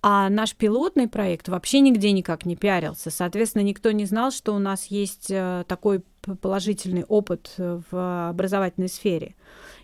А 0.02 0.30
наш 0.30 0.56
пилотный 0.56 1.08
проект 1.08 1.48
вообще 1.50 1.80
нигде 1.80 2.12
никак 2.12 2.46
не 2.46 2.56
пиарился. 2.56 3.10
Соответственно, 3.10 3.64
никто 3.64 3.92
не 3.92 4.06
знал, 4.06 4.32
что 4.32 4.54
у 4.54 4.60
нас 4.60 4.86
есть 4.86 5.28
э, 5.30 5.64
такой 5.68 6.04
положительный 6.42 7.04
опыт 7.04 7.54
в 7.58 8.30
образовательной 8.30 8.88
сфере. 8.88 9.36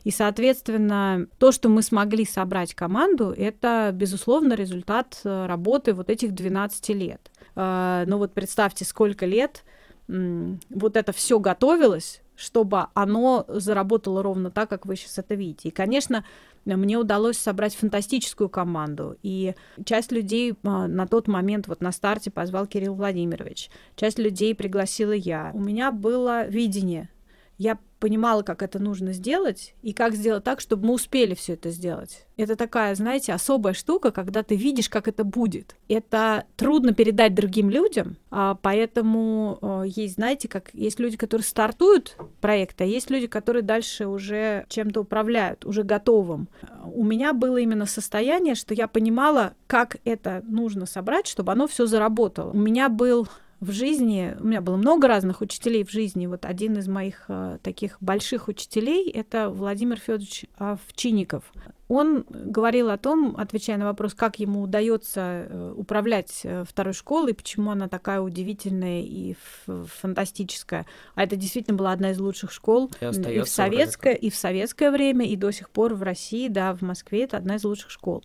И, 0.03 0.11
соответственно, 0.11 1.27
то, 1.39 1.51
что 1.51 1.69
мы 1.69 1.81
смогли 1.81 2.25
собрать 2.25 2.73
команду, 2.73 3.33
это, 3.35 3.91
безусловно, 3.93 4.53
результат 4.53 5.19
э, 5.23 5.45
работы 5.47 5.93
вот 5.93 6.09
этих 6.09 6.33
12 6.33 6.89
лет. 6.89 7.31
Э, 7.55 8.03
ну 8.05 8.17
вот 8.17 8.33
представьте, 8.33 8.85
сколько 8.85 9.25
лет 9.25 9.63
вот 10.07 10.97
это 10.97 11.13
все 11.13 11.39
готовилось, 11.39 12.21
чтобы 12.35 12.87
оно 12.93 13.45
заработало 13.47 14.23
ровно 14.23 14.51
так, 14.51 14.69
как 14.69 14.85
вы 14.85 14.95
сейчас 14.95 15.19
это 15.19 15.35
видите. 15.35 15.69
И, 15.69 15.71
конечно, 15.71 16.25
мне 16.65 16.97
удалось 16.97 17.37
собрать 17.37 17.75
фантастическую 17.75 18.49
команду. 18.49 19.17
И 19.23 19.55
часть 19.85 20.11
людей 20.11 20.55
а, 20.63 20.87
на 20.87 21.07
тот 21.07 21.27
момент, 21.27 21.67
вот 21.67 21.81
на 21.81 21.91
старте, 21.91 22.31
позвал 22.31 22.67
Кирилл 22.67 22.95
Владимирович. 22.95 23.69
Часть 23.95 24.19
людей 24.19 24.53
пригласила 24.55 25.11
я. 25.11 25.51
У 25.53 25.59
меня 25.59 25.91
было 25.91 26.47
видение. 26.47 27.09
Я 27.57 27.77
понимала, 28.01 28.41
как 28.41 28.63
это 28.63 28.79
нужно 28.79 29.13
сделать 29.13 29.75
и 29.83 29.93
как 29.93 30.15
сделать 30.15 30.43
так, 30.43 30.59
чтобы 30.59 30.87
мы 30.87 30.93
успели 30.95 31.35
все 31.35 31.53
это 31.53 31.69
сделать. 31.69 32.25
Это 32.35 32.55
такая, 32.55 32.95
знаете, 32.95 33.31
особая 33.31 33.75
штука, 33.75 34.09
когда 34.11 34.41
ты 34.41 34.55
видишь, 34.55 34.89
как 34.89 35.07
это 35.07 35.23
будет. 35.23 35.75
Это 35.87 36.45
трудно 36.57 36.93
передать 36.93 37.35
другим 37.35 37.69
людям, 37.69 38.17
а 38.31 38.55
поэтому 38.55 39.59
э, 39.61 39.83
есть, 39.85 40.15
знаете, 40.15 40.47
как 40.47 40.71
есть 40.73 40.99
люди, 40.99 41.15
которые 41.15 41.45
стартуют 41.45 42.17
проект, 42.41 42.81
а 42.81 42.85
есть 42.85 43.11
люди, 43.11 43.27
которые 43.27 43.61
дальше 43.61 44.07
уже 44.07 44.65
чем-то 44.67 45.01
управляют, 45.01 45.63
уже 45.63 45.83
готовым. 45.83 46.49
У 46.83 47.03
меня 47.03 47.33
было 47.33 47.57
именно 47.57 47.85
состояние, 47.85 48.55
что 48.55 48.73
я 48.73 48.87
понимала, 48.87 49.53
как 49.67 49.97
это 50.05 50.41
нужно 50.47 50.87
собрать, 50.87 51.27
чтобы 51.27 51.51
оно 51.51 51.67
все 51.67 51.85
заработало. 51.85 52.51
У 52.51 52.57
меня 52.57 52.89
был 52.89 53.27
в 53.61 53.71
жизни, 53.71 54.35
у 54.39 54.47
меня 54.47 54.59
было 54.59 54.75
много 54.75 55.07
разных 55.07 55.41
учителей 55.41 55.85
в 55.85 55.91
жизни. 55.91 56.25
Вот 56.25 56.45
один 56.45 56.77
из 56.77 56.87
моих 56.87 57.25
э, 57.27 57.59
таких 57.61 57.97
больших 58.01 58.47
учителей 58.47 59.07
это 59.11 59.49
Владимир 59.49 59.97
Федорович 59.97 60.45
Овчинников. 60.57 61.43
Он 61.87 62.25
говорил 62.27 62.89
о 62.89 62.97
том, 62.97 63.35
отвечая 63.37 63.77
на 63.77 63.85
вопрос, 63.85 64.15
как 64.15 64.39
ему 64.39 64.63
удается 64.63 65.45
э, 65.47 65.73
управлять 65.77 66.41
э, 66.43 66.63
второй 66.67 66.95
школой, 66.95 67.35
почему 67.35 67.69
она 67.69 67.87
такая 67.87 68.19
удивительная 68.21 69.03
и 69.03 69.35
фантастическая. 69.67 70.87
А 71.13 71.23
это 71.23 71.35
действительно 71.35 71.77
была 71.77 71.91
одна 71.91 72.11
из 72.11 72.19
лучших 72.19 72.51
школ 72.51 72.89
и, 72.99 73.05
и 73.05 73.41
в 73.41 73.47
советское, 73.47 74.15
и 74.15 74.31
в 74.31 74.35
советское 74.35 74.89
время, 74.89 75.27
и 75.27 75.35
до 75.35 75.51
сих 75.51 75.69
пор 75.69 75.93
в 75.93 76.01
России, 76.01 76.47
да, 76.47 76.73
в 76.73 76.81
Москве 76.81 77.25
это 77.25 77.37
одна 77.37 77.57
из 77.57 77.63
лучших 77.63 77.91
школ. 77.91 78.23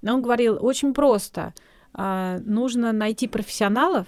Но 0.00 0.14
он 0.14 0.22
говорил 0.22 0.64
очень 0.64 0.94
просто. 0.94 1.54
А, 1.92 2.38
нужно 2.44 2.92
найти 2.92 3.26
профессионалов 3.26 4.06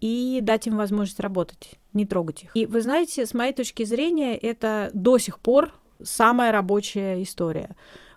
и 0.00 0.40
дать 0.42 0.66
им 0.66 0.76
возможность 0.76 1.20
работать, 1.20 1.74
не 1.92 2.06
трогать 2.06 2.44
их. 2.44 2.50
И 2.54 2.66
вы 2.66 2.80
знаете, 2.80 3.26
с 3.26 3.34
моей 3.34 3.52
точки 3.52 3.84
зрения, 3.84 4.36
это 4.36 4.90
до 4.92 5.18
сих 5.18 5.38
пор 5.38 5.72
самая 6.02 6.52
рабочая 6.52 7.22
история. 7.22 7.70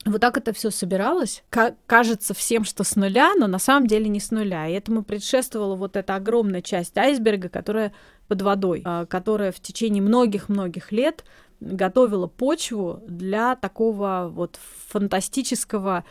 Вот 0.06 0.22
так 0.22 0.38
это 0.38 0.54
все 0.54 0.72
собиралось. 0.72 1.44
К- 1.50 1.76
кажется 1.86 2.34
всем, 2.34 2.64
что 2.64 2.84
с 2.84 2.96
нуля, 2.96 3.34
но 3.38 3.48
на 3.48 3.60
самом 3.60 3.88
деле 3.88 4.08
не 4.08 4.20
с 4.20 4.32
нуля. 4.32 4.68
И 4.68 4.74
этому 4.74 5.04
предшествовала 5.04 5.76
вот 5.76 5.98
эта 5.98 6.16
огромная 6.16 6.62
часть 6.62 6.98
айсберга, 6.98 7.50
которая 7.50 7.94
под 8.28 8.42
водой, 8.42 8.82
а, 8.86 9.06
которая 9.06 9.52
в 9.52 9.60
течение 9.60 10.02
многих-многих 10.02 10.92
лет 10.92 11.26
готовила 11.60 12.28
почву 12.28 13.04
для 13.08 13.56
такого 13.56 14.30
вот 14.32 14.58
фантастического 14.88 16.06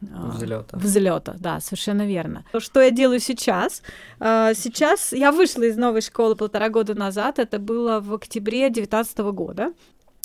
Взлета. 0.00 0.76
Взлета, 0.76 1.36
да, 1.38 1.60
совершенно 1.60 2.06
верно. 2.06 2.44
Что 2.58 2.80
я 2.80 2.90
делаю 2.90 3.20
сейчас? 3.20 3.82
А, 4.20 4.54
сейчас 4.54 5.12
я 5.12 5.32
вышла 5.32 5.62
из 5.62 5.76
новой 5.76 6.02
школы 6.02 6.36
полтора 6.36 6.68
года 6.68 6.94
назад, 6.94 7.38
это 7.38 7.58
было 7.58 8.00
в 8.00 8.12
октябре 8.14 8.68
2019 8.70 9.18
года. 9.32 9.72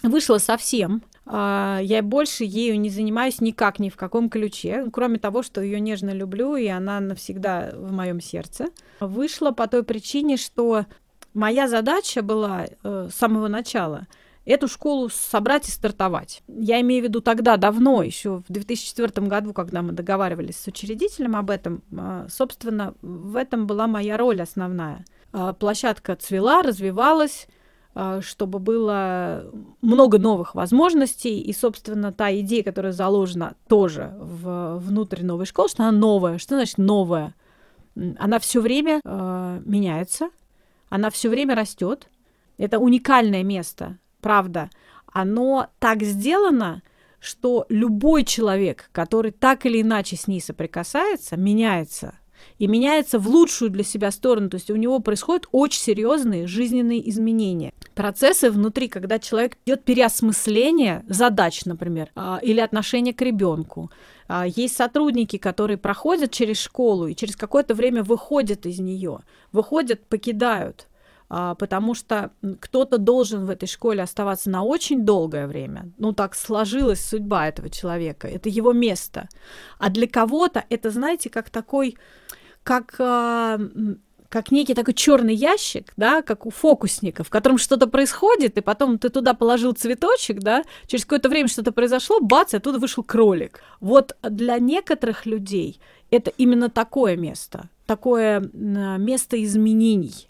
Вышла 0.03 0.39
совсем. 0.39 1.03
А, 1.25 1.79
я 1.81 2.01
больше 2.01 2.43
ею 2.43 2.79
не 2.79 2.89
занимаюсь 2.89 3.39
никак, 3.39 3.79
ни 3.79 3.89
в 3.89 3.95
каком 3.95 4.29
ключе, 4.29 4.87
кроме 4.91 5.19
того, 5.19 5.43
что 5.43 5.61
ее 5.61 5.79
нежно 5.79 6.11
люблю, 6.11 6.55
и 6.55 6.67
она 6.67 6.99
навсегда 6.99 7.71
в 7.73 7.91
моем 7.91 8.19
сердце. 8.19 8.67
Вышла 8.99 9.51
по 9.51 9.67
той 9.67 9.83
причине, 9.83 10.37
что 10.37 10.85
моя 11.33 11.67
задача 11.67 12.21
была 12.21 12.65
э, 12.83 13.09
с 13.11 13.15
самого 13.15 13.47
начала— 13.47 14.07
эту 14.45 14.67
школу 14.67 15.09
собрать 15.09 15.67
и 15.67 15.71
стартовать. 15.71 16.41
Я 16.47 16.81
имею 16.81 17.03
в 17.03 17.05
виду 17.05 17.21
тогда, 17.21 17.57
давно, 17.57 18.01
еще 18.03 18.37
в 18.47 18.51
2004 18.51 19.27
году, 19.27 19.53
когда 19.53 19.81
мы 19.81 19.91
договаривались 19.91 20.57
с 20.57 20.67
учредителем 20.67 21.35
об 21.35 21.49
этом, 21.49 21.83
а, 21.95 22.25
собственно, 22.29 22.95
в 23.01 23.35
этом 23.35 23.67
была 23.67 23.87
моя 23.87 24.17
роль 24.17 24.41
основная. 24.41 25.05
А, 25.31 25.53
площадка 25.53 26.15
цвела, 26.15 26.63
развивалась, 26.63 27.47
а, 27.93 28.21
чтобы 28.21 28.59
было 28.59 29.45
много 29.81 30.17
новых 30.17 30.55
возможностей, 30.55 31.39
и, 31.39 31.53
собственно, 31.53 32.11
та 32.11 32.33
идея, 32.39 32.63
которая 32.63 32.93
заложена 32.93 33.55
тоже 33.67 34.13
в, 34.17 34.77
внутрь 34.79 35.23
новой 35.23 35.45
школы, 35.45 35.69
что 35.69 35.83
она 35.83 35.91
новая. 35.91 36.37
Что 36.39 36.55
значит 36.55 36.77
новая? 36.77 37.35
Она 38.17 38.39
все 38.39 38.61
время 38.61 39.01
э, 39.03 39.61
меняется, 39.65 40.29
она 40.87 41.09
все 41.09 41.27
время 41.27 41.55
растет. 41.55 42.07
Это 42.57 42.79
уникальное 42.79 43.43
место 43.43 43.97
правда, 44.21 44.69
оно 45.11 45.67
так 45.79 46.03
сделано, 46.03 46.81
что 47.19 47.65
любой 47.69 48.23
человек, 48.23 48.89
который 48.91 49.31
так 49.31 49.65
или 49.65 49.81
иначе 49.81 50.15
с 50.15 50.27
ней 50.27 50.41
соприкасается, 50.41 51.37
меняется. 51.37 52.15
И 52.57 52.65
меняется 52.65 53.19
в 53.19 53.27
лучшую 53.27 53.69
для 53.69 53.83
себя 53.83 54.09
сторону. 54.09 54.49
То 54.49 54.55
есть 54.55 54.71
у 54.71 54.75
него 54.75 54.99
происходят 54.99 55.47
очень 55.51 55.79
серьезные 55.79 56.47
жизненные 56.47 57.07
изменения. 57.07 57.71
Процессы 57.93 58.49
внутри, 58.49 58.87
когда 58.87 59.19
человек 59.19 59.57
идет 59.65 59.83
переосмысление 59.83 61.03
задач, 61.07 61.65
например, 61.65 62.09
а, 62.15 62.39
или 62.41 62.59
отношения 62.59 63.13
к 63.13 63.21
ребенку. 63.21 63.91
А, 64.27 64.47
есть 64.47 64.75
сотрудники, 64.75 65.37
которые 65.37 65.77
проходят 65.77 66.31
через 66.31 66.57
школу 66.57 67.05
и 67.05 67.15
через 67.15 67.35
какое-то 67.35 67.75
время 67.75 68.01
выходят 68.01 68.65
из 68.65 68.79
нее, 68.79 69.19
выходят, 69.51 70.03
покидают 70.07 70.87
потому 71.31 71.93
что 71.93 72.31
кто-то 72.59 72.97
должен 72.97 73.45
в 73.45 73.49
этой 73.49 73.67
школе 73.67 74.03
оставаться 74.03 74.49
на 74.49 74.63
очень 74.63 75.05
долгое 75.05 75.47
время. 75.47 75.91
Ну, 75.97 76.11
так 76.11 76.35
сложилась 76.35 77.05
судьба 77.05 77.47
этого 77.47 77.69
человека, 77.69 78.27
это 78.27 78.49
его 78.49 78.73
место. 78.73 79.29
А 79.79 79.89
для 79.89 80.07
кого-то 80.07 80.65
это, 80.69 80.89
знаете, 80.89 81.29
как 81.29 81.49
такой, 81.49 81.97
как 82.63 82.95
а, 82.99 83.57
как 84.27 84.49
некий 84.49 84.73
такой 84.73 84.93
черный 84.93 85.35
ящик, 85.35 85.91
да, 85.97 86.21
как 86.21 86.45
у 86.45 86.49
фокусника, 86.49 87.23
в 87.23 87.29
котором 87.29 87.57
что-то 87.57 87.87
происходит, 87.87 88.57
и 88.57 88.61
потом 88.61 88.97
ты 88.97 89.09
туда 89.09 89.33
положил 89.33 89.73
цветочек, 89.73 90.39
да, 90.39 90.63
через 90.87 91.03
какое-то 91.03 91.27
время 91.27 91.49
что-то 91.49 91.73
произошло, 91.73 92.21
бац, 92.21 92.53
и 92.53 92.57
оттуда 92.57 92.79
вышел 92.79 93.03
кролик. 93.03 93.61
Вот 93.81 94.15
для 94.23 94.57
некоторых 94.59 95.25
людей 95.25 95.81
это 96.11 96.31
именно 96.37 96.69
такое 96.69 97.17
место, 97.17 97.69
такое 97.85 98.49
место 98.53 99.41
изменений. 99.43 100.27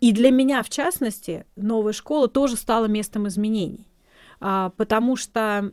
И 0.00 0.12
для 0.12 0.30
меня, 0.30 0.62
в 0.62 0.70
частности, 0.70 1.46
новая 1.56 1.92
школа 1.92 2.28
тоже 2.28 2.56
стала 2.56 2.86
местом 2.86 3.28
изменений, 3.28 3.88
а, 4.40 4.70
потому 4.76 5.16
что 5.16 5.72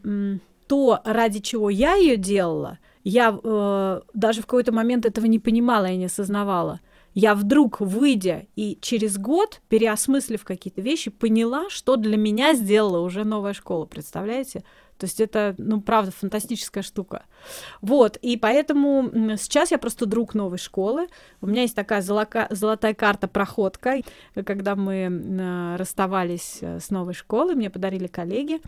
то, 0.68 1.02
ради 1.04 1.40
чего 1.40 1.70
я 1.70 1.96
ее 1.96 2.18
делала, 2.18 2.80
я 3.04 3.38
э, 3.44 4.02
даже 4.14 4.42
в 4.42 4.46
какой-то 4.46 4.72
момент 4.72 5.06
этого 5.06 5.26
не 5.26 5.40
понимала 5.40 5.88
и 5.88 5.98
не 5.98 6.06
осознавала. 6.06 6.80
Я 7.14 7.36
вдруг, 7.36 7.80
выйдя 7.80 8.48
и 8.56 8.78
через 8.82 9.18
год, 9.18 9.62
переосмыслив 9.70 10.44
какие-то 10.44 10.82
вещи, 10.82 11.12
поняла, 11.12 11.70
что 11.70 11.96
для 11.96 12.18
меня 12.18 12.56
сделала 12.56 13.00
уже 13.00 13.24
новая 13.24 13.54
школа, 13.54 13.86
представляете? 13.86 14.64
То 14.98 15.06
есть 15.06 15.20
это, 15.20 15.56
ну, 15.58 15.82
правда, 15.82 16.12
фантастическая 16.12 16.84
штука. 16.84 17.24
Вот, 17.82 18.18
и 18.18 18.38
поэтому 18.38 19.10
сейчас 19.38 19.72
я 19.72 19.78
просто 19.78 20.06
друг 20.06 20.34
новой 20.34 20.58
школы. 20.58 21.08
У 21.42 21.48
меня 21.48 21.64
есть 21.64 21.76
такая 21.76 22.02
золока, 22.02 22.48
золотая 22.50 22.94
карта 22.94 23.28
проходка. 23.28 24.02
Когда 24.46 24.76
мы 24.76 25.76
расставались 25.78 26.60
э, 26.62 26.80
с 26.80 26.90
новой 26.90 27.14
школой, 27.14 27.56
мне 27.56 27.70
подарили 27.70 28.08
коллеги 28.08 28.62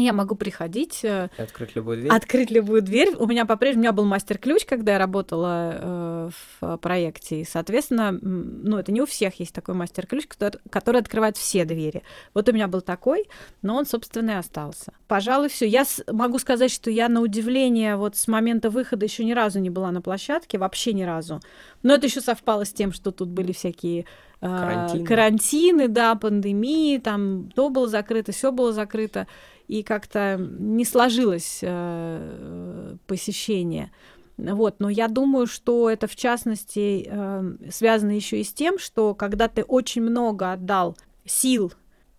я 0.00 0.12
могу 0.12 0.34
приходить. 0.34 1.00
Э, 1.04 1.28
И 1.38 1.42
открыть 1.42 1.74
любую 1.76 1.98
дверь. 1.98 2.12
Открыть 2.12 2.50
любую 2.50 2.82
дверь. 2.82 3.14
У 3.16 3.26
меня 3.26 3.44
по-прежнему 3.44 3.80
у 3.80 3.84
меня 3.84 3.92
был 3.92 4.04
мастер-ключ, 4.04 4.64
когда 4.64 4.92
я 4.92 4.98
работала 4.98 5.74
э, 5.74 6.30
в 6.60 6.76
проекте. 6.78 7.40
И, 7.40 7.44
соответственно, 7.44 8.12
ну, 8.22 8.78
это 8.78 8.92
не 8.92 9.00
у 9.02 9.06
всех 9.06 9.38
есть 9.40 9.52
такой 9.54 9.74
мастер-ключ, 9.74 10.26
который, 10.26 10.58
который 10.70 11.00
открывает 11.00 11.36
все 11.36 11.64
двери. 11.64 12.02
Вот 12.34 12.48
у 12.48 12.52
меня 12.52 12.68
был 12.68 12.80
такой, 12.80 13.24
но 13.62 13.76
он, 13.76 13.86
собственно, 13.86 14.30
и 14.32 14.34
остался. 14.34 14.92
Пожалуй, 15.08 15.48
все. 15.48 15.66
Я 15.66 15.84
с- 15.84 16.02
могу 16.10 16.38
сказать, 16.38 16.70
что 16.70 16.90
я 16.90 17.08
на 17.08 17.20
удивление 17.20 17.96
вот 17.96 18.16
с 18.16 18.28
момента 18.28 18.70
выхода 18.70 19.04
еще 19.04 19.24
ни 19.24 19.32
разу 19.32 19.58
не 19.60 19.70
была 19.70 19.90
на 19.90 20.00
площадке, 20.00 20.58
вообще 20.58 20.92
ни 20.92 21.02
разу. 21.02 21.40
Но 21.84 21.94
это 21.94 22.06
еще 22.06 22.20
совпало 22.20 22.64
с 22.64 22.72
тем, 22.72 22.92
что 22.92 23.12
тут 23.12 23.28
были 23.28 23.52
всякие 23.52 24.00
э, 24.00 24.04
карантины. 24.40 25.06
карантины, 25.06 25.88
да, 25.88 26.14
пандемии, 26.16 26.98
там 26.98 27.50
то 27.54 27.68
было 27.68 27.86
закрыто, 27.86 28.32
все 28.32 28.50
было 28.50 28.72
закрыто 28.72 29.28
и 29.68 29.82
как-то 29.82 30.36
не 30.38 30.84
сложилось 30.84 31.60
э, 31.62 32.96
посещение. 33.06 33.92
Вот, 34.38 34.76
но 34.80 34.88
я 34.88 35.08
думаю, 35.08 35.46
что 35.46 35.88
это 35.88 36.08
в 36.08 36.16
частности 36.16 37.06
э, 37.06 37.70
связано 37.70 38.10
еще 38.12 38.40
и 38.40 38.44
с 38.44 38.52
тем, 38.52 38.78
что 38.78 39.14
когда 39.14 39.46
ты 39.48 39.62
очень 39.62 40.02
много 40.02 40.52
отдал 40.52 40.96
сил, 41.26 41.72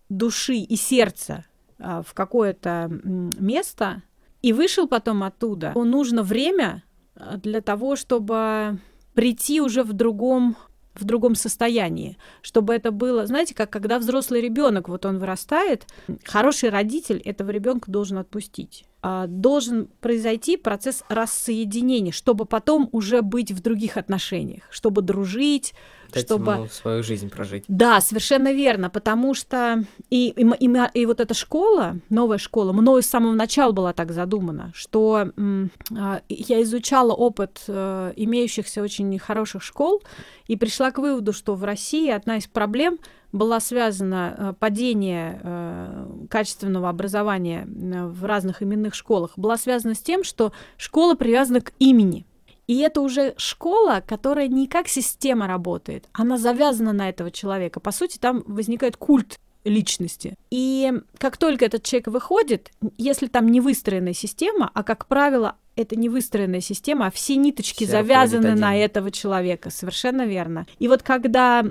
души 0.08 0.56
и 0.56 0.76
сердца 0.76 1.44
э, 1.78 2.02
в 2.06 2.14
какое-то 2.14 2.88
место 3.04 4.02
и 4.42 4.52
вышел 4.52 4.86
потом 4.86 5.24
оттуда, 5.24 5.72
то 5.74 5.84
нужно 5.84 6.22
время 6.22 6.84
э, 7.16 7.36
для 7.42 7.60
того, 7.60 7.96
чтобы 7.96 8.78
прийти 9.16 9.60
уже 9.60 9.82
в 9.82 9.92
другом 9.92 10.56
в 10.94 11.04
другом 11.04 11.34
состоянии, 11.34 12.16
чтобы 12.40 12.74
это 12.74 12.90
было, 12.90 13.26
знаете, 13.26 13.54
как 13.54 13.68
когда 13.68 13.98
взрослый 13.98 14.40
ребенок, 14.40 14.88
вот 14.88 15.04
он 15.04 15.18
вырастает, 15.18 15.86
хороший 16.24 16.70
родитель 16.70 17.18
этого 17.18 17.50
ребенка 17.50 17.90
должен 17.90 18.16
отпустить. 18.16 18.86
А, 19.08 19.28
должен 19.28 19.86
произойти 20.00 20.56
процесс 20.56 21.04
рассоединения, 21.08 22.10
чтобы 22.10 22.44
потом 22.44 22.88
уже 22.90 23.22
быть 23.22 23.52
в 23.52 23.62
других 23.62 23.96
отношениях, 23.96 24.64
чтобы 24.68 25.00
дружить, 25.00 25.74
Дать 26.12 26.24
чтобы 26.24 26.52
ему 26.52 26.66
свою 26.66 27.04
жизнь 27.04 27.30
прожить. 27.30 27.62
Да, 27.68 28.00
совершенно 28.00 28.52
верно, 28.52 28.90
потому 28.90 29.34
что 29.34 29.84
и, 30.10 30.30
и, 30.30 30.42
и, 30.42 31.00
и 31.00 31.06
вот 31.06 31.20
эта 31.20 31.34
школа, 31.34 31.98
новая 32.08 32.38
школа, 32.38 32.72
мною 32.72 33.00
с 33.00 33.06
самого 33.06 33.34
начала 33.34 33.70
была 33.70 33.92
так 33.92 34.10
задумана, 34.10 34.72
что 34.74 35.30
а, 35.96 36.20
я 36.28 36.62
изучала 36.62 37.12
опыт 37.12 37.62
э, 37.68 38.12
имеющихся 38.16 38.82
очень 38.82 39.16
хороших 39.20 39.62
школ 39.62 40.02
и 40.48 40.56
пришла 40.56 40.90
к 40.90 40.98
выводу, 40.98 41.32
что 41.32 41.54
в 41.54 41.62
России 41.62 42.10
одна 42.10 42.38
из 42.38 42.48
проблем 42.48 42.98
была 43.36 43.60
связана 43.60 44.34
э, 44.36 44.54
падение 44.58 45.40
э, 45.42 46.26
качественного 46.30 46.88
образования 46.88 47.66
э, 47.66 48.06
в 48.06 48.24
разных 48.24 48.62
именных 48.62 48.94
школах, 48.94 49.32
была 49.36 49.56
связана 49.56 49.94
с 49.94 50.00
тем, 50.00 50.24
что 50.24 50.52
школа 50.76 51.14
привязана 51.14 51.60
к 51.60 51.72
имени. 51.78 52.26
И 52.66 52.78
это 52.78 53.00
уже 53.00 53.34
школа, 53.36 54.02
которая 54.04 54.48
не 54.48 54.66
как 54.66 54.88
система 54.88 55.46
работает, 55.46 56.08
она 56.12 56.36
завязана 56.36 56.92
на 56.92 57.08
этого 57.08 57.30
человека. 57.30 57.78
По 57.78 57.92
сути, 57.92 58.18
там 58.18 58.42
возникает 58.46 58.96
культ 58.96 59.38
личности. 59.66 60.34
И 60.50 60.92
как 61.18 61.36
только 61.36 61.64
этот 61.64 61.82
человек 61.82 62.08
выходит, 62.08 62.70
если 62.96 63.26
там 63.26 63.48
не 63.48 63.60
выстроенная 63.60 64.14
система, 64.14 64.70
а 64.72 64.82
как 64.82 65.06
правило 65.06 65.56
это 65.76 65.94
не 65.94 66.08
выстроенная 66.08 66.62
система, 66.62 67.06
а 67.06 67.10
все 67.10 67.36
ниточки 67.36 67.84
все 67.84 67.92
завязаны 67.92 68.54
на 68.54 68.76
этого 68.76 69.10
человека. 69.10 69.70
Совершенно 69.70 70.26
верно. 70.26 70.66
И 70.78 70.88
вот 70.88 71.02
когда 71.02 71.64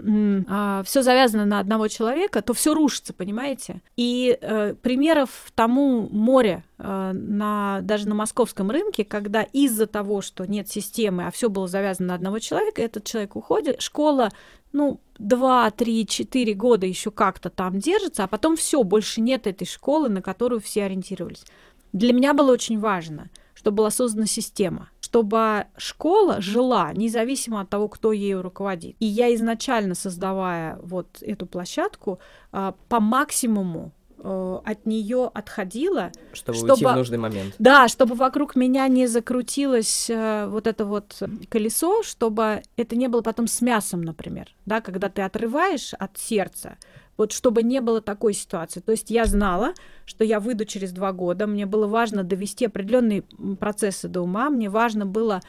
а, 0.47 0.83
все 0.83 1.01
завязано 1.01 1.45
на 1.45 1.59
одного 1.59 1.87
человека, 1.87 2.41
то 2.41 2.53
все 2.53 2.73
рушится, 2.75 3.13
понимаете? 3.13 3.81
И 3.97 4.37
э, 4.39 4.75
примеров 4.75 5.29
тому 5.55 6.07
море 6.11 6.63
э, 6.77 7.11
на, 7.13 7.79
даже 7.81 8.07
на 8.07 8.13
московском 8.13 8.69
рынке, 8.69 9.03
когда 9.03 9.41
из-за 9.41 9.87
того, 9.87 10.21
что 10.21 10.45
нет 10.45 10.69
системы, 10.69 11.25
а 11.25 11.31
все 11.31 11.49
было 11.49 11.67
завязано 11.67 12.09
на 12.09 12.15
одного 12.15 12.37
человека, 12.37 12.83
этот 12.83 13.05
человек 13.05 13.35
уходит, 13.35 13.81
школа 13.81 14.31
ну, 14.75 14.99
два, 15.17 15.71
три, 15.71 16.05
четыре 16.05 16.53
года 16.53 16.85
еще 16.85 17.09
как-то 17.09 17.49
там 17.49 17.79
держится, 17.79 18.25
а 18.25 18.27
потом 18.27 18.57
все, 18.57 18.83
больше 18.83 19.21
нет 19.21 19.47
этой 19.47 19.65
школы, 19.65 20.09
на 20.09 20.21
которую 20.21 20.59
все 20.59 20.83
ориентировались. 20.83 21.45
Для 21.93 22.11
меня 22.11 22.33
было 22.33 22.51
очень 22.51 22.77
важно, 22.77 23.29
чтобы 23.53 23.77
была 23.77 23.89
создана 23.89 24.27
система, 24.27 24.89
чтобы 24.99 25.67
школа 25.77 26.41
жила 26.41 26.91
независимо 26.93 27.61
от 27.61 27.69
того, 27.69 27.87
кто 27.87 28.11
ею 28.11 28.41
руководит. 28.41 28.97
И 28.99 29.05
я 29.05 29.33
изначально, 29.35 29.95
создавая 29.95 30.77
вот 30.83 31.07
эту 31.21 31.45
площадку, 31.45 32.19
а, 32.51 32.75
по 32.89 32.99
максимуму 32.99 33.93
от 34.19 34.85
нее 34.85 35.29
отходила, 35.33 36.11
чтобы, 36.33 36.57
чтобы 36.57 36.73
уйти 36.73 36.85
в 36.85 36.95
нужный 36.95 37.17
момент. 37.17 37.55
Да, 37.59 37.87
чтобы 37.87 38.15
вокруг 38.15 38.55
меня 38.55 38.87
не 38.87 39.07
закрутилось 39.07 40.09
э, 40.09 40.47
вот 40.47 40.67
это 40.67 40.85
вот 40.85 41.21
колесо, 41.49 42.03
чтобы 42.03 42.63
это 42.77 42.95
не 42.95 43.07
было 43.07 43.21
потом 43.21 43.47
с 43.47 43.61
мясом, 43.61 44.01
например, 44.01 44.53
да, 44.65 44.81
когда 44.81 45.09
ты 45.09 45.21
отрываешь 45.21 45.93
от 45.93 46.17
сердца, 46.17 46.77
вот 47.17 47.31
чтобы 47.31 47.63
не 47.63 47.81
было 47.81 48.01
такой 48.01 48.33
ситуации. 48.33 48.79
То 48.79 48.91
есть 48.91 49.09
я 49.09 49.25
знала, 49.25 49.73
что 50.05 50.23
я 50.23 50.39
выйду 50.39 50.65
через 50.65 50.91
два 50.91 51.11
года, 51.11 51.47
мне 51.47 51.65
было 51.65 51.87
важно 51.87 52.23
довести 52.23 52.65
определенные 52.65 53.23
процессы 53.59 54.07
до 54.07 54.21
ума, 54.21 54.49
мне 54.49 54.69
важно 54.69 55.05
было 55.05 55.41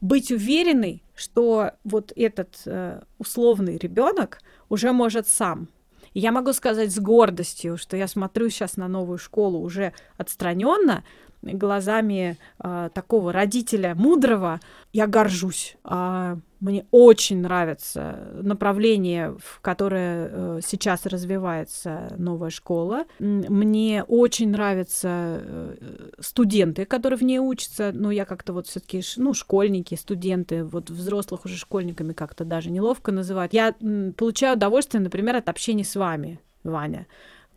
быть 0.00 0.32
уверенной, 0.32 1.02
что 1.14 1.72
вот 1.84 2.12
этот 2.16 2.60
э, 2.66 3.02
условный 3.18 3.78
ребенок 3.78 4.40
уже 4.68 4.92
может 4.92 5.28
сам. 5.28 5.68
И 6.14 6.20
я 6.20 6.32
могу 6.32 6.52
сказать 6.52 6.92
с 6.92 6.98
гордостью, 6.98 7.76
что 7.76 7.96
я 7.96 8.06
смотрю 8.06 8.50
сейчас 8.50 8.76
на 8.76 8.88
новую 8.88 9.18
школу 9.18 9.60
уже 9.60 9.92
отстраненно, 10.16 11.04
глазами 11.42 12.38
э, 12.62 12.90
такого 12.94 13.32
родителя 13.32 13.94
мудрого, 13.94 14.60
я 14.92 15.06
горжусь. 15.06 15.76
А, 15.84 16.38
мне 16.62 16.86
очень 16.92 17.40
нравится 17.40 18.30
направление, 18.40 19.36
в 19.42 19.60
которое 19.60 20.30
э, 20.30 20.60
сейчас 20.64 21.06
развивается 21.06 22.14
новая 22.16 22.50
школа. 22.50 23.04
Мне 23.18 24.04
очень 24.04 24.50
нравятся 24.50 25.40
э, 25.42 25.76
студенты, 26.20 26.84
которые 26.84 27.18
в 27.18 27.22
ней 27.22 27.40
учатся. 27.40 27.90
Ну, 27.92 28.10
я 28.10 28.24
как-то 28.24 28.52
вот 28.52 28.68
все-таки, 28.68 29.02
ну, 29.16 29.34
школьники, 29.34 29.96
студенты, 29.96 30.62
вот 30.62 30.88
взрослых 30.88 31.44
уже 31.46 31.56
школьниками 31.56 32.12
как-то 32.12 32.44
даже 32.44 32.70
неловко 32.70 33.10
называть. 33.10 33.52
Я 33.52 33.74
получаю 34.16 34.56
удовольствие, 34.56 35.02
например, 35.02 35.34
от 35.34 35.48
общения 35.48 35.84
с 35.84 35.96
вами, 35.96 36.38
Ваня. 36.62 37.08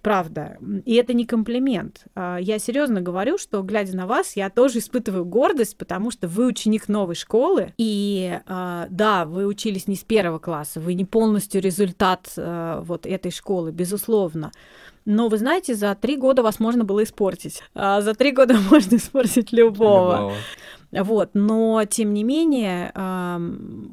Правда. 0.05 0.57
И 0.85 0.93
это 0.93 1.15
не 1.15 1.25
комплимент. 1.25 2.03
А, 2.13 2.37
я 2.37 2.59
серьезно 2.59 3.01
говорю, 3.01 3.39
что, 3.39 3.63
глядя 3.63 3.97
на 3.97 4.05
вас, 4.05 4.35
я 4.35 4.51
тоже 4.51 4.77
испытываю 4.77 5.25
гордость, 5.25 5.79
потому 5.79 6.11
что 6.11 6.27
вы 6.27 6.45
ученик 6.45 6.87
новой 6.87 7.15
школы. 7.15 7.73
И 7.79 8.39
а, 8.45 8.85
да, 8.91 9.25
вы 9.25 9.47
учились 9.47 9.87
не 9.87 9.95
с 9.95 10.03
первого 10.03 10.37
класса, 10.37 10.79
вы 10.79 10.93
не 10.93 11.05
полностью 11.05 11.59
результат 11.59 12.31
а, 12.37 12.81
вот 12.81 13.07
этой 13.07 13.31
школы, 13.31 13.71
безусловно. 13.71 14.51
Но 15.05 15.27
вы 15.27 15.39
знаете, 15.39 15.73
за 15.73 15.95
три 15.95 16.17
года 16.17 16.43
вас 16.43 16.59
можно 16.59 16.83
было 16.83 17.03
испортить. 17.03 17.63
За 17.73 18.13
три 18.15 18.31
года 18.31 18.59
можно 18.69 18.97
испортить 18.97 19.51
любого. 19.51 20.17
любого. 20.17 20.33
Вот, 21.03 21.31
но 21.33 21.83
тем 21.85 22.13
не 22.13 22.23
менее, 22.23 22.91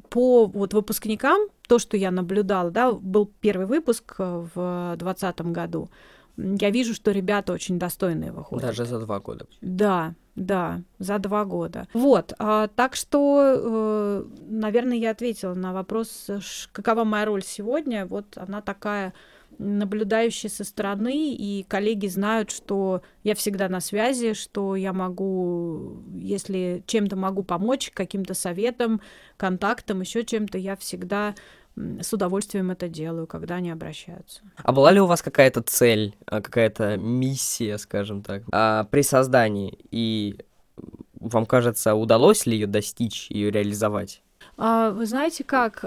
по 0.08 0.46
вот 0.46 0.74
выпускникам, 0.74 1.48
то, 1.68 1.78
что 1.78 1.96
я 1.96 2.10
наблюдала, 2.10 2.70
да, 2.70 2.92
был 2.92 3.30
первый 3.40 3.66
выпуск 3.66 4.14
в 4.18 4.96
2020 4.98 5.40
году, 5.52 5.88
я 6.36 6.70
вижу, 6.70 6.94
что 6.94 7.10
ребята 7.10 7.52
очень 7.52 7.78
достойные 7.78 8.32
выходят. 8.32 8.66
Даже 8.66 8.84
за 8.84 8.98
два 9.00 9.20
года. 9.20 9.46
Да, 9.60 10.14
да, 10.34 10.82
за 10.98 11.18
два 11.18 11.44
года. 11.44 11.88
Вот, 11.92 12.32
а, 12.38 12.68
так 12.68 12.96
что, 12.96 13.54
э, 13.54 14.24
наверное, 14.48 14.96
я 14.96 15.10
ответила 15.10 15.54
на 15.54 15.72
вопрос, 15.72 16.30
какова 16.72 17.04
моя 17.04 17.26
роль 17.26 17.42
сегодня. 17.42 18.06
Вот 18.06 18.36
она 18.36 18.62
такая 18.62 19.12
наблюдающие 19.58 20.50
со 20.50 20.64
стороны, 20.64 21.34
и 21.34 21.64
коллеги 21.68 22.06
знают, 22.06 22.50
что 22.50 23.02
я 23.22 23.34
всегда 23.34 23.68
на 23.68 23.80
связи, 23.80 24.34
что 24.34 24.76
я 24.76 24.92
могу, 24.92 26.02
если 26.14 26.82
чем-то 26.86 27.16
могу 27.16 27.42
помочь, 27.42 27.90
каким-то 27.92 28.34
советом, 28.34 29.00
контактом, 29.36 30.00
еще 30.00 30.24
чем-то, 30.24 30.58
я 30.58 30.76
всегда 30.76 31.34
с 31.76 32.12
удовольствием 32.12 32.70
это 32.70 32.88
делаю, 32.88 33.26
когда 33.26 33.56
они 33.56 33.70
обращаются. 33.70 34.42
А 34.62 34.72
была 34.72 34.90
ли 34.90 35.00
у 35.00 35.06
вас 35.06 35.22
какая-то 35.22 35.62
цель, 35.62 36.14
а, 36.26 36.40
какая-то 36.40 36.96
миссия, 36.96 37.78
скажем 37.78 38.22
так, 38.22 38.42
а, 38.52 38.84
при 38.84 39.02
создании? 39.02 39.78
И 39.90 40.38
вам 41.18 41.46
кажется, 41.46 41.94
удалось 41.94 42.46
ли 42.46 42.54
ее 42.54 42.66
достичь, 42.66 43.30
ее 43.30 43.50
реализовать? 43.50 44.22
А, 44.58 44.90
вы 44.90 45.06
знаете 45.06 45.44
как? 45.44 45.84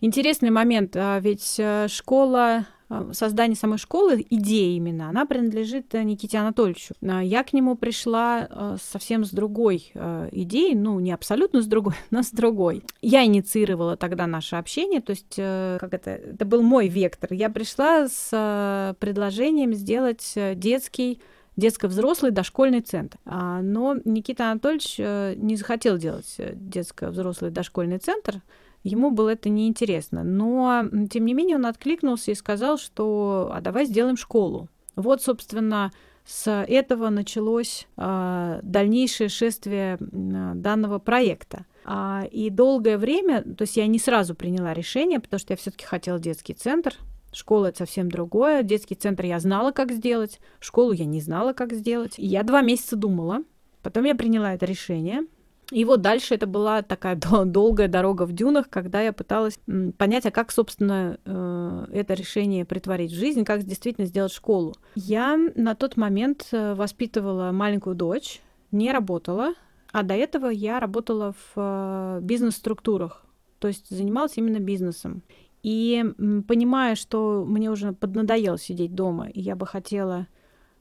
Интересный 0.00 0.50
момент, 0.50 0.96
а 0.96 1.18
ведь 1.20 1.56
э, 1.58 1.86
школа 1.88 2.66
создание 3.12 3.56
самой 3.56 3.78
школы, 3.78 4.24
идея 4.30 4.76
именно, 4.76 5.08
она 5.08 5.26
принадлежит 5.26 5.94
э, 5.94 6.02
Никите 6.02 6.38
Анатольевичу. 6.38 6.94
Я 7.00 7.44
к 7.44 7.52
нему 7.52 7.76
пришла 7.76 8.76
совсем 8.82 9.24
с 9.24 9.30
другой 9.30 9.92
идеей, 10.32 10.74
ну, 10.74 10.98
не 11.00 11.12
абсолютно 11.12 11.62
с 11.62 11.66
другой, 11.66 11.94
но 12.10 12.22
с 12.22 12.30
другой. 12.30 12.82
Я 13.00 13.24
инициировала 13.24 13.96
тогда 13.96 14.26
наше 14.26 14.56
общение, 14.56 15.00
то 15.00 15.10
есть, 15.10 15.36
как 15.36 15.94
это, 15.94 16.10
это 16.10 16.44
был 16.44 16.62
мой 16.62 16.88
вектор. 16.88 17.32
Я 17.32 17.50
пришла 17.50 18.08
с 18.08 18.96
предложением 18.98 19.74
сделать 19.74 20.36
детский 20.54 21.20
детско-взрослый 21.56 22.32
дошкольный 22.32 22.80
центр. 22.80 23.18
А, 23.24 23.60
но 23.60 23.96
Никита 24.04 24.50
Анатольевич 24.50 24.98
не 25.36 25.56
захотел 25.56 25.98
делать 25.98 26.36
детско-взрослый 26.38 27.50
дошкольный 27.50 27.98
центр, 27.98 28.40
Ему 28.82 29.10
было 29.10 29.30
это 29.30 29.48
неинтересно. 29.48 30.24
Но, 30.24 30.84
тем 31.10 31.26
не 31.26 31.34
менее, 31.34 31.56
он 31.56 31.66
откликнулся 31.66 32.30
и 32.30 32.34
сказал, 32.34 32.78
что 32.78 33.50
«а 33.52 33.60
давай 33.60 33.84
сделаем 33.84 34.16
школу». 34.16 34.68
Вот, 34.96 35.22
собственно, 35.22 35.92
с 36.24 36.50
этого 36.50 37.08
началось 37.08 37.86
э, 37.96 38.60
дальнейшее 38.62 39.28
шествие 39.28 39.98
данного 40.00 40.98
проекта. 40.98 41.66
А, 41.84 42.24
и 42.30 42.50
долгое 42.50 42.98
время, 42.98 43.42
то 43.42 43.62
есть 43.62 43.76
я 43.76 43.86
не 43.86 43.98
сразу 43.98 44.34
приняла 44.34 44.74
решение, 44.74 45.20
потому 45.20 45.40
что 45.40 45.52
я 45.52 45.56
все-таки 45.56 45.84
хотела 45.84 46.18
детский 46.18 46.54
центр. 46.54 46.94
Школа 47.32 47.66
это 47.66 47.78
совсем 47.78 48.10
другое. 48.10 48.62
Детский 48.62 48.94
центр 48.94 49.24
я 49.24 49.38
знала, 49.38 49.72
как 49.72 49.92
сделать. 49.92 50.40
Школу 50.58 50.92
я 50.92 51.04
не 51.04 51.20
знала, 51.20 51.52
как 51.52 51.72
сделать. 51.72 52.18
И 52.18 52.26
я 52.26 52.42
два 52.42 52.60
месяца 52.60 52.96
думала. 52.96 53.42
Потом 53.82 54.04
я 54.04 54.14
приняла 54.14 54.54
это 54.54 54.66
решение. 54.66 55.22
И 55.70 55.84
вот 55.84 56.00
дальше 56.00 56.34
это 56.34 56.46
была 56.46 56.82
такая 56.82 57.16
долгая 57.44 57.88
дорога 57.88 58.24
в 58.24 58.32
дюнах, 58.32 58.68
когда 58.68 59.00
я 59.00 59.12
пыталась 59.12 59.58
понять, 59.96 60.26
а 60.26 60.30
как, 60.30 60.50
собственно, 60.50 61.18
э, 61.24 61.86
это 61.92 62.14
решение 62.14 62.64
притворить 62.64 63.12
в 63.12 63.16
жизнь, 63.16 63.44
как 63.44 63.62
действительно 63.62 64.06
сделать 64.06 64.32
школу. 64.32 64.74
Я 64.94 65.36
на 65.54 65.74
тот 65.74 65.96
момент 65.96 66.48
э, 66.52 66.74
воспитывала 66.74 67.52
маленькую 67.52 67.94
дочь, 67.94 68.40
не 68.72 68.92
работала, 68.92 69.54
а 69.92 70.02
до 70.02 70.14
этого 70.14 70.48
я 70.48 70.80
работала 70.80 71.32
в 71.32 71.52
э, 71.56 72.20
бизнес-структурах, 72.22 73.24
то 73.58 73.68
есть 73.68 73.88
занималась 73.90 74.36
именно 74.36 74.58
бизнесом. 74.58 75.22
И 75.62 76.02
понимая, 76.48 76.94
что 76.94 77.44
мне 77.46 77.70
уже 77.70 77.92
поднадоело 77.92 78.58
сидеть 78.58 78.94
дома, 78.94 79.28
и 79.28 79.40
я 79.42 79.56
бы 79.56 79.66
хотела 79.66 80.26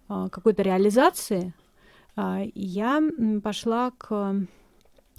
какой-то 0.08 0.64
реализации, 0.64 1.54
я 2.16 3.04
пошла 3.44 3.92
к 3.92 4.48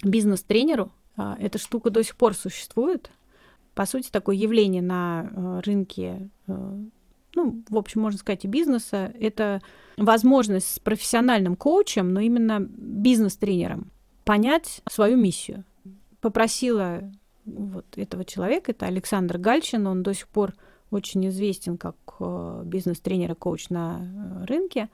бизнес-тренеру. 0.03 0.91
А, 1.17 1.37
эта 1.39 1.57
штука 1.57 1.89
до 1.89 2.03
сих 2.03 2.15
пор 2.15 2.33
существует. 2.33 3.11
По 3.73 3.85
сути, 3.85 4.09
такое 4.11 4.35
явление 4.35 4.81
на 4.81 5.29
э, 5.31 5.61
рынке, 5.65 6.29
э, 6.47 6.77
ну, 7.35 7.63
в 7.69 7.77
общем, 7.77 8.01
можно 8.01 8.19
сказать, 8.19 8.43
и 8.43 8.47
бизнеса, 8.47 9.13
это 9.17 9.61
возможность 9.95 10.75
с 10.75 10.79
профессиональным 10.79 11.55
коучем, 11.55 12.13
но 12.13 12.19
именно 12.19 12.59
бизнес-тренером 12.59 13.89
понять 14.25 14.81
свою 14.89 15.15
миссию. 15.15 15.63
Попросила 16.19 17.01
вот 17.45 17.85
этого 17.95 18.25
человека, 18.25 18.71
это 18.71 18.87
Александр 18.87 19.37
Гальчин, 19.37 19.87
он 19.87 20.03
до 20.03 20.13
сих 20.13 20.27
пор 20.27 20.53
очень 20.91 21.27
известен 21.29 21.77
как 21.77 21.95
бизнес-тренер 22.65 23.31
и 23.31 23.35
коуч 23.35 23.69
на 23.69 24.45
рынке. 24.47 24.89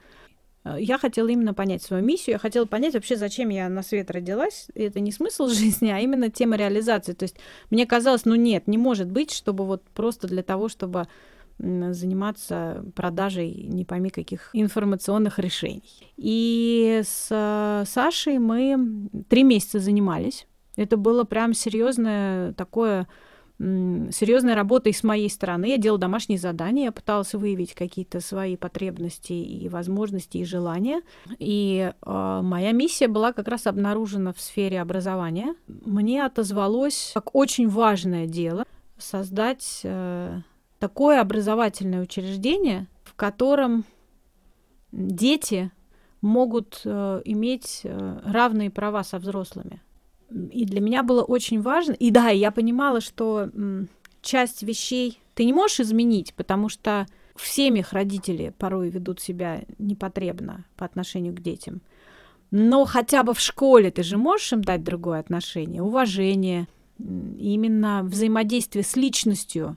Э, 0.64 0.76
я 0.78 0.98
хотела 0.98 1.28
именно 1.28 1.54
понять 1.54 1.82
свою 1.82 2.04
миссию, 2.04 2.34
я 2.34 2.38
хотела 2.38 2.64
понять 2.66 2.94
вообще, 2.94 3.16
зачем 3.16 3.48
я 3.48 3.68
на 3.68 3.82
свет 3.82 4.10
родилась. 4.10 4.68
И 4.74 4.82
это 4.82 5.00
не 5.00 5.12
смысл 5.12 5.46
жизни, 5.48 5.90
а 5.90 5.98
именно 6.00 6.30
тема 6.30 6.56
реализации. 6.56 7.12
То 7.12 7.24
есть 7.24 7.36
мне 7.70 7.86
казалось, 7.86 8.24
ну 8.24 8.34
нет, 8.34 8.66
не 8.66 8.78
может 8.78 9.10
быть, 9.10 9.32
чтобы 9.32 9.64
вот 9.64 9.82
просто 9.94 10.26
для 10.26 10.42
того, 10.42 10.68
чтобы 10.68 11.08
заниматься 11.60 12.84
продажей 12.94 13.52
не 13.68 13.84
пойми 13.84 14.10
каких 14.10 14.50
информационных 14.52 15.40
решений. 15.40 15.82
И 16.16 17.02
с 17.04 17.26
э, 17.30 17.84
Сашей 17.84 18.38
мы 18.38 19.08
три 19.28 19.42
месяца 19.42 19.80
занимались. 19.80 20.46
Это 20.76 20.96
было 20.96 21.24
прям 21.24 21.54
серьезное 21.54 22.52
такое 22.52 23.08
серьезная 23.58 24.54
работа 24.54 24.92
с 24.92 25.02
моей 25.02 25.28
стороны. 25.28 25.66
Я 25.66 25.78
делала 25.78 25.98
домашние 25.98 26.38
задания, 26.38 26.84
я 26.84 26.92
пыталась 26.92 27.34
выявить 27.34 27.74
какие-то 27.74 28.20
свои 28.20 28.56
потребности 28.56 29.32
и 29.32 29.68
возможности 29.68 30.38
и 30.38 30.44
желания. 30.44 31.02
И 31.38 31.92
э, 31.92 32.40
моя 32.42 32.72
миссия 32.72 33.08
была 33.08 33.32
как 33.32 33.48
раз 33.48 33.66
обнаружена 33.66 34.32
в 34.32 34.40
сфере 34.40 34.80
образования. 34.80 35.56
Мне 35.66 36.24
отозвалось 36.24 37.10
как 37.14 37.34
очень 37.34 37.68
важное 37.68 38.26
дело 38.26 38.64
создать 38.96 39.80
э, 39.82 40.40
такое 40.78 41.20
образовательное 41.20 42.02
учреждение, 42.02 42.86
в 43.02 43.14
котором 43.14 43.84
дети 44.92 45.72
могут 46.20 46.82
э, 46.84 47.22
иметь 47.24 47.80
э, 47.84 48.20
равные 48.24 48.70
права 48.70 49.02
со 49.04 49.18
взрослыми. 49.18 49.80
И 50.30 50.64
для 50.66 50.80
меня 50.80 51.02
было 51.02 51.22
очень 51.22 51.62
важно, 51.62 51.92
и 51.92 52.10
да, 52.10 52.28
я 52.28 52.50
понимала, 52.50 53.00
что 53.00 53.48
часть 54.20 54.62
вещей 54.62 55.20
ты 55.34 55.44
не 55.44 55.52
можешь 55.52 55.80
изменить, 55.80 56.34
потому 56.34 56.68
что 56.68 57.06
в 57.34 57.46
семьях 57.46 57.92
родители 57.92 58.52
порой 58.58 58.90
ведут 58.90 59.20
себя 59.20 59.62
непотребно 59.78 60.64
по 60.76 60.84
отношению 60.84 61.34
к 61.34 61.40
детям. 61.40 61.80
Но 62.50 62.84
хотя 62.84 63.22
бы 63.22 63.34
в 63.34 63.40
школе 63.40 63.90
ты 63.90 64.02
же 64.02 64.16
можешь 64.16 64.52
им 64.52 64.62
дать 64.62 64.82
другое 64.82 65.20
отношение, 65.20 65.82
уважение, 65.82 66.66
именно 66.98 68.02
взаимодействие 68.02 68.84
с 68.84 68.96
личностью, 68.96 69.76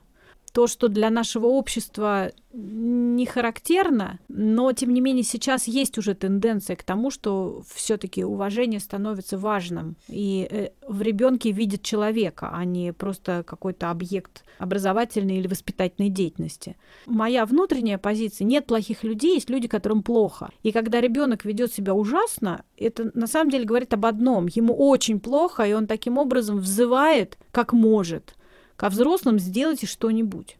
то, 0.53 0.67
что 0.67 0.89
для 0.89 1.09
нашего 1.09 1.47
общества 1.47 2.31
не 2.53 3.25
характерно, 3.25 4.19
но 4.27 4.73
тем 4.73 4.93
не 4.93 4.99
менее 4.99 5.23
сейчас 5.23 5.67
есть 5.67 5.97
уже 5.97 6.13
тенденция 6.13 6.75
к 6.75 6.83
тому, 6.83 7.09
что 7.09 7.63
все-таки 7.73 8.25
уважение 8.25 8.81
становится 8.81 9.37
важным, 9.37 9.95
и 10.09 10.47
э, 10.49 10.69
в 10.85 11.01
ребенке 11.01 11.51
видит 11.51 11.81
человека, 11.81 12.49
а 12.51 12.65
не 12.65 12.91
просто 12.91 13.43
какой-то 13.47 13.89
объект 13.89 14.43
образовательной 14.57 15.37
или 15.37 15.47
воспитательной 15.47 16.09
деятельности. 16.09 16.75
Моя 17.05 17.45
внутренняя 17.45 17.97
позиция: 17.97 18.45
нет 18.45 18.65
плохих 18.65 19.03
людей, 19.03 19.35
есть 19.35 19.49
люди, 19.49 19.69
которым 19.69 20.03
плохо. 20.03 20.49
И 20.63 20.73
когда 20.73 20.99
ребенок 20.99 21.45
ведет 21.45 21.73
себя 21.73 21.93
ужасно, 21.93 22.65
это 22.77 23.11
на 23.13 23.27
самом 23.27 23.49
деле 23.49 23.63
говорит 23.63 23.93
об 23.93 24.05
одном: 24.05 24.47
ему 24.47 24.75
очень 24.75 25.21
плохо, 25.21 25.63
и 25.63 25.73
он 25.73 25.87
таким 25.87 26.17
образом 26.17 26.57
взывает, 26.57 27.37
как 27.51 27.71
может 27.71 28.35
ко 28.81 28.89
взрослым 28.89 29.37
сделайте 29.37 29.85
что-нибудь. 29.85 30.57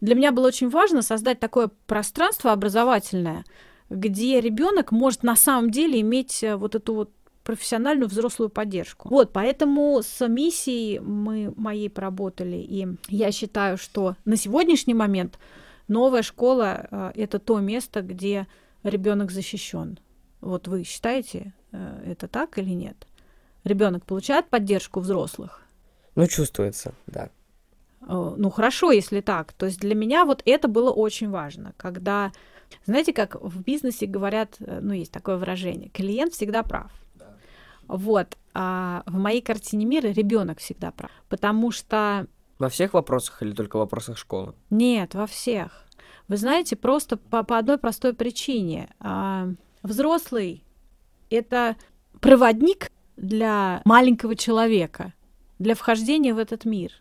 Для 0.00 0.14
меня 0.14 0.30
было 0.30 0.46
очень 0.46 0.70
важно 0.70 1.02
создать 1.02 1.40
такое 1.40 1.72
пространство 1.88 2.52
образовательное, 2.52 3.44
где 3.90 4.40
ребенок 4.40 4.92
может 4.92 5.24
на 5.24 5.34
самом 5.34 5.70
деле 5.70 6.00
иметь 6.00 6.44
э, 6.44 6.54
вот 6.54 6.76
эту 6.76 6.94
вот 6.94 7.10
профессиональную 7.42 8.08
взрослую 8.08 8.48
поддержку. 8.48 9.08
Вот, 9.08 9.32
поэтому 9.32 10.00
с 10.04 10.24
миссией 10.28 11.00
мы 11.00 11.52
моей 11.56 11.90
поработали, 11.90 12.58
и 12.58 12.86
я 13.08 13.32
считаю, 13.32 13.76
что 13.76 14.14
на 14.24 14.36
сегодняшний 14.36 14.94
момент 14.94 15.40
новая 15.88 16.22
школа 16.22 16.86
э, 16.88 17.12
это 17.16 17.40
то 17.40 17.58
место, 17.58 18.02
где 18.02 18.46
ребенок 18.84 19.32
защищен. 19.32 19.98
Вот 20.40 20.68
вы 20.68 20.84
считаете 20.84 21.52
э, 21.72 22.04
это 22.06 22.28
так 22.28 22.56
или 22.56 22.70
нет? 22.70 23.08
Ребенок 23.64 24.04
получает 24.04 24.48
поддержку 24.48 25.00
взрослых? 25.00 25.64
Ну, 26.14 26.28
чувствуется, 26.28 26.94
да. 27.08 27.30
Э, 28.08 28.34
ну 28.36 28.50
хорошо, 28.50 28.92
если 28.92 29.20
так. 29.20 29.52
То 29.52 29.66
есть 29.66 29.80
для 29.80 29.94
меня 29.94 30.24
вот 30.24 30.42
это 30.44 30.68
было 30.68 30.90
очень 30.90 31.30
важно, 31.30 31.74
когда, 31.76 32.32
знаете, 32.86 33.12
как 33.12 33.40
в 33.40 33.62
бизнесе 33.62 34.06
говорят, 34.06 34.56
э, 34.60 34.80
ну 34.80 34.92
есть 34.92 35.12
такое 35.12 35.36
выражение, 35.36 35.90
клиент 35.90 36.32
всегда 36.32 36.62
прав. 36.62 36.90
Да. 37.14 37.26
Вот, 37.88 38.36
а 38.54 39.02
в 39.06 39.16
моей 39.16 39.40
картине 39.40 39.86
мира 39.86 40.08
ребенок 40.08 40.58
всегда 40.58 40.90
прав, 40.90 41.10
потому 41.28 41.70
что 41.70 42.26
во 42.58 42.68
всех 42.68 42.94
вопросах 42.94 43.42
или 43.42 43.52
только 43.52 43.76
в 43.76 43.80
вопросах 43.80 44.16
школы? 44.16 44.54
Нет, 44.70 45.14
во 45.14 45.26
всех. 45.26 45.84
Вы 46.28 46.36
знаете, 46.36 46.76
просто 46.76 47.16
по, 47.16 47.42
по 47.42 47.58
одной 47.58 47.78
простой 47.78 48.14
причине. 48.14 48.90
А, 49.00 49.48
взрослый 49.82 50.64
это 51.30 51.76
проводник 52.20 52.90
для 53.16 53.82
маленького 53.84 54.36
человека, 54.36 55.12
для 55.58 55.74
вхождения 55.74 56.34
в 56.34 56.38
этот 56.38 56.64
мир. 56.64 56.92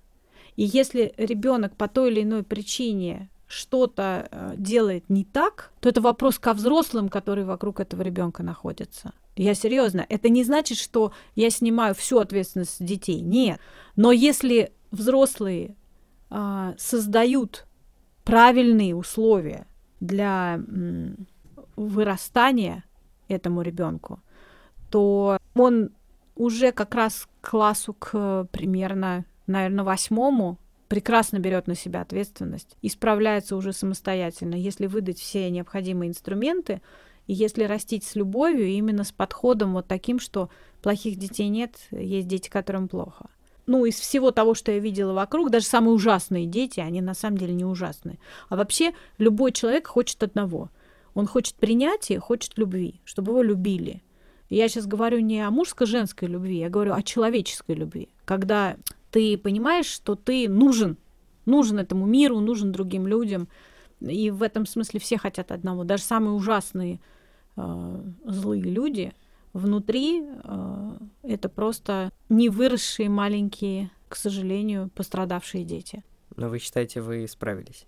И 0.55 0.63
если 0.63 1.13
ребенок 1.17 1.75
по 1.75 1.87
той 1.87 2.11
или 2.11 2.23
иной 2.23 2.43
причине 2.43 3.29
что-то 3.47 4.27
э, 4.31 4.53
делает 4.57 5.09
не 5.09 5.25
так, 5.25 5.71
то 5.79 5.89
это 5.89 6.01
вопрос 6.01 6.39
ко 6.39 6.53
взрослым, 6.53 7.09
которые 7.09 7.45
вокруг 7.45 7.79
этого 7.79 8.01
ребенка 8.01 8.41
находятся. 8.41 9.13
Я 9.35 9.53
серьезно, 9.53 10.05
это 10.09 10.29
не 10.29 10.43
значит, 10.43 10.77
что 10.77 11.11
я 11.35 11.49
снимаю 11.49 11.95
всю 11.95 12.19
ответственность 12.19 12.75
с 12.75 12.79
детей. 12.79 13.21
Нет. 13.21 13.59
Но 13.95 14.11
если 14.11 14.71
взрослые 14.91 15.75
а, 16.29 16.73
создают 16.77 17.65
правильные 18.23 18.95
условия 18.95 19.67
для 19.99 20.55
м, 20.55 21.27
вырастания 21.75 22.83
этому 23.27 23.61
ребенку, 23.61 24.19
то 24.89 25.37
он 25.55 25.91
уже 26.35 26.71
как 26.71 26.95
раз 26.95 27.27
к 27.41 27.49
классу 27.49 27.93
к 27.93 28.47
примерно 28.51 29.25
наверное, 29.47 29.83
восьмому 29.83 30.57
прекрасно 30.87 31.39
берет 31.39 31.67
на 31.67 31.75
себя 31.75 32.01
ответственность 32.01 32.77
и 32.81 32.89
справляется 32.89 33.55
уже 33.55 33.73
самостоятельно, 33.73 34.55
если 34.55 34.85
выдать 34.85 35.19
все 35.19 35.49
необходимые 35.49 36.09
инструменты, 36.09 36.81
и 37.25 37.33
если 37.33 37.63
растить 37.63 38.03
с 38.03 38.15
любовью, 38.15 38.67
именно 38.67 39.03
с 39.03 39.11
подходом 39.11 39.73
вот 39.73 39.87
таким, 39.87 40.19
что 40.19 40.49
плохих 40.81 41.17
детей 41.17 41.47
нет, 41.47 41.77
есть 41.91 42.27
дети, 42.27 42.49
которым 42.49 42.87
плохо. 42.87 43.29
Ну, 43.65 43.85
из 43.85 43.95
всего 43.95 44.31
того, 44.31 44.55
что 44.55 44.71
я 44.71 44.79
видела 44.79 45.13
вокруг, 45.13 45.49
даже 45.49 45.65
самые 45.65 45.93
ужасные 45.93 46.45
дети, 46.45 46.81
они 46.81 47.01
на 47.01 47.13
самом 47.13 47.37
деле 47.37 47.53
не 47.53 47.63
ужасные. 47.63 48.19
А 48.49 48.57
вообще 48.57 48.93
любой 49.17 49.53
человек 49.53 49.87
хочет 49.87 50.21
одного. 50.21 50.69
Он 51.13 51.27
хочет 51.27 51.55
принятия, 51.55 52.19
хочет 52.19 52.57
любви, 52.57 52.99
чтобы 53.05 53.31
его 53.31 53.41
любили. 53.41 54.03
Я 54.49 54.67
сейчас 54.67 54.85
говорю 54.85 55.19
не 55.19 55.41
о 55.41 55.49
мужско-женской 55.49 56.27
любви, 56.27 56.59
я 56.59 56.69
говорю 56.69 56.93
о 56.93 57.01
человеческой 57.01 57.75
любви. 57.75 58.09
Когда 58.25 58.75
ты 59.13 59.37
понимаешь, 59.37 59.85
что 59.85 60.15
ты 60.15 60.49
нужен, 60.49 60.97
нужен 61.45 61.77
этому 61.77 62.07
миру, 62.07 62.39
нужен 62.39 62.71
другим 62.71 63.05
людям. 63.05 63.47
И 63.99 64.31
в 64.31 64.41
этом 64.41 64.65
смысле 64.65 64.99
все 64.99 65.19
хотят 65.19 65.51
одного. 65.51 65.83
Даже 65.83 66.01
самые 66.01 66.33
ужасные 66.33 66.99
э, 67.55 68.03
злые 68.25 68.63
люди 68.63 69.13
внутри 69.53 70.23
э, 70.25 70.91
это 71.21 71.47
просто 71.47 72.11
не 72.27 72.49
выросшие 72.49 73.07
маленькие, 73.07 73.91
к 74.09 74.15
сожалению, 74.15 74.89
пострадавшие 74.95 75.63
дети. 75.63 76.03
Но 76.35 76.49
вы 76.49 76.57
считаете, 76.57 76.99
вы 76.99 77.27
справились? 77.27 77.85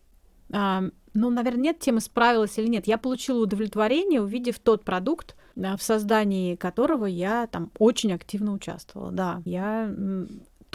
А, 0.54 0.84
ну, 1.16 1.32
наверное, 1.32 1.64
нет 1.64 1.80
темы 1.80 2.02
справилась 2.02 2.60
или 2.60 2.68
нет. 2.68 2.86
Я 2.86 3.00
получила 3.00 3.42
удовлетворение, 3.42 4.22
увидев 4.22 4.60
тот 4.60 4.86
продукт, 4.86 5.36
в 5.56 5.80
создании 5.80 6.56
которого 6.56 7.08
я 7.08 7.48
там 7.48 7.72
очень 7.80 8.14
активно 8.14 8.54
участвовала. 8.54 9.12
Да, 9.12 9.42
я 9.44 9.92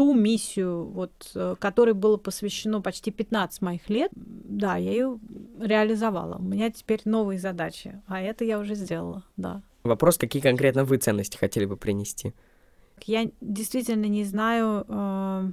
ту 0.00 0.14
миссию, 0.14 0.86
вот, 0.86 1.30
э, 1.34 1.56
которой 1.58 1.92
было 1.92 2.16
посвящено 2.16 2.80
почти 2.80 3.10
15 3.10 3.60
моих 3.60 3.90
лет, 3.90 4.10
да, 4.14 4.78
я 4.78 4.92
ее 4.92 5.18
реализовала. 5.60 6.36
У 6.36 6.42
меня 6.42 6.70
теперь 6.70 7.02
новые 7.04 7.38
задачи, 7.38 8.00
а 8.06 8.22
это 8.22 8.46
я 8.46 8.58
уже 8.58 8.76
сделала, 8.76 9.24
да. 9.36 9.62
Вопрос, 9.84 10.16
какие 10.16 10.40
конкретно 10.40 10.84
вы 10.84 10.96
ценности 10.96 11.36
хотели 11.36 11.66
бы 11.66 11.76
принести? 11.76 12.32
Я 13.04 13.30
действительно 13.42 14.06
не 14.06 14.24
знаю 14.24 14.86
э, 14.88 15.50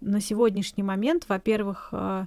на 0.00 0.20
сегодняшний 0.20 0.84
момент, 0.84 1.24
во-первых, 1.28 1.88
э, 1.90 2.26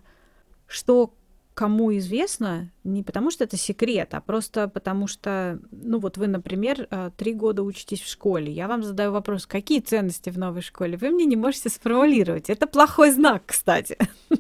что 0.68 1.14
кому 1.56 1.98
известно, 1.98 2.70
не 2.84 3.02
потому 3.02 3.32
что 3.32 3.46
это 3.46 3.56
секрет, 3.56 4.14
а 4.14 4.20
просто 4.20 4.68
потому 4.68 5.08
что, 5.08 5.58
ну 5.72 6.00
вот 6.00 6.18
вы, 6.18 6.28
например, 6.28 6.86
э, 6.92 7.12
три 7.16 7.34
года 7.34 7.64
учитесь 7.64 8.02
в 8.02 8.10
школе. 8.10 8.52
Я 8.52 8.68
вам 8.68 8.84
задаю 8.84 9.14
вопрос, 9.14 9.48
какие 9.48 9.80
ценности 9.80 10.30
в 10.30 10.38
новой 10.38 10.62
школе? 10.62 10.98
Вы 10.98 11.12
мне 11.12 11.24
не 11.24 11.38
можете 11.38 11.70
сформулировать. 11.70 12.50
Это 12.50 12.68
плохой 12.68 13.12
знак, 13.12 13.44
кстати. 13.46 13.98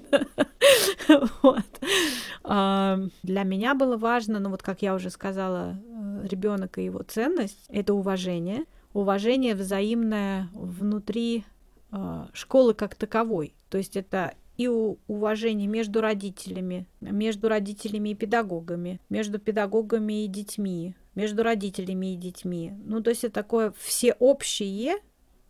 Для 2.44 3.44
меня 3.44 3.76
было 3.76 3.96
важно, 3.96 4.40
ну 4.40 4.50
вот 4.50 4.62
как 4.62 4.82
я 4.82 4.94
уже 4.94 5.10
сказала, 5.10 5.78
э, 5.78 6.28
ребенок 6.30 6.78
и 6.78 6.84
его 6.84 7.02
ценность— 7.04 7.66
это 7.70 7.94
уважение. 7.94 8.66
Уважение 8.94 9.56
взаимное 9.56 10.50
внутри 10.54 11.46
э, 11.94 12.26
школы 12.34 12.74
как 12.74 12.96
таковой. 12.96 13.56
То 13.70 13.78
есть 13.78 13.96
это 13.96 14.34
и 14.58 14.68
уважение 14.68 15.68
между 15.68 16.02
родителями, 16.02 16.88
между 17.02 17.50
родителями 17.50 18.10
и 18.10 18.16
педагогами, 18.16 19.02
между 19.10 19.40
педагогами 19.40 20.24
и 20.24 20.28
детьми, 20.28 20.96
между 21.14 21.44
родителями 21.44 22.14
и 22.14 22.18
детьми. 22.18 22.74
Ну, 22.86 23.02
то 23.02 23.10
есть 23.10 23.24
это 23.24 23.34
такое 23.34 23.74
всеобщее 23.78 24.98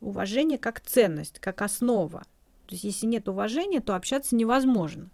уважение 0.01 0.57
как 0.57 0.81
ценность, 0.81 1.39
как 1.39 1.61
основа. 1.61 2.23
То 2.65 2.73
есть 2.73 2.83
если 2.83 3.05
нет 3.05 3.27
уважения, 3.27 3.79
то 3.79 3.95
общаться 3.95 4.35
невозможно. 4.35 5.09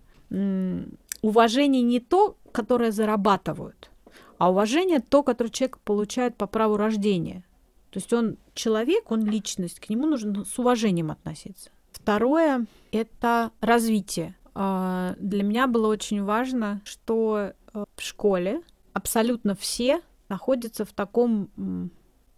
Уважение 1.22 1.82
не 1.82 2.00
то, 2.00 2.38
которое 2.52 2.92
зарабатывают, 2.92 3.92
а 4.38 4.50
уважение 4.52 5.02
то, 5.02 5.24
которое 5.24 5.50
человек 5.50 5.78
получает 5.80 6.36
по 6.36 6.48
праву 6.48 6.78
рождения. 6.78 7.44
То 7.90 8.00
есть 8.00 8.12
он 8.14 8.38
человек, 8.54 9.12
он 9.12 9.26
личность, 9.26 9.82
к 9.82 9.90
нему 9.90 10.08
нужно 10.08 10.46
с 10.46 10.58
уважением 10.58 11.12
относиться. 11.12 11.72
Второе— 12.02 12.66
это 12.92 13.52
развитие. 13.62 14.36
А, 14.56 15.16
для 15.20 15.44
меня 15.44 15.68
было 15.68 15.88
очень 15.88 16.24
важно, 16.24 16.82
что 16.84 17.54
э, 17.74 17.86
в 17.96 18.02
школе 18.02 18.62
абсолютно 18.94 19.56
все 19.56 20.02
находятся 20.28 20.84
в 20.84 20.94
таком 20.94 21.50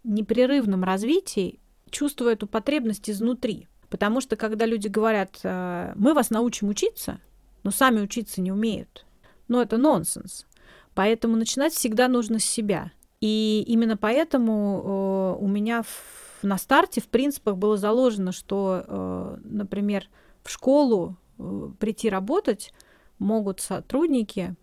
непрерывном 0.04 0.84
развитии, 0.84 1.60
чувствуя 1.90 2.34
эту 2.34 2.46
потребность 2.46 3.10
изнутри. 3.10 3.68
Потому 3.90 4.20
что 4.20 4.36
когда 4.36 4.66
люди 4.66 4.90
говорят, 4.90 5.40
э, 5.44 5.94
мы 5.96 6.14
вас 6.14 6.30
научим 6.30 6.68
учиться, 6.68 7.22
но 7.64 7.72
сами 7.72 8.02
учиться 8.02 8.42
не 8.42 8.52
умеют, 8.52 9.06
ну 9.48 9.62
это 9.62 9.78
нонсенс. 9.78 10.46
Поэтому 10.94 11.38
начинать 11.38 11.74
всегда 11.74 12.10
нужно 12.10 12.40
с 12.40 12.46
себя. 12.46 12.92
И 13.22 13.64
именно 13.66 13.96
поэтому 13.96 15.38
э, 15.40 15.44
у 15.44 15.48
меня 15.48 15.84
в, 15.84 16.23
на 16.44 16.58
старте 16.58 17.02
в 17.02 17.08
принципах 17.08 17.58
было 17.58 17.78
заложено, 17.78 18.32
что, 18.32 18.84
э, 18.86 19.38
например, 19.44 20.10
в 20.44 20.50
школу 20.50 21.18
э, 21.38 21.70
прийти 21.80 22.10
работать 22.10 22.74
могут 23.20 23.62
сотрудники, 23.62 24.56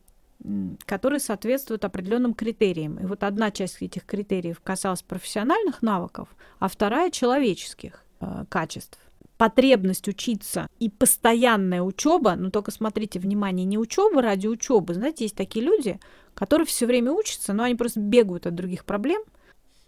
которые 0.87 1.21
соответствуют 1.21 1.85
определенным 1.85 2.35
критериям. 2.35 2.99
И 2.99 3.07
вот 3.07 3.25
одна 3.25 3.51
часть 3.51 3.83
этих 3.83 4.05
критериев 4.07 4.61
касалась 4.61 5.03
профессиональных 5.03 5.83
навыков, 5.83 6.29
а 6.59 6.69
вторая 6.69 7.11
человеческих 7.11 8.05
э, 8.21 8.45
качеств. 8.49 8.99
Потребность 9.37 10.07
учиться 10.07 10.69
и 10.79 10.91
постоянная 10.91 11.83
учеба, 11.83 12.37
но 12.37 12.51
только 12.51 12.71
смотрите, 12.71 13.19
внимание, 13.19 13.65
не 13.65 13.79
учеба 13.79 14.21
ради 14.21 14.47
учебы. 14.47 14.95
Знаете, 14.95 15.25
есть 15.25 15.37
такие 15.37 15.65
люди, 15.65 15.99
которые 16.35 16.67
все 16.67 16.87
время 16.87 17.13
учатся, 17.13 17.53
но 17.53 17.65
они 17.65 17.75
просто 17.75 18.01
бегают 18.01 18.47
от 18.47 18.55
других 18.55 18.85
проблем, 18.85 19.23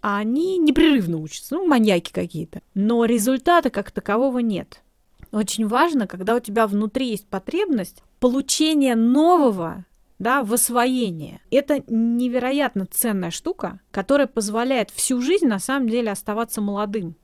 а 0.02 0.18
они 0.18 0.58
непрерывно 0.58 1.18
учатся, 1.18 1.54
ну, 1.54 1.66
маньяки 1.66 2.12
какие-то. 2.12 2.60
Но 2.74 3.04
результата 3.04 3.70
как 3.70 3.92
такового 3.92 4.40
нет. 4.40 4.82
Очень 5.30 5.66
важно, 5.66 6.06
когда 6.06 6.34
у 6.34 6.40
тебя 6.40 6.66
внутри 6.66 7.10
есть 7.10 7.26
потребность 7.28 8.02
получения 8.18 8.96
нового, 8.96 9.86
да, 10.18 10.42
в 10.42 10.52
освоение. 10.52 11.40
Это 11.50 11.82
невероятно 11.86 12.86
ценная 12.86 13.30
штука, 13.30 13.80
которая 13.90 14.26
позволяет 14.26 14.90
всю 14.90 15.22
жизнь 15.22 15.46
на 15.46 15.58
самом 15.58 15.88
деле 15.88 16.10
оставаться 16.10 16.60
молодым. 16.60 17.16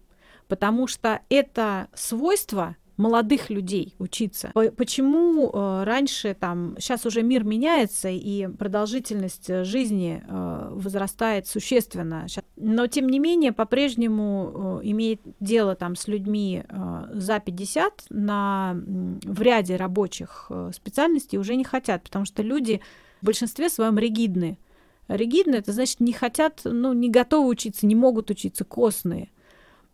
Потому 0.47 0.87
что 0.87 1.20
это 1.29 1.89
свойство 1.95 2.76
молодых 2.99 3.49
людей 3.49 3.94
учиться. 3.99 4.51
Почему 4.76 5.51
э, 5.51 5.84
раньше 5.84 6.36
там 6.38 6.74
сейчас 6.78 7.07
уже 7.07 7.22
мир 7.22 7.44
меняется 7.44 8.09
и 8.09 8.49
продолжительность 8.49 9.49
э, 9.49 9.62
жизни 9.62 10.22
э, 10.26 10.68
возрастает 10.72 11.46
существенно, 11.46 12.26
но 12.57 12.88
тем 12.88 13.09
не 13.09 13.20
менее 13.20 13.53
по-прежнему 13.53 14.80
имеет 14.82 15.20
дело 15.38 15.76
там 15.76 15.94
с 15.94 16.09
людьми 16.09 16.64
за 17.12 17.38
50 17.38 18.07
на 18.11 18.76
в 19.24 19.40
ряде 19.40 19.76
рабочих 19.76 20.51
специальностей 20.72 21.38
уже 21.38 21.55
не 21.55 21.64
хотят, 21.64 22.03
потому 22.03 22.24
что 22.24 22.42
люди 22.42 22.80
в 23.22 23.26
большинстве 23.26 23.68
своем 23.68 23.96
ригидны. 23.96 24.59
Ригидны 25.07 25.55
это 25.57 25.72
значит 25.72 26.01
не 26.01 26.12
хотят, 26.12 26.62
ну 26.64 26.92
не 26.92 27.11
готовы 27.11 27.49
учиться, 27.49 27.86
не 27.86 27.94
могут 27.94 28.30
учиться, 28.30 28.64
костные. 28.64 29.30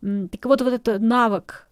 Так 0.01 0.45
вот, 0.45 0.61
вот 0.61 0.73
этот 0.73 1.01
навык 1.01 1.67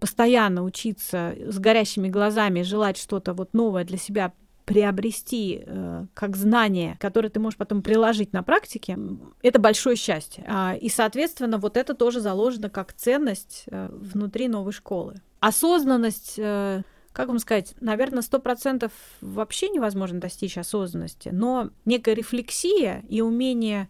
постоянно 0.00 0.64
учиться 0.64 1.34
с 1.46 1.58
горящими 1.58 2.08
глазами, 2.08 2.62
желать 2.62 2.96
что-то 2.96 3.34
вот 3.34 3.52
новое 3.52 3.84
для 3.84 3.98
себя 3.98 4.32
приобрести 4.64 5.62
э, 5.64 6.06
как 6.14 6.36
знание, 6.36 6.96
которое 7.00 7.28
ты 7.28 7.40
можешь 7.40 7.56
потом 7.56 7.82
приложить 7.82 8.32
на 8.32 8.42
практике, 8.42 8.98
это 9.42 9.58
большое 9.58 9.96
счастье. 9.96 10.44
А, 10.46 10.76
и, 10.80 10.88
соответственно, 10.88 11.58
вот 11.58 11.76
это 11.76 11.94
тоже 11.94 12.20
заложено 12.20 12.70
как 12.70 12.92
ценность 12.92 13.64
э, 13.66 13.88
внутри 13.92 14.48
новой 14.48 14.72
школы. 14.72 15.16
Осознанность, 15.40 16.34
э, 16.38 16.82
как 17.12 17.28
вам 17.28 17.38
сказать, 17.38 17.74
наверное, 17.80 18.22
сто 18.22 18.38
процентов 18.38 18.92
вообще 19.20 19.68
невозможно 19.68 20.20
достичь 20.20 20.56
осознанности, 20.56 21.30
но 21.32 21.70
некая 21.84 22.14
рефлексия 22.14 23.02
и 23.08 23.20
умение 23.20 23.88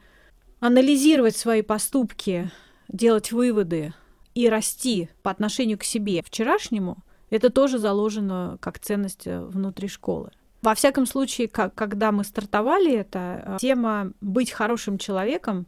анализировать 0.61 1.37
свои 1.37 1.63
поступки, 1.63 2.51
делать 2.89 3.31
выводы 3.31 3.93
и 4.35 4.49
расти 4.49 5.09
по 5.23 5.31
отношению 5.31 5.79
к 5.79 5.85
себе 5.85 6.23
вчерашнему, 6.23 6.99
это 7.31 7.51
тоже 7.51 7.79
заложено 7.79 8.59
как 8.61 8.79
ценность 8.79 9.27
э, 9.27 9.43
внутри 9.43 9.89
школы. 9.89 10.31
Во 10.61 10.75
всяком 10.75 11.07
случае, 11.07 11.49
как, 11.49 11.75
когда 11.75 12.13
мы 12.13 12.25
стартовали 12.25 12.93
это, 12.93 13.43
э, 13.45 13.57
тема 13.61 14.13
быть 14.21 14.51
хорошим 14.51 14.99
человеком 14.99 15.67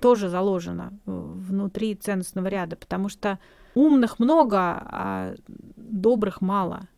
тоже 0.00 0.28
заложена 0.28 0.92
э, 0.92 1.10
внутри 1.10 1.94
ценностного 1.94 2.48
ряда, 2.48 2.76
потому 2.76 3.08
что 3.08 3.38
умных 3.74 4.18
много, 4.18 4.58
а 4.58 5.34
добрых 5.76 6.40
мало. 6.40 6.88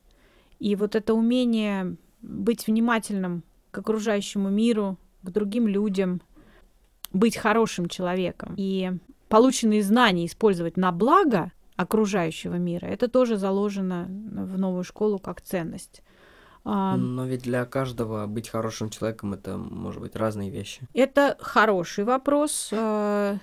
И 0.58 0.76
вот 0.76 0.94
это 0.94 1.14
умение 1.14 1.96
быть 2.20 2.66
внимательным 2.66 3.42
к 3.70 3.78
окружающему 3.78 4.48
миру, 4.48 4.98
к 5.22 5.30
другим 5.30 5.66
людям, 5.66 6.20
быть 7.12 7.36
хорошим 7.36 7.88
человеком 7.88 8.54
и 8.56 8.92
полученные 9.32 9.82
знания 9.82 10.26
использовать 10.26 10.76
на 10.76 10.92
благо 10.92 11.52
окружающего 11.76 12.56
мира, 12.56 12.84
это 12.84 13.08
тоже 13.08 13.38
заложено 13.38 14.04
в 14.08 14.58
новую 14.58 14.84
школу 14.84 15.18
как 15.18 15.40
ценность. 15.40 16.02
А, 16.64 16.96
Но 16.96 17.24
ведь 17.24 17.42
для 17.42 17.64
каждого 17.64 18.26
быть 18.26 18.50
хорошим 18.50 18.90
человеком 18.90 19.32
это 19.32 19.56
может 19.56 20.02
быть 20.02 20.16
разные 20.16 20.50
вещи. 20.50 20.82
Это 20.92 21.38
хороший 21.40 22.04
вопрос. 22.04 22.68
А, 22.72 23.38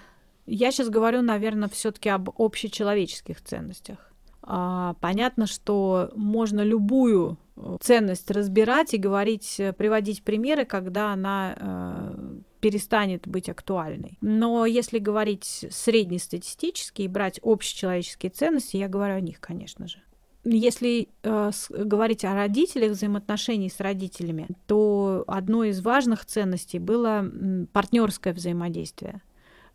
я 0.46 0.72
сейчас 0.72 0.90
говорю, 0.90 1.24
наверное, 1.24 1.70
все-таки 1.70 2.10
об 2.10 2.30
общечеловеческих 2.40 3.42
ценностях. 3.42 3.98
А, 4.44 4.94
понятно, 5.02 5.48
что 5.48 6.12
можно 6.16 6.62
любую 6.62 7.38
э, 7.56 7.78
ценность 7.82 8.30
разбирать 8.30 8.94
и 8.94 8.98
говорить, 8.98 9.60
э, 9.60 9.74
приводить 9.74 10.24
примеры, 10.24 10.66
когда 10.66 11.14
она 11.14 11.56
э, 11.58 12.40
перестанет 12.60 13.28
быть 13.28 13.50
актуальной. 13.50 14.18
Но 14.22 14.66
если 14.66 15.00
говорить 15.00 15.66
среднестатистически 15.70 17.04
и 17.04 17.08
брать 17.08 17.40
общечеловеческие 17.44 18.30
ценности, 18.30 18.78
я 18.78 18.88
говорю 18.88 19.16
о 19.16 19.22
них, 19.22 19.40
конечно 19.40 19.88
же. 19.88 20.00
Если 20.46 21.10
э, 21.24 21.52
говорить 21.70 22.24
о 22.24 22.34
родителях, 22.34 22.92
взаимоотношений 22.92 23.70
с 23.70 23.80
родителями, 23.80 24.48
то 24.68 25.24
одной 25.28 25.70
из 25.70 25.82
важных 25.82 26.26
ценностей 26.26 26.80
было 26.80 27.30
партнерское 27.74 28.34
взаимодействие. 28.34 29.22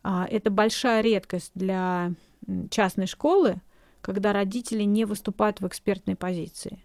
А, 0.03 0.27
это 0.31 0.51
большая 0.51 1.03
редкость 1.03 1.53
для 1.55 2.13
частной 2.71 3.07
школы, 3.07 3.61
когда 4.01 4.33
родители 4.33 4.83
не 4.83 5.05
выступают 5.05 5.61
в 5.61 5.67
экспертной 5.67 6.17
позиции. 6.17 6.83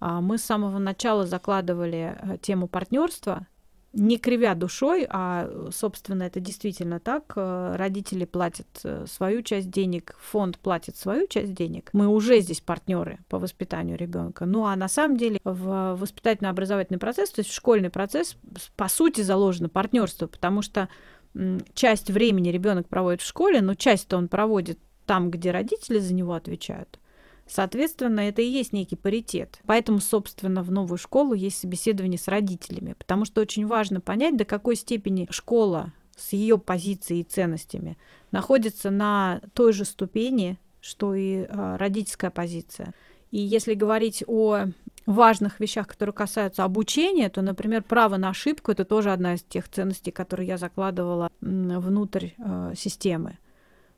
А, 0.00 0.20
мы 0.20 0.38
с 0.38 0.44
самого 0.44 0.78
начала 0.78 1.26
закладывали 1.26 2.16
э, 2.18 2.38
тему 2.38 2.68
партнерства 2.68 3.46
не 3.94 4.18
кривя 4.18 4.54
душой, 4.54 5.06
а, 5.08 5.70
собственно, 5.72 6.24
это 6.24 6.40
действительно 6.40 7.00
так. 7.00 7.32
Э, 7.36 7.76
родители 7.76 8.24
платят 8.24 8.66
э, 8.82 9.06
свою 9.08 9.42
часть 9.42 9.70
денег, 9.70 10.16
фонд 10.20 10.58
платит 10.58 10.96
свою 10.96 11.26
часть 11.26 11.54
денег. 11.54 11.90
Мы 11.92 12.08
уже 12.08 12.40
здесь 12.40 12.60
партнеры 12.60 13.18
по 13.28 13.38
воспитанию 13.38 13.96
ребенка. 13.96 14.46
Ну 14.46 14.66
а 14.66 14.74
на 14.76 14.88
самом 14.88 15.16
деле 15.16 15.38
в 15.44 15.96
воспитательно-образовательный 15.98 16.98
процесс, 16.98 17.30
то 17.30 17.40
есть 17.40 17.50
в 17.50 17.54
школьный 17.54 17.90
процесс, 17.90 18.36
по 18.76 18.88
сути, 18.88 19.20
заложено 19.20 19.68
партнерство, 19.68 20.26
потому 20.26 20.62
что 20.62 20.88
часть 21.74 22.10
времени 22.10 22.48
ребенок 22.48 22.88
проводит 22.88 23.22
в 23.22 23.26
школе, 23.26 23.60
но 23.60 23.74
часть-то 23.74 24.16
он 24.16 24.28
проводит 24.28 24.78
там, 25.06 25.30
где 25.30 25.50
родители 25.50 25.98
за 25.98 26.14
него 26.14 26.34
отвечают. 26.34 26.98
Соответственно, 27.46 28.20
это 28.20 28.42
и 28.42 28.46
есть 28.46 28.72
некий 28.72 28.96
паритет. 28.96 29.60
Поэтому, 29.66 30.00
собственно, 30.00 30.62
в 30.62 30.70
новую 30.70 30.98
школу 30.98 31.34
есть 31.34 31.58
собеседование 31.58 32.18
с 32.18 32.28
родителями, 32.28 32.94
потому 32.98 33.24
что 33.24 33.40
очень 33.40 33.66
важно 33.66 34.00
понять, 34.00 34.36
до 34.36 34.44
какой 34.44 34.76
степени 34.76 35.26
школа 35.30 35.92
с 36.16 36.32
ее 36.32 36.58
позицией 36.58 37.20
и 37.20 37.24
ценностями 37.24 37.98
находится 38.30 38.90
на 38.90 39.40
той 39.52 39.72
же 39.72 39.84
ступени, 39.84 40.58
что 40.80 41.14
и 41.14 41.46
э, 41.48 41.76
родительская 41.76 42.30
позиция. 42.30 42.94
И 43.30 43.38
если 43.38 43.74
говорить 43.74 44.22
о 44.26 44.66
важных 45.06 45.60
вещах, 45.60 45.88
которые 45.88 46.14
касаются 46.14 46.64
обучения, 46.64 47.28
то, 47.28 47.42
например, 47.42 47.82
право 47.82 48.16
на 48.16 48.30
ошибку 48.30 48.70
это 48.70 48.84
тоже 48.84 49.12
одна 49.12 49.34
из 49.34 49.42
тех 49.42 49.68
ценностей, 49.68 50.12
которые 50.12 50.48
я 50.48 50.56
закладывала 50.56 51.30
внутрь 51.40 52.28
э, 52.38 52.72
системы, 52.76 53.38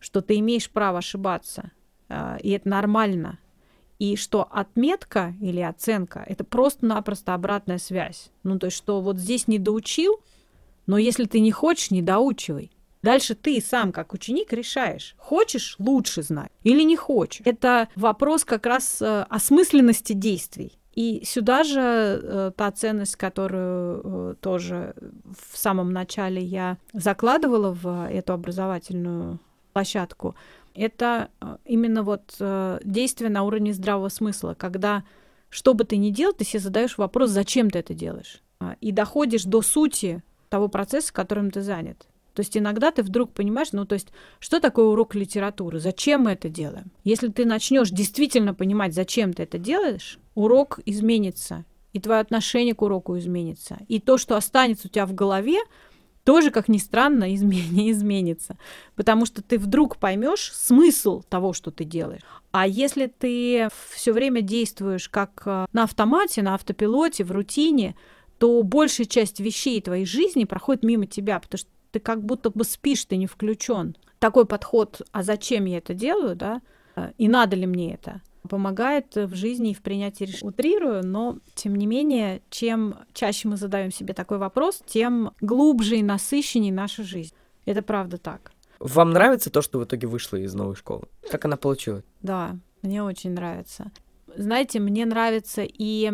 что 0.00 0.20
ты 0.20 0.38
имеешь 0.38 0.70
право 0.70 0.98
ошибаться, 0.98 1.62
а, 1.62 1.70
и 2.08 2.50
это 2.50 2.68
нормально. 2.68 3.38
И 3.98 4.16
что 4.16 4.42
отметка 4.50 5.34
или 5.40 5.60
оценка— 5.60 6.22
это 6.26 6.44
просто-напросто 6.44 7.34
обратная 7.34 7.78
связь. 7.78 8.30
Ну, 8.42 8.58
то 8.58 8.66
есть, 8.66 8.76
что 8.76 9.00
вот 9.00 9.16
здесь 9.18 9.48
не 9.48 9.58
доучил, 9.58 10.20
но 10.86 10.98
если 10.98 11.24
ты 11.24 11.40
не 11.40 11.50
хочешь, 11.50 11.90
не 11.90 12.02
доучивай. 12.02 12.70
Дальше 13.02 13.34
ты 13.34 13.60
сам, 13.60 13.92
как 13.92 14.12
ученик, 14.12 14.52
решаешь, 14.52 15.14
хочешь 15.16 15.76
лучше 15.78 16.22
знать 16.22 16.50
или 16.64 16.82
не 16.82 16.96
хочешь. 16.96 17.42
Это 17.44 17.88
вопрос 17.94 18.44
как 18.44 18.66
раз 18.66 19.00
э, 19.00 19.24
осмысленности 19.28 20.12
действий. 20.12 20.78
И 20.94 21.22
сюда 21.24 21.62
же 21.62 21.80
э, 21.80 22.52
та 22.56 22.72
ценность, 22.72 23.16
которую 23.16 24.00
э, 24.02 24.34
тоже 24.40 24.94
в 25.50 25.56
самом 25.56 25.92
начале 25.92 26.42
я 26.42 26.78
закладывала 26.94 27.72
в 27.72 28.08
эту 28.10 28.32
образовательную 28.32 29.38
площадку, 29.72 30.34
это 30.76 31.30
э, 31.40 31.56
именно 31.64 32.02
вот 32.02 32.34
э, 32.38 32.80
действие 32.84 33.30
на 33.30 33.42
уровне 33.42 33.72
здравого 33.72 34.08
смысла, 34.08 34.54
когда 34.58 35.04
что 35.48 35.74
бы 35.74 35.84
ты 35.84 35.96
ни 35.96 36.10
делал, 36.10 36.34
ты 36.34 36.44
себе 36.44 36.60
задаешь 36.60 36.98
вопрос, 36.98 37.30
зачем 37.30 37.70
ты 37.70 37.78
это 37.78 37.94
делаешь, 37.94 38.42
а, 38.60 38.76
и 38.80 38.92
доходишь 38.92 39.44
до 39.44 39.62
сути 39.62 40.22
того 40.48 40.68
процесса, 40.68 41.12
которым 41.12 41.50
ты 41.50 41.62
занят. 41.62 42.06
То 42.34 42.40
есть 42.40 42.56
иногда 42.56 42.90
ты 42.90 43.02
вдруг 43.02 43.32
понимаешь, 43.32 43.72
ну 43.72 43.86
то 43.86 43.94
есть, 43.94 44.08
что 44.40 44.60
такое 44.60 44.86
урок 44.86 45.14
литературы, 45.14 45.80
зачем 45.80 46.22
мы 46.22 46.32
это 46.32 46.50
делаем? 46.50 46.90
Если 47.02 47.28
ты 47.28 47.46
начнешь 47.46 47.90
действительно 47.90 48.52
понимать, 48.52 48.92
зачем 48.92 49.32
ты 49.32 49.44
это 49.44 49.56
делаешь, 49.56 50.18
урок 50.34 50.78
изменится, 50.84 51.64
и 51.94 52.00
твое 52.00 52.20
отношение 52.20 52.74
к 52.74 52.82
уроку 52.82 53.16
изменится. 53.16 53.78
И 53.88 54.00
то, 54.00 54.18
что 54.18 54.36
останется 54.36 54.88
у 54.88 54.90
тебя 54.90 55.06
в 55.06 55.14
голове, 55.14 55.58
тоже, 56.26 56.50
как 56.50 56.68
ни 56.68 56.78
странно, 56.78 57.24
изме- 57.34 57.70
не 57.70 57.92
изменится. 57.92 58.58
Потому 58.96 59.24
что 59.24 59.42
ты 59.42 59.58
вдруг 59.58 59.96
поймешь 59.96 60.52
смысл 60.52 61.22
того, 61.22 61.52
что 61.52 61.70
ты 61.70 61.84
делаешь. 61.84 62.22
А 62.50 62.66
если 62.66 63.06
ты 63.06 63.68
все 63.94 64.12
время 64.12 64.42
действуешь 64.42 65.08
как 65.08 65.42
э, 65.46 65.66
на 65.72 65.84
автомате, 65.84 66.42
на 66.42 66.54
автопилоте, 66.54 67.22
в 67.22 67.30
рутине, 67.30 67.94
то 68.38 68.62
большая 68.62 69.06
часть 69.06 69.40
вещей 69.40 69.80
твоей 69.80 70.04
жизни 70.04 70.44
проходит 70.44 70.82
мимо 70.82 71.06
тебя, 71.06 71.38
потому 71.38 71.58
что 71.58 71.70
ты 71.92 72.00
как 72.00 72.22
будто 72.24 72.50
бы 72.50 72.64
спишь, 72.64 73.04
ты 73.04 73.16
не 73.16 73.26
включен. 73.26 73.96
Такой 74.18 74.46
подход, 74.46 75.02
а 75.12 75.22
зачем 75.22 75.66
я 75.66 75.78
это 75.78 75.94
делаю, 75.94 76.34
да, 76.34 76.60
э, 76.96 77.12
и 77.18 77.28
надо 77.28 77.54
ли 77.54 77.66
мне 77.66 77.94
это, 77.94 78.20
помогает 78.46 79.14
в 79.14 79.34
жизни 79.34 79.70
и 79.70 79.74
в 79.74 79.82
принятии 79.82 80.24
решений. 80.24 80.48
Утрирую, 80.48 81.06
но 81.06 81.38
тем 81.54 81.74
не 81.76 81.86
менее, 81.86 82.42
чем 82.50 82.96
чаще 83.12 83.48
мы 83.48 83.56
задаем 83.56 83.90
себе 83.90 84.14
такой 84.14 84.38
вопрос, 84.38 84.82
тем 84.86 85.32
глубже 85.40 85.96
и 85.96 86.02
насыщеннее 86.02 86.72
наша 86.72 87.02
жизнь. 87.02 87.34
Это 87.64 87.82
правда 87.82 88.18
так. 88.18 88.52
Вам 88.78 89.10
нравится 89.10 89.50
то, 89.50 89.62
что 89.62 89.78
в 89.78 89.84
итоге 89.84 90.06
вышло 90.06 90.36
из 90.36 90.54
новой 90.54 90.76
школы? 90.76 91.08
Как 91.30 91.44
она 91.44 91.56
получилась? 91.56 92.04
Да, 92.22 92.56
мне 92.82 93.02
очень 93.02 93.30
нравится. 93.30 93.90
Знаете, 94.36 94.80
мне 94.80 95.06
нравится 95.06 95.62
и 95.66 96.12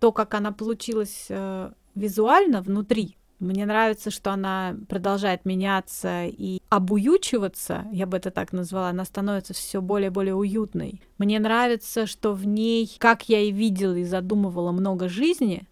то, 0.00 0.12
как 0.12 0.34
она 0.34 0.50
получилась 0.50 1.26
э, 1.28 1.70
визуально 1.94 2.62
внутри. 2.62 3.16
Мне 3.42 3.66
нравится, 3.66 4.12
что 4.12 4.30
она 4.30 4.76
продолжает 4.88 5.44
меняться 5.44 6.26
и 6.26 6.60
обуючиваться, 6.68 7.86
я 7.90 8.06
бы 8.06 8.16
это 8.16 8.30
так 8.30 8.52
назвала, 8.52 8.90
она 8.90 9.04
становится 9.04 9.52
все 9.52 9.82
более 9.82 10.06
и 10.06 10.10
более 10.10 10.36
уютной. 10.36 11.02
Мне 11.18 11.40
нравится, 11.40 12.06
что 12.06 12.34
в 12.34 12.46
ней, 12.46 12.88
как 12.98 13.28
я 13.28 13.40
и 13.40 13.50
видела 13.50 13.94
и 13.94 14.04
задумывала 14.04 14.70
много 14.70 15.08
жизни, 15.08 15.66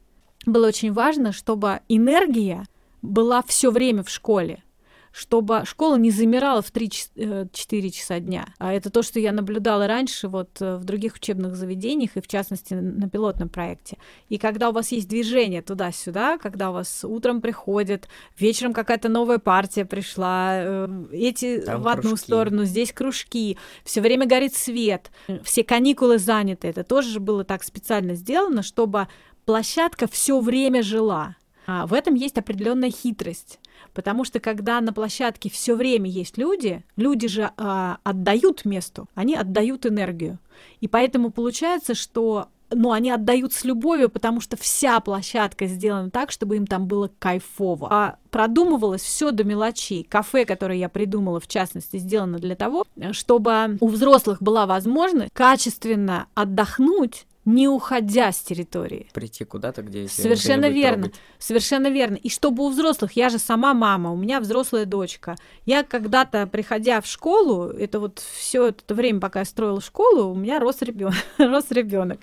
было 0.46 0.66
очень 0.66 0.92
важно, 0.92 1.30
чтобы 1.30 1.78
энергия 1.88 2.64
была 3.02 3.40
все 3.44 3.70
время 3.70 4.02
в 4.02 4.10
школе 4.10 4.64
чтобы 5.12 5.62
школа 5.64 5.96
не 5.96 6.10
замирала 6.10 6.62
в 6.62 6.72
3-4 6.72 7.08
э, 7.16 7.90
часа 7.90 8.20
дня. 8.20 8.46
А 8.58 8.72
это 8.72 8.90
то, 8.90 9.02
что 9.02 9.18
я 9.18 9.32
наблюдала 9.32 9.86
раньше 9.86 10.28
вот 10.28 10.60
э, 10.60 10.76
в 10.76 10.84
других 10.84 11.14
учебных 11.14 11.56
заведениях 11.56 12.16
и 12.16 12.20
в 12.20 12.28
частности 12.28 12.74
на 12.74 13.08
пилотном 13.08 13.48
проекте. 13.48 13.98
И 14.28 14.38
когда 14.38 14.70
у 14.70 14.72
вас 14.72 14.92
есть 14.92 15.08
движение 15.08 15.62
туда-сюда, 15.62 16.38
когда 16.38 16.70
у 16.70 16.74
вас 16.74 17.04
утром 17.04 17.40
приходит, 17.40 18.08
вечером 18.38 18.72
какая-то 18.72 19.08
новая 19.08 19.38
партия 19.38 19.84
пришла, 19.84 20.50
э, 20.54 20.88
эти 21.12 21.60
Там 21.60 21.82
в 21.82 21.88
одну 21.88 22.10
кружки. 22.10 22.24
сторону, 22.24 22.64
здесь 22.64 22.92
кружки, 22.92 23.58
все 23.84 24.00
время 24.00 24.26
горит 24.26 24.54
свет, 24.54 25.10
все 25.42 25.64
каникулы 25.64 26.18
заняты. 26.18 26.68
Это 26.68 26.84
тоже 26.84 27.20
было 27.20 27.44
так 27.44 27.64
специально 27.64 28.14
сделано, 28.14 28.62
чтобы 28.62 29.08
площадка 29.44 30.06
все 30.06 30.40
время 30.40 30.82
жила. 30.82 31.36
А 31.66 31.86
в 31.86 31.94
этом 31.94 32.14
есть 32.14 32.36
определенная 32.36 32.90
хитрость. 32.90 33.59
Потому 33.92 34.24
что 34.24 34.40
когда 34.40 34.80
на 34.80 34.92
площадке 34.92 35.50
все 35.50 35.74
время 35.74 36.08
есть 36.08 36.38
люди, 36.38 36.84
люди 36.96 37.28
же 37.28 37.50
э, 37.56 37.96
отдают 38.02 38.64
месту, 38.64 39.08
они 39.14 39.34
отдают 39.34 39.86
энергию. 39.86 40.38
И 40.80 40.88
поэтому 40.88 41.30
получается, 41.30 41.94
что 41.94 42.48
ну, 42.72 42.92
они 42.92 43.10
отдают 43.10 43.52
с 43.52 43.64
любовью, 43.64 44.08
потому 44.08 44.40
что 44.40 44.56
вся 44.56 45.00
площадка 45.00 45.66
сделана 45.66 46.10
так, 46.10 46.30
чтобы 46.30 46.56
им 46.56 46.66
там 46.66 46.86
было 46.86 47.10
кайфово. 47.18 47.88
А 47.90 48.16
продумывалось 48.30 49.02
все 49.02 49.32
до 49.32 49.44
мелочей. 49.44 50.04
Кафе, 50.04 50.44
которое 50.44 50.78
я 50.78 50.88
придумала, 50.88 51.40
в 51.40 51.48
частности, 51.48 51.96
сделано 51.96 52.38
для 52.38 52.54
того, 52.54 52.86
чтобы 53.12 53.76
у 53.80 53.88
взрослых 53.88 54.40
была 54.40 54.66
возможность 54.66 55.32
качественно 55.32 56.26
отдохнуть 56.34 57.26
не 57.44 57.68
уходя 57.68 58.32
с 58.32 58.40
территории. 58.40 59.08
Прийти 59.12 59.44
куда-то, 59.44 59.82
где 59.82 60.08
Совершенно 60.08 60.68
верно. 60.68 61.04
Трогать. 61.04 61.20
Совершенно 61.38 61.88
верно. 61.88 62.16
И 62.16 62.28
чтобы 62.28 62.64
у 62.64 62.70
взрослых, 62.70 63.12
я 63.12 63.28
же 63.30 63.38
сама 63.38 63.74
мама, 63.74 64.12
у 64.12 64.16
меня 64.16 64.40
взрослая 64.40 64.84
дочка. 64.84 65.36
Я 65.64 65.82
когда-то, 65.82 66.46
приходя 66.46 67.00
в 67.00 67.06
школу, 67.06 67.68
это 67.68 67.98
вот 67.98 68.18
все 68.18 68.68
это 68.68 68.94
время, 68.94 69.20
пока 69.20 69.40
я 69.40 69.44
строила 69.44 69.80
школу, 69.80 70.32
у 70.32 70.34
меня 70.34 70.60
рос 70.60 70.82
ребенок. 70.82 71.14
рос 71.38 71.66
ребенок. 71.70 72.20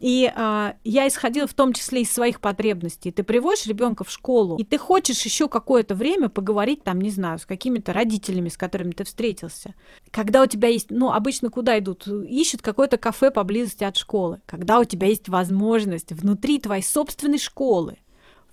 И 0.00 0.30
а, 0.34 0.76
я 0.84 1.08
исходила 1.08 1.46
в 1.46 1.54
том 1.54 1.72
числе 1.72 2.02
из 2.02 2.12
своих 2.12 2.40
потребностей. 2.40 3.10
Ты 3.10 3.22
приводишь 3.22 3.66
ребенка 3.66 4.04
в 4.04 4.10
школу, 4.10 4.56
и 4.56 4.64
ты 4.64 4.78
хочешь 4.78 5.22
еще 5.22 5.48
какое-то 5.48 5.94
время 5.94 6.28
поговорить 6.28 6.84
там, 6.84 7.00
не 7.00 7.10
знаю, 7.10 7.38
с 7.38 7.46
какими-то 7.46 7.92
родителями, 7.92 8.48
с 8.48 8.56
которыми 8.56 8.92
ты 8.92 9.04
встретился. 9.04 9.74
Когда 10.10 10.42
у 10.42 10.46
тебя 10.46 10.68
есть, 10.68 10.90
ну, 10.90 11.12
обычно 11.12 11.50
куда 11.50 11.78
идут? 11.78 12.06
Ищут 12.06 12.62
какое-то 12.62 12.96
кафе 12.96 13.30
поблизости 13.30 13.84
от 13.84 13.96
школы. 13.96 14.40
Когда 14.46 14.78
у 14.78 14.84
тебя 14.84 15.08
есть 15.08 15.28
возможность 15.28 16.12
внутри 16.12 16.58
твоей 16.58 16.82
собственной 16.82 17.38
школы 17.38 17.98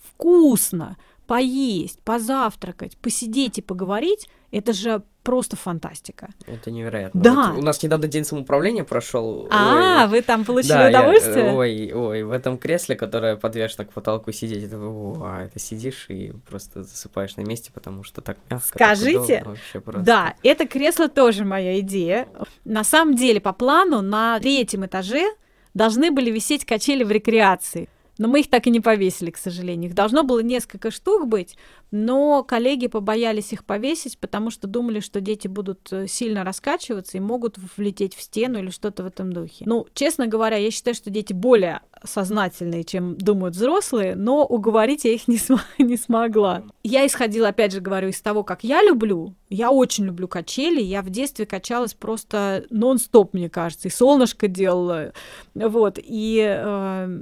вкусно 0.02 0.98
поесть, 1.28 2.00
позавтракать, 2.04 2.98
посидеть 2.98 3.58
и 3.58 3.62
поговорить, 3.62 4.30
это 4.56 4.72
же 4.72 5.04
просто 5.24 5.58
фантастика. 5.58 6.30
Это 6.46 6.72
невероятно. 6.72 7.22
Да. 7.22 7.52
Вот 7.52 7.60
у 7.60 7.62
нас 7.62 7.84
недавно 7.84 8.08
день 8.08 8.24
самоуправления 8.24 8.86
прошел. 8.86 9.48
А, 9.52 10.04
ой, 10.04 10.10
вы 10.10 10.22
там 10.22 10.46
получили 10.46 10.74
да, 10.74 10.90
удовольствие? 10.90 11.46
Я, 11.46 11.54
ой, 11.54 11.92
ой, 11.94 12.24
в 12.24 12.32
этом 12.32 12.58
кресле, 12.58 12.96
которое 12.96 13.36
подвешено 13.36 13.86
к 13.86 13.92
потолку 13.92 14.32
сидеть, 14.32 14.64
это, 14.64 14.78
о, 14.78 15.42
это 15.44 15.60
сидишь 15.60 16.06
и 16.10 16.32
просто 16.48 16.84
засыпаешь 16.84 17.36
на 17.36 17.42
месте, 17.42 17.72
потому 17.74 18.04
что 18.04 18.22
так 18.22 18.38
мягко. 18.50 18.68
Скажите, 18.68 19.40
так 19.40 19.48
удобно, 19.48 19.82
просто. 19.82 20.02
да, 20.02 20.34
это 20.42 20.68
кресло 20.68 21.10
тоже 21.10 21.44
моя 21.44 21.80
идея. 21.82 22.28
На 22.64 22.86
самом 22.86 23.16
деле, 23.16 23.42
по 23.42 23.52
плану, 23.52 24.02
на 24.02 24.40
третьем 24.40 24.86
этаже 24.86 25.26
должны 25.74 26.12
были 26.12 26.32
висеть 26.32 26.66
качели 26.66 27.04
в 27.04 27.12
рекреации. 27.12 27.90
Но 28.18 28.28
мы 28.28 28.42
их 28.42 28.50
так 28.50 28.68
и 28.68 28.70
не 28.70 28.80
повесили, 28.80 29.32
к 29.32 29.38
сожалению. 29.38 29.90
Их 29.90 29.96
должно 29.96 30.24
было 30.24 30.40
несколько 30.40 30.92
штук 30.92 31.28
быть, 31.28 31.58
но 31.92 32.44
коллеги 32.44 32.88
побоялись 32.88 33.54
их 33.54 33.66
повесить, 33.66 34.18
потому 34.18 34.52
что 34.52 34.68
думали, 34.68 35.00
что 35.00 35.22
дети 35.22 35.48
будут 35.48 35.92
э, 35.92 36.08
сильно 36.08 36.44
раскачиваться 36.44 37.18
и 37.18 37.22
могут 37.22 37.58
влететь 37.78 38.16
в 38.16 38.22
стену 38.22 38.60
или 38.60 38.70
что-то 38.70 39.04
в 39.04 39.08
этом 39.08 39.32
духе. 39.34 39.66
Ну, 39.68 39.86
честно 39.94 40.28
говоря, 40.28 40.58
я 40.58 40.72
считаю, 40.72 40.96
что 40.96 41.10
дети 41.10 41.34
более 41.34 41.82
сознательные, 42.04 42.84
чем 42.84 43.18
думают 43.18 43.56
взрослые, 43.56 44.16
но 44.16 44.46
уговорить 44.46 45.06
я 45.06 45.14
их 45.14 45.28
не, 45.28 45.38
см- 45.38 45.66
не 45.78 45.98
смогла. 45.98 46.64
Я 46.84 47.06
исходила, 47.06 47.50
опять 47.50 47.72
же 47.74 47.82
говорю, 47.82 48.10
из 48.10 48.22
того, 48.22 48.44
как 48.44 48.64
я 48.64 48.82
люблю. 48.82 49.36
Я 49.50 49.72
очень 49.72 50.06
люблю 50.06 50.28
качели. 50.28 50.82
Я 50.82 51.02
в 51.02 51.10
детстве 51.10 51.46
качалась 51.46 51.94
просто 51.94 52.66
нон-стоп, 52.70 53.34
мне 53.34 53.50
кажется. 53.50 53.88
И 53.88 53.92
солнышко 53.92 54.48
делала. 54.48 55.14
Вот. 55.54 56.00
И 56.02 56.44
э, 56.46 57.20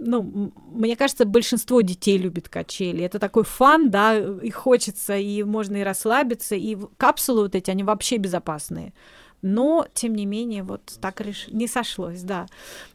ну, 0.00 0.52
мне 0.72 0.96
кажется, 0.96 1.24
большинство 1.24 1.80
детей 1.82 2.18
любит 2.18 2.48
качели. 2.48 3.04
Это 3.04 3.18
такой 3.18 3.44
фан, 3.44 3.90
да, 3.90 4.16
и 4.16 4.50
хочется, 4.50 5.16
и 5.16 5.42
можно 5.42 5.76
и 5.76 5.82
расслабиться, 5.82 6.54
и 6.56 6.76
капсулы 6.96 7.42
вот 7.42 7.54
эти, 7.54 7.70
они 7.70 7.84
вообще 7.84 8.16
безопасные. 8.16 8.92
Но, 9.42 9.86
тем 9.94 10.14
не 10.14 10.26
менее, 10.26 10.62
вот 10.62 10.82
так 11.00 11.20
реш... 11.20 11.48
не 11.48 11.66
сошлось, 11.66 12.22
да. 12.22 12.46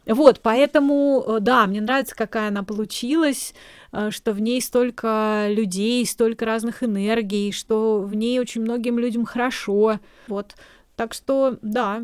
Вот, 0.06 0.40
поэтому, 0.42 1.24
э, 1.26 1.40
да, 1.40 1.66
мне 1.66 1.80
нравится, 1.80 2.14
какая 2.14 2.48
она 2.48 2.62
получилась, 2.62 3.52
э, 3.92 4.10
что 4.10 4.32
в 4.32 4.40
ней 4.40 4.60
столько 4.60 5.46
людей, 5.48 6.06
столько 6.06 6.44
разных 6.44 6.84
энергий, 6.84 7.50
что 7.50 8.00
в 8.00 8.14
ней 8.14 8.38
очень 8.38 8.60
многим 8.60 8.98
людям 8.98 9.24
хорошо. 9.24 9.98
Вот, 10.28 10.54
так 10.94 11.14
что, 11.14 11.58
да, 11.62 12.02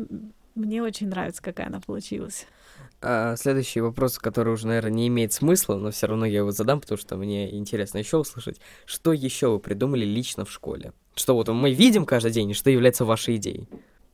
мне 0.55 0.83
очень 0.83 1.07
нравится, 1.07 1.41
какая 1.41 1.67
она 1.67 1.79
получилась. 1.79 2.45
А, 3.05 3.35
следующий 3.35 3.81
вопрос, 3.81 4.17
который 4.17 4.53
уже, 4.53 4.65
наверное, 4.65 4.91
не 4.91 5.07
имеет 5.09 5.33
смысла, 5.33 5.75
но 5.75 5.91
все 5.91 6.07
равно 6.07 6.25
я 6.25 6.39
его 6.39 6.51
задам, 6.51 6.79
потому 6.79 6.97
что 6.97 7.17
мне 7.17 7.53
интересно 7.53 7.97
еще 7.97 8.17
услышать. 8.17 8.61
Что 8.85 9.11
еще 9.11 9.49
вы 9.49 9.59
придумали 9.59 10.05
лично 10.05 10.45
в 10.45 10.51
школе? 10.51 10.93
Что 11.15 11.35
вот 11.35 11.49
мы 11.49 11.73
видим 11.73 12.05
каждый 12.05 12.31
день, 12.31 12.51
и 12.51 12.53
что 12.53 12.69
является 12.69 13.03
вашей 13.03 13.35
идеей? 13.35 13.67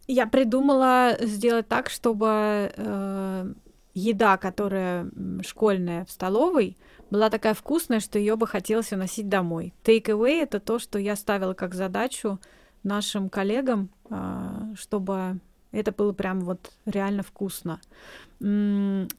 Я 0.07 0.25
придумала 0.25 1.15
сделать 1.21 1.67
так, 1.67 1.91
чтобы 1.91 2.73
э, 2.75 3.53
еда, 3.93 4.37
которая 4.37 5.07
школьная 5.45 6.05
в 6.05 6.11
столовой, 6.11 6.75
была 7.11 7.29
такая 7.29 7.53
вкусная, 7.53 7.99
что 7.99 8.17
ее 8.17 8.35
бы 8.35 8.47
хотелось 8.47 8.91
уносить 8.91 9.29
домой. 9.29 9.73
Take 9.83 10.05
away 10.05 10.41
это 10.41 10.59
то, 10.59 10.79
что 10.79 10.97
я 10.97 11.15
ставила 11.15 11.53
как 11.53 11.75
задачу 11.75 12.39
нашим 12.81 13.29
коллегам, 13.29 13.91
э, 14.09 14.73
чтобы 14.75 15.39
это 15.71 15.91
было 15.91 16.13
прям 16.13 16.41
вот 16.41 16.71
реально 16.85 17.23
вкусно 17.23 17.79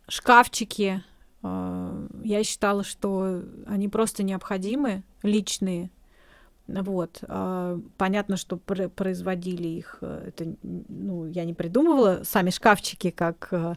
шкафчики. 0.09 1.03
А, 1.43 2.07
я 2.23 2.45
считала, 2.45 2.85
что 2.85 3.43
они 3.67 3.89
просто 3.89 4.23
необходимы, 4.23 5.03
личные. 5.23 5.91
Вот. 6.67 7.23
А, 7.23 7.81
понятно, 7.97 8.37
что 8.37 8.57
производили 8.57 9.69
их, 9.69 9.99
э, 10.01 10.29
это, 10.29 10.55
ну, 10.63 11.27
я 11.27 11.45
не 11.45 11.55
придумывала 11.55 12.21
сами 12.25 12.51
шкафчики 12.51 13.11
как 13.11 13.49
э, 13.51 13.75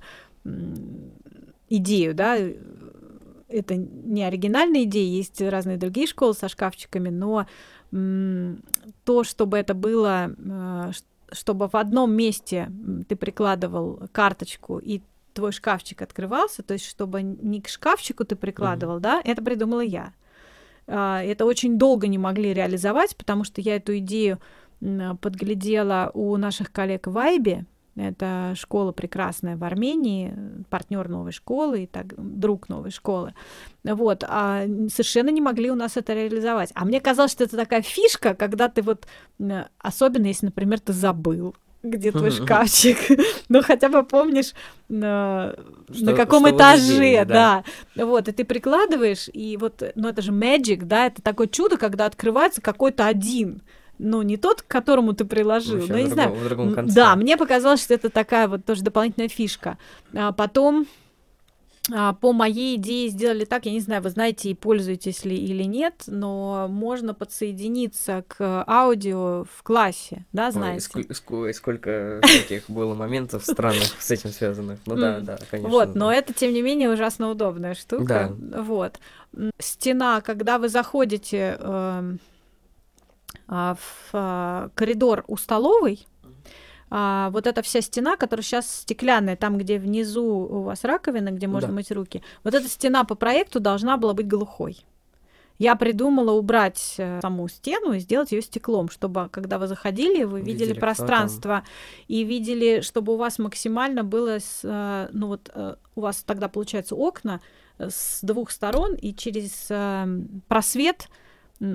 идею, 1.69 2.13
да, 2.13 2.37
это 3.47 3.75
не 3.75 4.23
оригинальная 4.23 4.83
идея, 4.83 5.09
есть 5.09 5.41
разные 5.41 5.77
другие 5.77 6.07
школы 6.07 6.33
со 6.33 6.49
шкафчиками, 6.49 7.09
но 7.09 7.47
то, 7.91 9.23
чтобы 9.23 9.57
это 9.57 9.73
было, 9.73 10.35
э, 10.35 10.91
чтобы 11.33 11.67
в 11.67 11.75
одном 11.75 12.13
месте 12.13 12.71
ты 13.07 13.15
прикладывал 13.15 14.01
карточку, 14.11 14.79
и 14.79 15.01
твой 15.33 15.51
шкафчик 15.51 16.01
открывался, 16.01 16.63
то 16.63 16.73
есть 16.73 16.85
чтобы 16.85 17.21
не 17.21 17.61
к 17.61 17.67
шкафчику 17.67 18.23
ты 18.23 18.35
прикладывал, 18.35 18.97
mm-hmm. 18.97 19.01
да, 19.01 19.21
это 19.23 19.41
придумала 19.43 19.81
я. 19.81 20.13
а, 20.87 21.21
это 21.21 21.45
очень 21.45 21.77
долго 21.77 22.07
не 22.07 22.17
могли 22.17 22.53
реализовать, 22.53 23.15
потому 23.15 23.43
что 23.43 23.61
я 23.61 23.75
эту 23.75 23.97
идею 23.97 24.39
подглядела 25.21 26.11
у 26.13 26.35
наших 26.35 26.71
коллег 26.71 27.07
в 27.07 27.13
Вайбе, 27.13 27.65
это 27.95 28.53
школа 28.55 28.91
прекрасная 28.91 29.55
в 29.55 29.63
Армении, 29.63 30.33
партнер 30.69 31.07
новой 31.09 31.31
школы 31.31 31.83
и 31.83 31.87
так 31.87 32.13
друг 32.17 32.69
новой 32.69 32.91
школы. 32.91 33.33
Вот, 33.83 34.23
а 34.27 34.63
совершенно 34.89 35.29
не 35.29 35.41
могли 35.41 35.69
у 35.69 35.75
нас 35.75 35.97
это 35.97 36.13
реализовать. 36.13 36.71
А 36.73 36.85
мне 36.85 36.99
казалось, 36.99 37.31
что 37.31 37.43
это 37.43 37.55
такая 37.55 37.81
фишка, 37.81 38.33
когда 38.33 38.67
ты 38.69 38.81
вот, 38.81 39.05
особенно 39.77 40.27
если, 40.27 40.47
например, 40.47 40.79
ты 40.79 40.93
забыл, 40.93 41.55
где 41.83 42.11
твой 42.11 42.31
шкафчик, 42.31 42.97
ну 43.49 43.61
хотя 43.61 43.89
бы 43.89 44.03
помнишь 44.03 44.53
на, 44.87 45.53
что, 45.91 46.05
на 46.05 46.13
каком 46.13 46.49
этаже, 46.49 46.81
здесь, 46.81 47.27
да. 47.27 47.63
да, 47.95 48.05
вот, 48.05 48.29
и 48.29 48.31
ты 48.31 48.45
прикладываешь, 48.45 49.29
и 49.33 49.57
вот, 49.57 49.83
ну 49.95 50.07
это 50.07 50.21
же 50.21 50.31
magic, 50.31 50.85
да, 50.85 51.07
это 51.07 51.21
такое 51.21 51.47
чудо, 51.47 51.77
когда 51.77 52.05
открывается 52.05 52.61
какой-то 52.61 53.05
один, 53.05 53.61
ну, 54.03 54.21
не 54.21 54.37
тот, 54.37 54.61
к 54.61 54.67
которому 54.67 55.13
ты 55.13 55.25
приложил, 55.25 55.77
Вообще, 55.77 55.91
но 55.91 55.97
я 55.97 56.03
не 56.03 56.09
знаю. 56.09 56.33
В 56.33 56.43
другом 56.43 56.73
конце. 56.73 56.93
Да, 56.93 57.15
мне 57.15 57.37
показалось, 57.37 57.81
что 57.81 57.93
это 57.93 58.09
такая 58.09 58.47
вот 58.47 58.65
тоже 58.65 58.83
дополнительная 58.83 59.29
фишка. 59.29 59.77
А 60.13 60.31
потом 60.31 60.87
а, 61.91 62.13
по 62.13 62.31
моей 62.31 62.77
идее 62.77 63.09
сделали 63.09 63.43
так, 63.43 63.65
я 63.65 63.71
не 63.73 63.81
знаю, 63.81 64.01
вы 64.01 64.09
знаете 64.09 64.49
и 64.49 64.53
пользуетесь 64.53 65.25
ли 65.25 65.35
или 65.35 65.63
нет, 65.63 66.03
но 66.07 66.67
можно 66.69 67.13
подсоединиться 67.13 68.23
к 68.27 68.63
аудио 68.67 69.43
в 69.43 69.63
классе, 69.63 70.25
да, 70.31 70.51
знаете? 70.51 70.87
Ой, 70.95 71.03
ск- 71.03 71.53
сколько 71.53 72.21
таких 72.21 72.69
было 72.69 72.93
моментов 72.93 73.43
странных 73.43 74.01
с 74.01 74.11
этим 74.11 74.29
связанных. 74.29 74.79
Ну 74.85 74.95
да, 74.95 75.19
да, 75.19 75.37
конечно. 75.51 75.69
Вот, 75.69 75.95
но 75.95 76.11
это, 76.11 76.33
тем 76.33 76.53
не 76.53 76.61
менее, 76.61 76.89
ужасно 76.89 77.29
удобная 77.29 77.75
штука. 77.75 78.33
Да. 78.37 78.61
Вот. 78.61 78.99
Стена, 79.59 80.21
когда 80.21 80.59
вы 80.59 80.69
заходите 80.69 81.57
эм, 81.59 82.19
а, 83.47 83.75
в 83.75 84.09
а, 84.13 84.69
коридор 84.75 85.23
у 85.27 85.37
столовой, 85.37 86.05
а, 86.89 87.29
вот 87.31 87.47
эта 87.47 87.63
вся 87.63 87.81
стена, 87.81 88.17
которая 88.17 88.43
сейчас 88.43 88.81
стеклянная, 88.81 89.35
там, 89.35 89.57
где 89.57 89.79
внизу 89.79 90.23
у 90.23 90.61
вас 90.61 90.83
раковина, 90.83 91.31
где 91.31 91.47
можно 91.47 91.69
да. 91.69 91.73
мыть 91.73 91.91
руки, 91.91 92.21
вот 92.43 92.53
эта 92.53 92.67
стена 92.69 93.03
по 93.03 93.15
проекту 93.15 93.59
должна 93.59 93.97
была 93.97 94.13
быть 94.13 94.27
глухой. 94.27 94.85
Я 95.59 95.75
придумала 95.75 96.31
убрать 96.31 96.95
э, 96.97 97.19
саму 97.21 97.47
стену 97.47 97.93
и 97.93 97.99
сделать 97.99 98.31
ее 98.31 98.41
стеклом, 98.41 98.89
чтобы, 98.89 99.29
когда 99.29 99.59
вы 99.59 99.67
заходили, 99.67 100.23
вы 100.23 100.41
видели, 100.41 100.65
видели 100.65 100.79
пространство 100.79 101.63
и 102.07 102.23
видели, 102.23 102.81
чтобы 102.81 103.13
у 103.13 103.17
вас 103.17 103.39
максимально 103.39 104.03
было, 104.03 104.37
э, 104.37 105.09
ну 105.13 105.27
вот 105.27 105.51
э, 105.53 105.75
у 105.95 106.01
вас 106.01 106.23
тогда 106.23 106.47
получается 106.47 106.95
окна 106.95 107.39
с 107.79 108.19
двух 108.23 108.51
сторон 108.51 108.93
и 108.93 109.15
через 109.15 109.67
просвет 110.47 111.07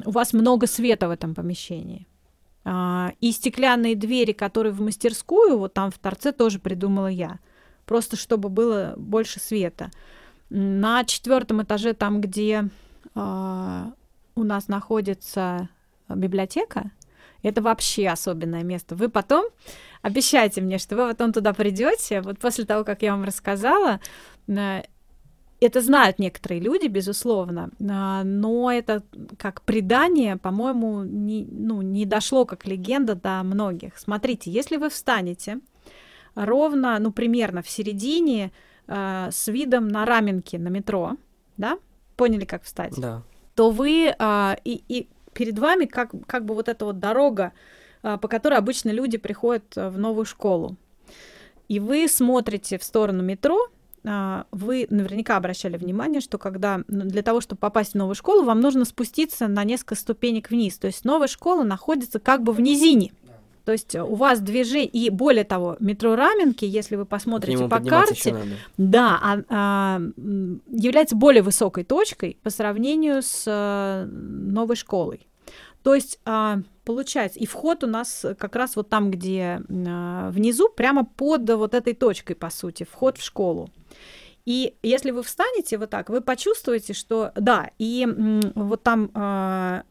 у 0.05 0.11
вас 0.11 0.33
много 0.33 0.67
света 0.67 1.09
в 1.09 1.11
этом 1.11 1.35
помещении. 1.35 2.07
А, 2.65 3.13
и 3.21 3.33
стеклянные 3.33 3.97
двери, 3.97 4.33
которые 4.33 4.73
в 4.73 4.81
мастерскую, 4.81 5.59
вот 5.59 5.75
там 5.75 5.91
в 5.91 5.99
торце 5.99 6.33
тоже 6.33 6.59
придумала 6.59 7.07
я. 7.07 7.39
Просто 7.87 8.17
чтобы 8.17 8.49
было 8.51 8.95
больше 8.97 9.41
света. 9.41 9.91
На 10.51 11.05
четвертом 11.05 11.63
этаже, 11.63 11.95
там, 11.95 12.21
где 12.21 12.69
а, 13.15 13.93
у 14.35 14.45
нас 14.45 14.69
находится 14.69 15.69
библиотека, 16.09 16.91
это 17.43 17.63
вообще 17.63 18.09
особенное 18.09 18.65
место. 18.65 18.95
Вы 18.95 19.09
потом 19.09 19.47
обещайте 20.03 20.61
мне, 20.61 20.79
что 20.79 20.97
вы 20.97 21.09
потом 21.09 21.33
туда 21.33 21.53
придете. 21.53 22.21
Вот 22.21 22.39
после 22.39 22.65
того, 22.65 22.85
как 22.85 23.03
я 23.03 23.13
вам 23.13 23.25
рассказала, 23.25 24.01
это 25.61 25.81
знают 25.81 26.19
некоторые 26.19 26.61
люди, 26.61 26.87
безусловно, 26.87 27.71
а, 27.81 28.23
но 28.25 28.71
это 28.71 29.03
как 29.39 29.63
предание, 29.63 30.37
по-моему, 30.37 31.03
не, 31.03 31.47
ну, 31.51 31.83
не 31.83 32.07
дошло 32.07 32.45
как 32.45 32.67
легенда 32.67 33.15
до 33.15 33.43
многих. 33.43 33.99
Смотрите, 33.99 34.51
если 34.51 34.77
вы 34.77 34.89
встанете 34.89 35.59
ровно, 36.35 36.99
ну, 37.01 37.11
примерно 37.11 37.63
в 37.63 37.69
середине 37.69 38.53
э, 38.87 39.29
с 39.33 39.49
видом 39.49 39.89
на 39.89 40.05
раменки 40.05 40.57
на 40.57 40.69
метро, 40.69 41.17
да, 41.57 41.79
поняли, 42.17 42.45
как 42.45 42.63
встать? 42.63 42.95
Да. 42.97 43.23
То 43.57 43.71
вы 43.71 44.15
э, 44.17 44.57
и, 44.65 44.85
и 44.89 45.09
перед 45.33 45.59
вами 45.59 45.87
как, 45.87 46.13
как 46.27 46.45
бы 46.45 46.55
вот 46.55 46.69
эта 46.69 46.85
вот 46.85 47.01
дорога, 47.01 47.53
э, 48.05 48.17
по 48.19 48.29
которой 48.29 48.55
обычно 48.55 48.91
люди 48.91 49.19
приходят 49.19 49.75
в 49.75 49.99
новую 49.99 50.25
школу. 50.25 50.77
И 51.67 51.81
вы 51.81 52.07
смотрите 52.09 52.79
в 52.79 52.85
сторону 52.85 53.23
метро, 53.25 53.69
вы 54.03 54.87
наверняка 54.91 55.37
обращали 55.37 55.77
внимание, 55.77 56.21
что 56.21 56.39
когда 56.39 56.83
ну, 56.89 57.05
для 57.05 57.23
того, 57.23 57.41
чтобы 57.41 57.59
попасть 57.59 57.93
в 57.93 57.97
новую 57.97 58.15
школу, 58.15 58.45
вам 58.45 58.61
нужно 58.61 58.85
спуститься 58.85 59.49
на 59.49 59.65
несколько 59.65 59.95
ступенек 59.95 60.51
вниз. 60.51 60.79
То 60.79 60.87
есть 60.87 61.05
новая 61.05 61.29
школа 61.29 61.63
находится 61.63 62.19
как 62.19 62.43
бы 62.43 62.53
в 62.53 62.61
низине. 62.61 63.13
То 63.69 63.73
есть 63.73 63.95
у 63.97 64.15
вас 64.15 64.41
движение, 64.41 64.87
и 64.87 65.11
более 65.11 65.45
того, 65.45 65.77
метро 65.79 66.17
Раменки, 66.17 66.65
если 66.65 66.97
вы 66.97 67.05
посмотрите 67.05 67.69
по 67.69 67.81
карте, 67.81 68.35
да, 68.79 69.19
а, 69.23 69.39
а, 69.51 70.01
является 70.71 71.15
более 71.15 71.43
высокой 71.43 71.85
точкой 71.85 72.39
по 72.43 72.49
сравнению 72.49 73.21
с 73.21 73.45
а, 73.47 74.07
новой 74.07 74.75
школой. 74.75 75.27
То 75.83 75.95
есть 75.95 76.19
а, 76.25 76.61
получается, 76.85 77.39
и 77.39 77.45
вход 77.45 77.85
у 77.85 77.87
нас 77.87 78.25
как 78.39 78.57
раз 78.57 78.75
вот 78.75 78.89
там, 78.89 79.11
где 79.11 79.61
а, 79.69 80.31
внизу, 80.31 80.71
прямо 80.71 81.05
под 81.05 81.51
вот 81.51 81.75
этой 81.75 81.93
точкой, 81.93 82.37
по 82.37 82.49
сути, 82.49 82.87
вход 82.91 83.19
в 83.19 83.23
школу. 83.23 83.69
И 84.45 84.77
если 84.83 85.11
вы 85.11 85.23
встанете 85.23 85.77
вот 85.77 85.91
так, 85.91 86.09
вы 86.09 86.21
почувствуете, 86.21 86.95
что 86.95 87.33
да, 87.35 87.71
и 87.79 88.07
вот 88.55 88.83
там 88.83 89.11
э, 89.15 89.83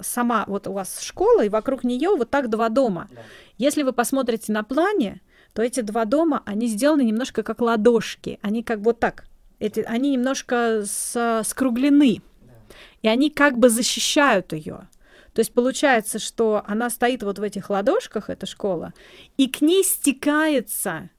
сама 0.00 0.44
вот 0.46 0.66
у 0.66 0.72
вас 0.72 1.00
школа, 1.00 1.44
и 1.44 1.48
вокруг 1.48 1.84
нее 1.84 2.10
вот 2.16 2.30
так 2.30 2.48
два 2.48 2.68
дома. 2.68 3.08
Да. 3.10 3.20
Если 3.58 3.82
вы 3.82 3.92
посмотрите 3.92 4.52
на 4.52 4.62
плане, 4.62 5.20
то 5.52 5.62
эти 5.62 5.80
два 5.80 6.04
дома, 6.04 6.42
они 6.46 6.66
сделаны 6.66 7.02
немножко 7.02 7.42
как 7.42 7.60
ладошки, 7.60 8.38
они 8.42 8.62
как 8.62 8.80
вот 8.80 9.00
так, 9.00 9.24
эти, 9.58 9.80
они 9.80 10.12
немножко 10.12 10.82
с, 10.84 11.42
скруглены, 11.44 12.22
да. 12.42 12.52
и 13.02 13.08
они 13.08 13.30
как 13.30 13.58
бы 13.58 13.68
защищают 13.68 14.52
ее. 14.52 14.88
То 15.32 15.40
есть 15.40 15.52
получается, 15.52 16.18
что 16.18 16.62
она 16.66 16.88
стоит 16.88 17.22
вот 17.22 17.38
в 17.38 17.42
этих 17.42 17.68
ладошках, 17.68 18.30
эта 18.30 18.46
школа, 18.46 18.94
и 19.36 19.48
к 19.48 19.60
ней 19.60 19.84
стекается 19.84 21.10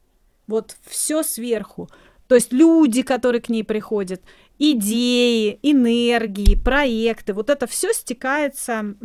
вот 0.48 0.76
все 0.86 1.22
сверху. 1.22 1.90
То 2.28 2.36
есть 2.36 2.52
люди, 2.52 3.02
которые 3.02 3.42
к 3.42 3.50
ней 3.50 3.64
приходят, 3.64 4.22
идеи, 4.60 5.60
энергии, 5.62 6.56
проекты, 6.56 7.34
вот 7.34 7.50
это 7.50 7.68
все 7.68 7.94
стекается 7.94 8.96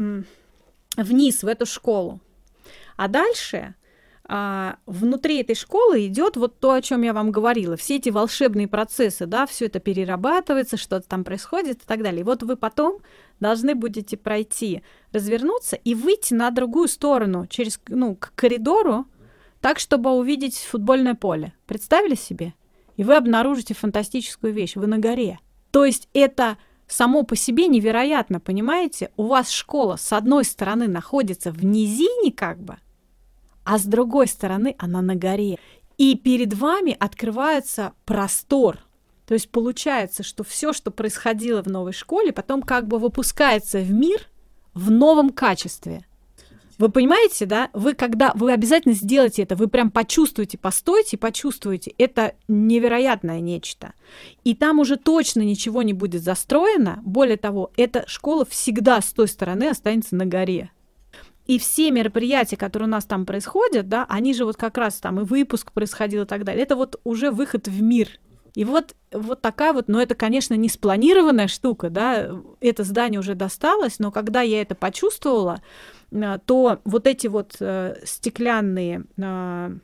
вниз, 0.96 1.42
в 1.42 1.46
эту 1.46 1.66
школу. 1.66 2.20
А 2.96 3.08
дальше 3.08 3.74
а, 4.24 4.76
внутри 4.86 5.40
этой 5.40 5.54
школы 5.54 6.06
идет 6.06 6.36
вот 6.36 6.58
то, 6.58 6.72
о 6.72 6.82
чем 6.82 7.02
я 7.02 7.12
вам 7.12 7.32
говорила, 7.32 7.76
все 7.76 7.96
эти 7.96 8.08
волшебные 8.08 8.68
процессы, 8.68 9.26
да, 9.26 9.46
все 9.46 9.66
это 9.66 9.80
перерабатывается, 9.80 10.76
что-то 10.76 11.08
там 11.08 11.24
происходит 11.24 11.82
и 11.82 11.86
так 11.86 12.02
далее. 12.02 12.20
И 12.20 12.24
вот 12.24 12.42
вы 12.42 12.56
потом 12.56 13.00
должны 13.40 13.74
будете 13.74 14.16
пройти, 14.16 14.82
развернуться 15.12 15.76
и 15.76 15.94
выйти 15.94 16.34
на 16.34 16.50
другую 16.50 16.88
сторону, 16.88 17.46
через, 17.46 17.80
ну, 17.88 18.14
к 18.14 18.32
коридору, 18.34 19.06
так, 19.60 19.78
чтобы 19.78 20.10
увидеть 20.10 20.56
футбольное 20.56 21.14
поле. 21.14 21.52
Представили 21.66 22.14
себе? 22.14 22.54
И 22.96 23.04
вы 23.04 23.16
обнаружите 23.16 23.74
фантастическую 23.74 24.52
вещь. 24.52 24.76
Вы 24.76 24.86
на 24.86 24.98
горе. 24.98 25.38
То 25.70 25.84
есть 25.84 26.08
это 26.12 26.58
само 26.86 27.22
по 27.22 27.36
себе 27.36 27.68
невероятно, 27.68 28.40
понимаете? 28.40 29.10
У 29.16 29.26
вас 29.26 29.50
школа 29.50 29.96
с 29.96 30.12
одной 30.12 30.44
стороны 30.44 30.88
находится 30.88 31.50
в 31.50 31.64
низине 31.64 32.32
как 32.32 32.60
бы, 32.62 32.76
а 33.64 33.78
с 33.78 33.84
другой 33.84 34.26
стороны 34.26 34.74
она 34.78 35.00
на 35.02 35.14
горе. 35.14 35.58
И 35.98 36.16
перед 36.16 36.54
вами 36.54 36.96
открывается 36.98 37.92
простор. 38.04 38.78
То 39.26 39.34
есть 39.34 39.50
получается, 39.50 40.22
что 40.22 40.44
все, 40.44 40.72
что 40.72 40.90
происходило 40.90 41.62
в 41.62 41.68
новой 41.68 41.92
школе, 41.92 42.32
потом 42.32 42.62
как 42.62 42.88
бы 42.88 42.98
выпускается 42.98 43.78
в 43.78 43.90
мир 43.90 44.26
в 44.74 44.90
новом 44.90 45.30
качестве– 45.30 46.04
вы 46.78 46.88
понимаете, 46.88 47.46
да? 47.46 47.70
Вы 47.72 47.94
когда 47.94 48.32
вы 48.34 48.52
обязательно 48.52 48.94
сделаете 48.94 49.42
это, 49.42 49.56
вы 49.56 49.68
прям 49.68 49.90
почувствуете, 49.90 50.58
постойте, 50.58 51.16
почувствуете, 51.16 51.94
это 51.98 52.34
невероятное 52.48 53.40
нечто. 53.40 53.92
И 54.44 54.54
там 54.54 54.78
уже 54.78 54.96
точно 54.96 55.42
ничего 55.42 55.82
не 55.82 55.92
будет 55.92 56.22
застроено. 56.22 57.00
Более 57.04 57.36
того, 57.36 57.70
эта 57.76 58.04
школа 58.06 58.44
всегда 58.44 59.00
с 59.00 59.12
той 59.12 59.28
стороны 59.28 59.68
останется 59.68 60.16
на 60.16 60.26
горе. 60.26 60.70
И 61.46 61.58
все 61.58 61.90
мероприятия, 61.90 62.56
которые 62.56 62.86
у 62.86 62.90
нас 62.90 63.04
там 63.04 63.26
происходят, 63.26 63.88
да, 63.88 64.06
они 64.08 64.32
же 64.32 64.44
вот 64.44 64.56
как 64.56 64.78
раз 64.78 65.00
там 65.00 65.20
и 65.20 65.24
выпуск 65.24 65.72
происходил 65.72 66.22
и 66.22 66.26
так 66.26 66.44
далее. 66.44 66.62
Это 66.62 66.76
вот 66.76 67.00
уже 67.04 67.30
выход 67.30 67.66
в 67.66 67.82
мир. 67.82 68.08
И 68.54 68.64
вот, 68.64 68.94
вот 69.12 69.40
такая 69.40 69.72
вот, 69.72 69.88
но 69.88 70.00
это, 70.00 70.14
конечно, 70.14 70.54
не 70.54 70.68
спланированная 70.68 71.48
штука, 71.48 71.88
да, 71.88 72.30
это 72.60 72.84
здание 72.84 73.18
уже 73.18 73.34
досталось, 73.34 73.98
но 73.98 74.12
когда 74.12 74.42
я 74.42 74.60
это 74.60 74.74
почувствовала, 74.74 75.62
то 76.46 76.80
вот 76.84 77.06
эти 77.06 77.26
вот 77.26 77.56
э, 77.60 77.96
стеклянные 78.04 79.04
э, 79.16 79.76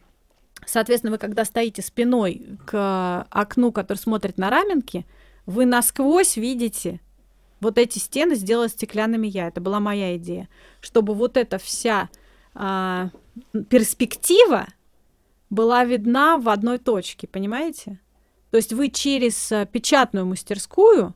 Соответственно, 0.66 1.12
вы 1.12 1.18
когда 1.18 1.44
стоите 1.44 1.82
спиной 1.82 2.58
к 2.66 3.26
окну, 3.30 3.72
который 3.72 3.96
смотрит 3.98 4.38
на 4.38 4.50
раменки, 4.50 5.06
вы 5.46 5.64
насквозь 5.64 6.36
видите 6.36 7.00
вот 7.60 7.78
эти 7.78 7.98
стены 7.98 8.34
сделала 8.34 8.68
стеклянными 8.68 9.26
я. 9.26 9.48
Это 9.48 9.60
была 9.60 9.80
моя 9.80 10.16
идея. 10.16 10.48
Чтобы 10.80 11.14
вот 11.14 11.36
эта 11.36 11.58
вся 11.58 12.10
а, 12.54 13.10
перспектива 13.68 14.66
была 15.50 15.84
видна 15.84 16.38
в 16.38 16.48
одной 16.48 16.78
точке, 16.78 17.26
понимаете? 17.26 18.00
То 18.50 18.58
есть 18.58 18.72
вы 18.72 18.90
через 18.90 19.50
а, 19.50 19.64
печатную 19.64 20.26
мастерскую, 20.26 21.14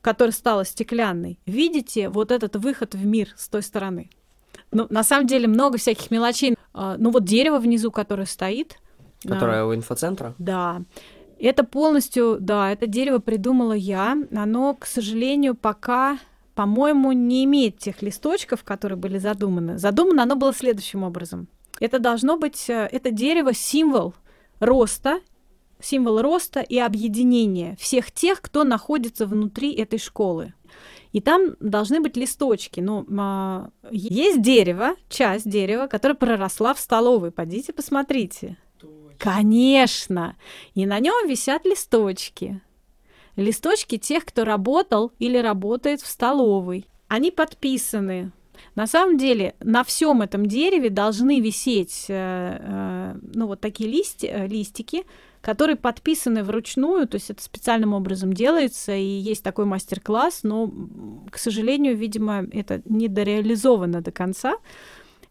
которая 0.00 0.32
стала 0.32 0.64
стеклянной, 0.64 1.38
видите 1.46 2.08
вот 2.08 2.32
этот 2.32 2.56
выход 2.56 2.94
в 2.94 3.04
мир 3.04 3.28
с 3.36 3.48
той 3.48 3.62
стороны. 3.62 4.10
Ну, 4.72 4.86
на 4.90 5.04
самом 5.04 5.26
деле 5.26 5.46
много 5.46 5.78
всяких 5.78 6.10
мелочей. 6.10 6.56
А, 6.72 6.96
ну, 6.98 7.10
вот 7.10 7.24
дерево 7.24 7.58
внизу, 7.58 7.90
которое 7.90 8.26
стоит. 8.26 8.78
Которое 9.22 9.62
а, 9.62 9.66
у 9.66 9.74
инфоцентра? 9.74 10.34
Да. 10.38 10.82
Это 11.38 11.64
полностью, 11.64 12.38
да, 12.40 12.72
это 12.72 12.86
дерево 12.86 13.18
придумала 13.18 13.72
я. 13.72 14.16
Оно, 14.34 14.74
к 14.74 14.86
сожалению, 14.86 15.54
пока, 15.54 16.18
по-моему, 16.54 17.12
не 17.12 17.44
имеет 17.44 17.78
тех 17.78 18.00
листочков, 18.00 18.64
которые 18.64 18.96
были 18.96 19.18
задуманы. 19.18 19.78
Задумано 19.78 20.22
оно 20.22 20.36
было 20.36 20.54
следующим 20.54 21.02
образом. 21.02 21.48
Это 21.80 21.98
должно 21.98 22.36
быть, 22.38 22.70
э, 22.70 22.88
это 22.90 23.10
дерево 23.10 23.52
символ 23.52 24.14
роста, 24.60 25.20
символ 25.80 26.22
роста 26.22 26.60
и 26.60 26.78
объединения 26.78 27.76
всех 27.78 28.12
тех, 28.12 28.40
кто 28.40 28.64
находится 28.64 29.26
внутри 29.26 29.74
этой 29.74 29.98
школы. 29.98 30.54
И 31.12 31.20
там 31.20 31.56
должны 31.60 32.00
быть 32.00 32.16
листочки. 32.16 32.80
Ну, 32.80 33.06
а, 33.18 33.70
есть 33.90 34.40
дерево, 34.40 34.94
часть 35.08 35.48
дерева, 35.48 35.86
которая 35.86 36.16
проросла 36.16 36.74
в 36.74 36.80
столовой. 36.80 37.30
Пойдите, 37.30 37.72
посмотрите. 37.72 38.56
Конечно. 39.18 40.36
И 40.74 40.86
на 40.86 40.98
нем 40.98 41.28
висят 41.28 41.64
листочки. 41.64 42.60
Листочки 43.36 43.98
тех, 43.98 44.24
кто 44.24 44.44
работал 44.44 45.12
или 45.18 45.38
работает 45.38 46.00
в 46.00 46.06
столовой. 46.06 46.86
Они 47.08 47.30
подписаны. 47.30 48.32
На 48.74 48.86
самом 48.86 49.18
деле 49.18 49.54
на 49.60 49.84
всем 49.84 50.22
этом 50.22 50.46
дереве 50.46 50.88
должны 50.90 51.40
висеть 51.40 52.06
э, 52.08 52.58
э, 52.60 53.14
ну, 53.34 53.46
вот 53.46 53.60
такие 53.60 53.90
листи, 53.90 54.26
э, 54.26 54.46
листики, 54.46 55.04
которые 55.42 55.76
подписаны 55.76 56.42
вручную, 56.42 57.06
то 57.06 57.16
есть 57.16 57.28
это 57.28 57.42
специальным 57.42 57.92
образом 57.92 58.32
делается, 58.32 58.94
и 58.94 59.04
есть 59.04 59.42
такой 59.42 59.66
мастер-класс, 59.66 60.40
но, 60.44 60.72
к 61.30 61.36
сожалению, 61.36 61.96
видимо, 61.96 62.46
это 62.52 62.80
не 62.86 63.08
дореализовано 63.08 64.00
до 64.00 64.12
конца 64.12 64.54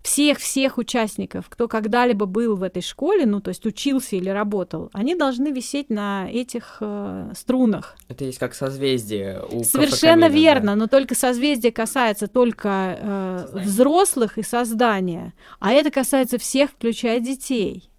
всех-всех 0.04 0.78
участников, 0.78 1.46
кто 1.48 1.68
когда-либо 1.68 2.26
был 2.26 2.56
в 2.56 2.64
этой 2.64 2.82
школе, 2.82 3.26
ну, 3.26 3.40
то 3.40 3.50
есть 3.50 3.66
учился 3.66 4.16
или 4.16 4.30
работал, 4.30 4.90
они 4.94 5.16
должны 5.16 5.52
висеть 5.52 5.90
на 5.90 6.28
этих 6.30 6.78
э, 6.82 7.32
струнах. 7.38 7.96
Это 8.08 8.26
есть 8.26 8.40
как 8.40 8.56
созвездие 8.56 9.44
у 9.52 9.64
Совершенно 9.64 10.28
верно, 10.28 10.72
да? 10.72 10.76
но 10.76 10.88
только 10.88 11.14
созвездие 11.14 11.72
касается 11.72 12.28
только 12.28 12.98
э, 13.00 13.48
взрослых 13.64 14.38
и 14.38 14.44
создания, 14.44 15.34
а 15.60 15.72
это 15.72 15.92
касается 15.92 16.38
всех, 16.40 16.72
включая 16.72 17.20
детей. 17.20 17.91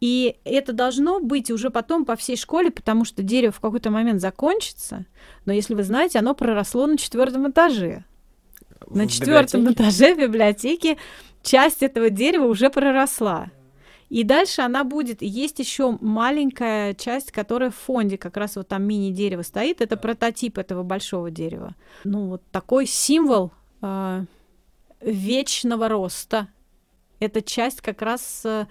И 0.00 0.36
это 0.44 0.72
должно 0.72 1.20
быть 1.20 1.50
уже 1.50 1.70
потом 1.70 2.04
по 2.04 2.14
всей 2.14 2.36
школе, 2.36 2.70
потому 2.70 3.04
что 3.04 3.22
дерево 3.22 3.52
в 3.52 3.60
какой-то 3.60 3.90
момент 3.90 4.20
закончится. 4.20 5.06
Но 5.44 5.52
если 5.52 5.74
вы 5.74 5.82
знаете, 5.82 6.20
оно 6.20 6.34
проросло 6.34 6.86
на 6.86 6.96
четвертом 6.96 7.50
этаже. 7.50 8.04
На 8.86 9.08
четвертом 9.08 9.70
этаже 9.72 10.14
библиотеки 10.14 10.98
часть 11.42 11.82
этого 11.82 12.10
дерева 12.10 12.44
уже 12.44 12.70
проросла. 12.70 13.50
И 14.08 14.24
дальше 14.24 14.62
она 14.62 14.84
будет, 14.84 15.20
есть 15.20 15.58
еще 15.58 15.98
маленькая 16.00 16.94
часть, 16.94 17.30
которая 17.30 17.70
в 17.70 17.74
фонде, 17.74 18.16
как 18.16 18.38
раз 18.38 18.56
вот 18.56 18.68
там 18.68 18.84
мини-дерево 18.84 19.42
стоит, 19.42 19.82
это 19.82 19.98
прототип 19.98 20.56
этого 20.56 20.82
большого 20.82 21.30
дерева. 21.30 21.74
Ну, 22.04 22.28
вот 22.28 22.42
такой 22.50 22.86
символ 22.86 23.52
э, 23.82 24.24
вечного 25.02 25.88
роста. 25.88 26.48
Это 27.20 27.42
часть 27.42 27.82
как 27.82 28.00
раз 28.00 28.42
э, 28.46 28.66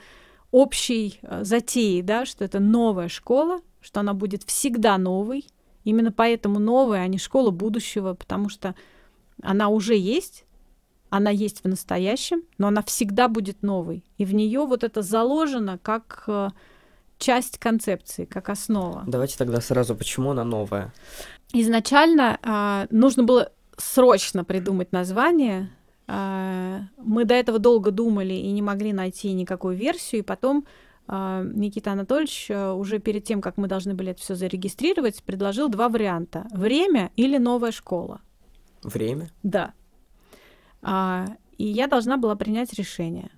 общей 0.51 1.19
э, 1.21 1.43
затеи, 1.43 2.01
да, 2.01 2.25
что 2.25 2.45
это 2.45 2.59
новая 2.59 3.09
школа, 3.09 3.61
что 3.81 3.99
она 3.99 4.13
будет 4.13 4.43
всегда 4.43 4.97
новой. 4.97 5.45
Именно 5.83 6.11
поэтому 6.11 6.59
новая, 6.59 7.01
а 7.01 7.07
не 7.07 7.17
школа 7.17 7.51
будущего, 7.51 8.13
потому 8.13 8.49
что 8.49 8.75
она 9.41 9.69
уже 9.69 9.95
есть, 9.95 10.45
она 11.09 11.29
есть 11.29 11.63
в 11.63 11.67
настоящем, 11.67 12.41
но 12.57 12.67
она 12.67 12.83
всегда 12.83 13.27
будет 13.27 13.63
новой. 13.63 14.03
И 14.17 14.25
в 14.25 14.33
нее 14.33 14.65
вот 14.65 14.83
это 14.83 15.01
заложено 15.01 15.77
как 15.81 16.23
э, 16.27 16.49
часть 17.17 17.57
концепции, 17.57 18.25
как 18.25 18.49
основа. 18.49 19.03
Давайте 19.07 19.37
тогда 19.37 19.61
сразу, 19.61 19.95
почему 19.95 20.31
она 20.31 20.43
новая? 20.43 20.93
Изначально 21.53 22.39
э, 22.41 22.87
нужно 22.93 23.23
было 23.23 23.51
срочно 23.77 24.43
придумать 24.43 24.91
название. 24.91 25.71
Э, 26.07 26.79
мы 26.97 27.25
до 27.25 27.33
этого 27.33 27.59
долго 27.59 27.91
думали 27.91 28.33
и 28.33 28.51
не 28.51 28.61
могли 28.61 28.93
найти 28.93 29.33
никакую 29.33 29.75
версию, 29.75 30.21
и 30.21 30.23
потом 30.23 30.65
э, 31.07 31.51
Никита 31.53 31.91
Анатольевич 31.91 32.47
э, 32.49 32.71
уже 32.71 32.99
перед 32.99 33.23
тем, 33.23 33.41
как 33.41 33.57
мы 33.57 33.67
должны 33.67 33.93
были 33.93 34.11
это 34.11 34.21
все 34.21 34.35
зарегистрировать, 34.35 35.23
предложил 35.23 35.69
два 35.69 35.89
варианта: 35.89 36.47
время 36.51 37.11
или 37.15 37.37
новая 37.37 37.71
школа. 37.71 38.21
Время? 38.83 39.29
Да. 39.43 39.73
А, 40.81 41.25
и 41.57 41.65
я 41.65 41.87
должна 41.87 42.17
была 42.17 42.35
принять 42.35 42.73
решение. 42.73 43.31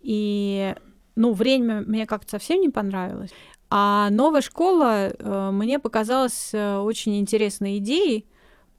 И, 0.00 0.74
ну, 1.16 1.32
время 1.32 1.82
мне 1.82 2.06
как-то 2.06 2.32
совсем 2.32 2.60
не 2.60 2.70
понравилось. 2.70 3.30
А 3.70 4.10
новая 4.10 4.40
школа 4.40 5.08
э, 5.08 5.50
мне 5.50 5.78
показалась 5.78 6.50
э, 6.52 6.78
очень 6.78 7.18
интересной 7.18 7.78
идеей, 7.78 8.26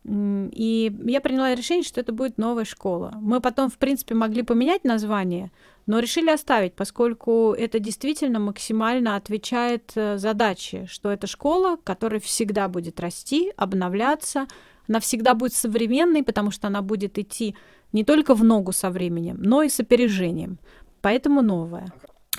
и 0.08 0.96
я 1.06 1.20
приняла 1.20 1.56
решение, 1.56 1.84
что 1.84 2.00
это 2.00 2.14
будет 2.14 2.38
новая 2.38 2.66
школа. 2.66 3.12
Мы 3.22 3.42
потом, 3.42 3.72
в 3.72 3.78
принципе, 3.78 4.14
могли 4.14 4.44
поменять 4.44 4.84
название, 4.84 5.52
но 5.88 5.98
решили 5.98 6.30
оставить, 6.30 6.74
поскольку 6.74 7.54
это 7.58 7.80
действительно 7.80 8.40
максимально 8.40 9.16
отвечает 9.16 9.94
э, 9.96 10.18
задаче, 10.18 10.86
что 10.88 11.12
это 11.12 11.26
школа, 11.26 11.78
которая 11.84 12.20
всегда 12.20 12.68
будет 12.68 13.00
расти, 13.00 13.52
обновляться, 13.58 14.48
она 14.88 15.00
всегда 15.00 15.34
будет 15.34 15.54
современной, 15.54 16.22
потому 16.22 16.52
что 16.52 16.68
она 16.68 16.84
будет 16.84 17.18
идти 17.18 17.56
не 17.92 18.04
только 18.04 18.36
в 18.36 18.44
ногу 18.44 18.74
со 18.74 18.92
временем, 18.92 19.38
но 19.40 19.64
и 19.64 19.70
с 19.70 19.80
опережением. 19.80 20.60
Поэтому 21.02 21.42
новая. 21.42 21.88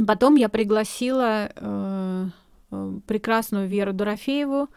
Потом 0.06 0.36
я 0.36 0.48
пригласила 0.48 1.50
э, 1.54 2.26
э 2.70 2.92
прекрасную 3.06 3.66
Веру 3.66 3.92
Дорофееву 3.92 4.68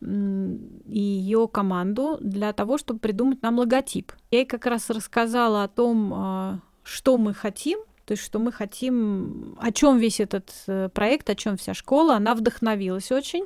и 0.00 1.00
ее 1.00 1.48
команду 1.48 2.18
для 2.20 2.52
того, 2.52 2.78
чтобы 2.78 3.00
придумать 3.00 3.42
нам 3.42 3.58
логотип. 3.58 4.12
Я 4.30 4.38
ей 4.40 4.46
как 4.46 4.66
раз 4.66 4.90
рассказала 4.90 5.64
о 5.64 5.68
том, 5.68 6.12
э, 6.14 6.58
что 6.84 7.18
мы 7.18 7.34
хотим, 7.34 7.80
то 8.04 8.12
есть 8.12 8.22
что 8.22 8.38
мы 8.38 8.52
хотим, 8.52 9.56
о 9.60 9.72
чем 9.72 9.98
весь 9.98 10.20
этот 10.20 10.50
э, 10.66 10.88
проект, 10.88 11.28
о 11.30 11.34
чем 11.34 11.56
вся 11.56 11.74
школа. 11.74 12.14
Она 12.16 12.34
вдохновилась 12.34 13.12
очень. 13.12 13.44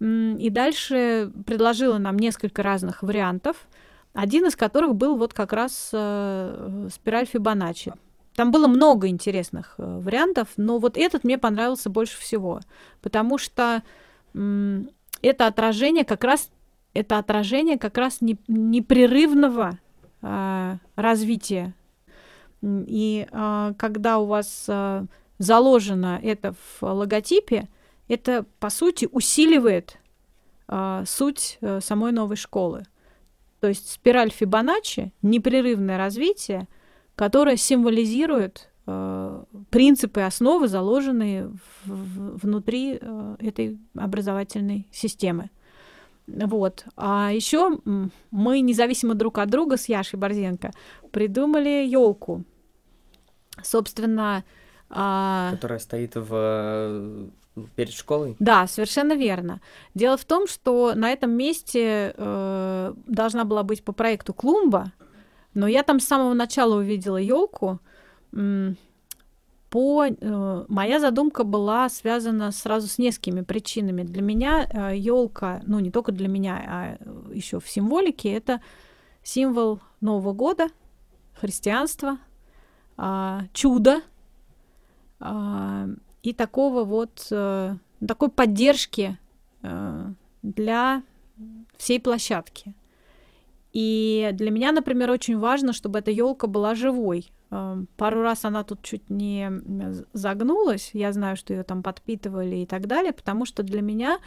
И 0.00 0.50
дальше 0.50 1.32
предложила 1.46 1.96
нам 1.96 2.18
несколько 2.18 2.62
разных 2.62 3.02
вариантов, 3.02 3.66
один 4.12 4.46
из 4.46 4.56
которых 4.56 4.94
был 4.94 5.16
вот 5.16 5.32
как 5.32 5.52
раз 5.52 5.90
э, 5.92 6.88
спираль 6.92 7.26
Фибоначчи. 7.26 7.92
Там 8.34 8.50
было 8.50 8.66
много 8.66 9.08
интересных 9.08 9.74
э, 9.78 10.00
вариантов, 10.00 10.48
но 10.56 10.78
вот 10.78 10.98
этот 10.98 11.24
мне 11.24 11.38
понравился 11.38 11.88
больше 11.88 12.18
всего, 12.18 12.60
потому 13.00 13.38
что 13.38 13.82
это 15.22 15.46
отражение 15.46 16.04
как 16.04 16.24
раз 16.24 16.50
это 16.96 17.18
отражение 17.18 17.78
как 17.78 17.98
раз 17.98 18.20
не, 18.20 18.38
непрерывного 18.48 19.78
э, 20.22 20.76
развития. 20.96 21.74
И 22.62 23.28
э, 23.30 23.74
когда 23.78 24.18
у 24.18 24.26
вас 24.26 24.64
э, 24.66 25.04
заложено 25.38 26.18
это 26.22 26.54
в 26.54 26.82
логотипе, 26.82 27.68
это, 28.08 28.46
по 28.60 28.70
сути, 28.70 29.08
усиливает 29.10 29.98
э, 30.68 31.04
суть 31.06 31.58
э, 31.60 31.80
самой 31.80 32.12
новой 32.12 32.36
школы. 32.36 32.84
То 33.60 33.68
есть 33.68 33.90
спираль 33.90 34.30
Фибоначчи— 34.30 35.12
непрерывное 35.22 35.98
развитие, 35.98 36.66
которое 37.14 37.56
символизирует 37.56 38.70
принципы 39.70 40.20
основы, 40.20 40.68
заложенные 40.68 41.48
в, 41.48 41.58
в, 41.84 42.38
внутри 42.38 42.98
э, 43.00 43.36
этой 43.40 43.78
образовательной 43.96 44.86
системы. 44.92 45.50
Вот. 46.26 46.84
А 46.96 47.30
еще 47.32 47.78
мы, 48.30 48.60
независимо 48.60 49.14
друг 49.14 49.38
от 49.38 49.50
друга 49.50 49.76
с 49.76 49.88
Яшей 49.88 50.18
Борзенко, 50.18 50.72
придумали 51.10 51.86
елку. 51.86 52.44
Собственно, 53.62 54.44
а... 54.88 55.50
которая 55.52 55.78
стоит 55.78 56.14
в 56.14 57.30
Перед 57.74 57.92
школой? 57.92 58.36
Да, 58.38 58.66
совершенно 58.66 59.14
верно. 59.14 59.62
Дело 59.94 60.18
в 60.18 60.24
том, 60.26 60.46
что 60.46 60.92
на 60.94 61.10
этом 61.10 61.30
месте 61.30 62.12
э, 62.14 62.94
должна 63.06 63.44
была 63.44 63.62
быть 63.62 63.82
по 63.82 63.92
проекту 63.92 64.34
клумба, 64.34 64.92
но 65.54 65.66
я 65.66 65.82
там 65.82 65.98
с 65.98 66.04
самого 66.04 66.34
начала 66.34 66.76
увидела 66.76 67.16
елку. 67.16 67.80
По 69.70 70.06
э, 70.06 70.64
моя 70.68 71.00
задумка 71.00 71.44
была 71.44 71.88
связана 71.88 72.52
сразу 72.52 72.86
с 72.86 72.98
несколькими 72.98 73.42
причинами. 73.42 74.04
Для 74.04 74.22
меня 74.22 74.66
э, 74.70 74.96
елка, 74.96 75.60
ну 75.66 75.80
не 75.80 75.90
только 75.90 76.12
для 76.12 76.28
меня, 76.28 76.62
а 76.66 76.98
еще 77.34 77.58
в 77.60 77.68
символике 77.68 78.32
это 78.32 78.60
символ 79.22 79.80
Нового 80.00 80.32
года, 80.32 80.68
христианства, 81.34 82.18
э, 82.96 83.40
чуда 83.52 84.02
э, 85.20 85.88
и 86.22 86.32
такого 86.32 86.84
вот 86.84 87.26
э, 87.30 87.74
такой 88.06 88.30
поддержки 88.30 89.18
э, 89.62 90.12
для 90.42 91.02
всей 91.76 92.00
площадки. 92.00 92.72
И 93.76 94.30
для 94.32 94.50
меня, 94.50 94.72
например, 94.72 95.10
очень 95.10 95.38
важно, 95.38 95.74
чтобы 95.74 95.98
эта 95.98 96.10
елка 96.10 96.46
была 96.46 96.74
живой. 96.74 97.30
Эм, 97.50 97.88
пару 97.98 98.22
раз 98.22 98.46
она 98.46 98.64
тут 98.64 98.80
чуть 98.80 99.10
не 99.10 99.52
загнулась. 100.14 100.92
Я 100.94 101.12
знаю, 101.12 101.36
что 101.36 101.52
ее 101.52 101.62
там 101.62 101.82
подпитывали 101.82 102.56
и 102.56 102.66
так 102.66 102.86
далее, 102.86 103.12
потому 103.12 103.44
что 103.44 103.62
для 103.62 103.82
меня 103.82 104.18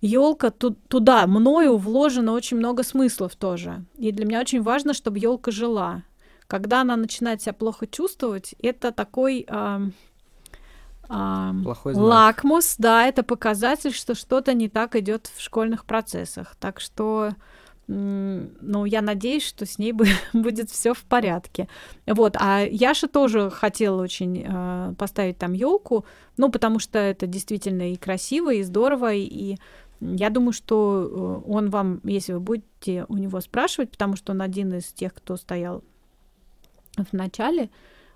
елка 0.00 0.50
ту- 0.50 0.78
туда, 0.88 1.26
мною 1.26 1.76
вложено 1.76 2.32
очень 2.32 2.56
много 2.56 2.84
смыслов 2.84 3.36
тоже. 3.36 3.84
И 3.98 4.12
для 4.12 4.24
меня 4.24 4.40
очень 4.40 4.62
важно, 4.62 4.94
чтобы 4.94 5.18
елка 5.18 5.50
жила. 5.50 6.02
Когда 6.46 6.80
она 6.80 6.96
начинает 6.96 7.42
себя 7.42 7.52
плохо 7.52 7.86
чувствовать, 7.86 8.54
это 8.62 8.92
такой 8.92 9.44
э, 9.46 9.80
э, 11.10 11.52
лакмус, 12.00 12.76
да, 12.78 13.06
это 13.06 13.24
показатель, 13.24 13.92
что 13.92 14.14
что-то 14.14 14.54
не 14.54 14.70
так 14.70 14.96
идет 14.96 15.30
в 15.36 15.42
школьных 15.42 15.84
процессах. 15.84 16.56
Так 16.58 16.80
что 16.80 17.34
ну, 17.86 18.84
я 18.84 19.02
надеюсь, 19.02 19.44
что 19.44 19.66
с 19.66 19.78
ней 19.78 19.92
будет 20.32 20.70
все 20.70 20.94
в 20.94 21.02
порядке. 21.02 21.68
Вот, 22.06 22.36
а 22.38 22.62
Яша 22.62 23.08
тоже 23.08 23.50
хотела 23.50 24.02
очень 24.02 24.44
э, 24.46 24.94
поставить 24.96 25.38
там 25.38 25.52
елку, 25.52 26.04
ну, 26.36 26.50
потому 26.50 26.78
что 26.78 26.98
это 26.98 27.26
действительно 27.26 27.92
и 27.92 27.96
красиво, 27.96 28.52
и 28.52 28.62
здорово, 28.62 29.12
и 29.14 29.56
я 30.00 30.30
думаю, 30.30 30.52
что 30.52 31.42
э, 31.46 31.50
он 31.50 31.70
вам, 31.70 32.00
если 32.04 32.32
вы 32.32 32.40
будете 32.40 33.06
у 33.08 33.16
него 33.16 33.40
спрашивать, 33.40 33.90
потому 33.90 34.16
что 34.16 34.32
он 34.32 34.42
один 34.42 34.72
из 34.74 34.92
тех, 34.92 35.14
кто 35.14 35.36
стоял 35.36 35.82
в 36.96 37.12
начале, 37.12 37.70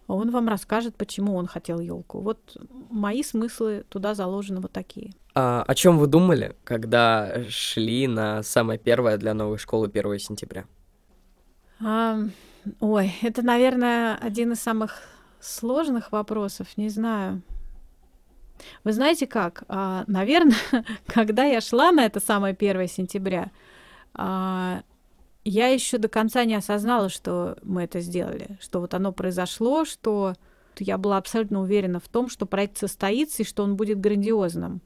он 0.07 0.31
вам 0.31 0.49
расскажет, 0.49 0.97
почему 0.97 1.35
он 1.35 1.47
хотел 1.47 1.81
елку. 1.81 2.21
Вот 2.21 2.57
мои 2.91 3.23
смыслы 3.23 3.85
туда 3.89 4.15
заложены 4.15 4.61
вот 4.61 4.73
такие. 4.73 5.13
А, 5.41 5.63
о 5.63 5.75
чем 5.77 5.99
вы 5.99 6.09
думали, 6.09 6.57
когда 6.65 7.45
шли 7.49 8.09
на 8.09 8.43
самое 8.43 8.77
первое 8.77 9.19
для 9.19 9.35
новой 9.35 9.57
школы 9.59 9.87
1 9.87 10.19
сентября? 10.19 10.65
А, 11.81 12.19
ой, 12.81 13.15
это, 13.23 13.43
наверное, 13.43 14.17
один 14.17 14.51
из 14.51 14.61
самых 14.61 15.01
сложных 15.39 16.11
вопросов, 16.11 16.77
не 16.77 16.89
знаю. 16.89 17.43
Вы 18.83 18.93
знаете 18.93 19.29
как? 19.29 19.63
А, 19.69 20.03
наверное, 20.09 20.57
когда 21.07 21.45
я 21.45 21.61
шла 21.61 21.93
на 21.93 22.05
это 22.05 22.19
самое 22.19 22.53
1 22.53 22.89
сентября, 22.89 23.53
а, 24.15 24.83
я 25.45 25.69
еще 25.69 25.99
до 25.99 26.09
конца 26.09 26.45
не 26.47 26.57
осознала, 26.57 27.09
что 27.09 27.59
мы 27.63 27.85
это 27.85 28.01
сделали, 28.01 28.59
что 28.61 28.81
вот 28.81 28.93
оно 28.93 29.13
произошло, 29.13 29.85
что 29.85 30.35
я 30.81 30.99
была 30.99 31.17
абсолютно 31.17 31.61
уверена 31.61 32.01
в 32.01 32.09
том, 32.09 32.29
что 32.29 32.45
проект 32.45 32.77
состоится 32.77 33.45
и 33.45 33.47
что 33.47 33.63
он 33.63 33.77
будет 33.77 34.01
грандиозным. 34.01 34.83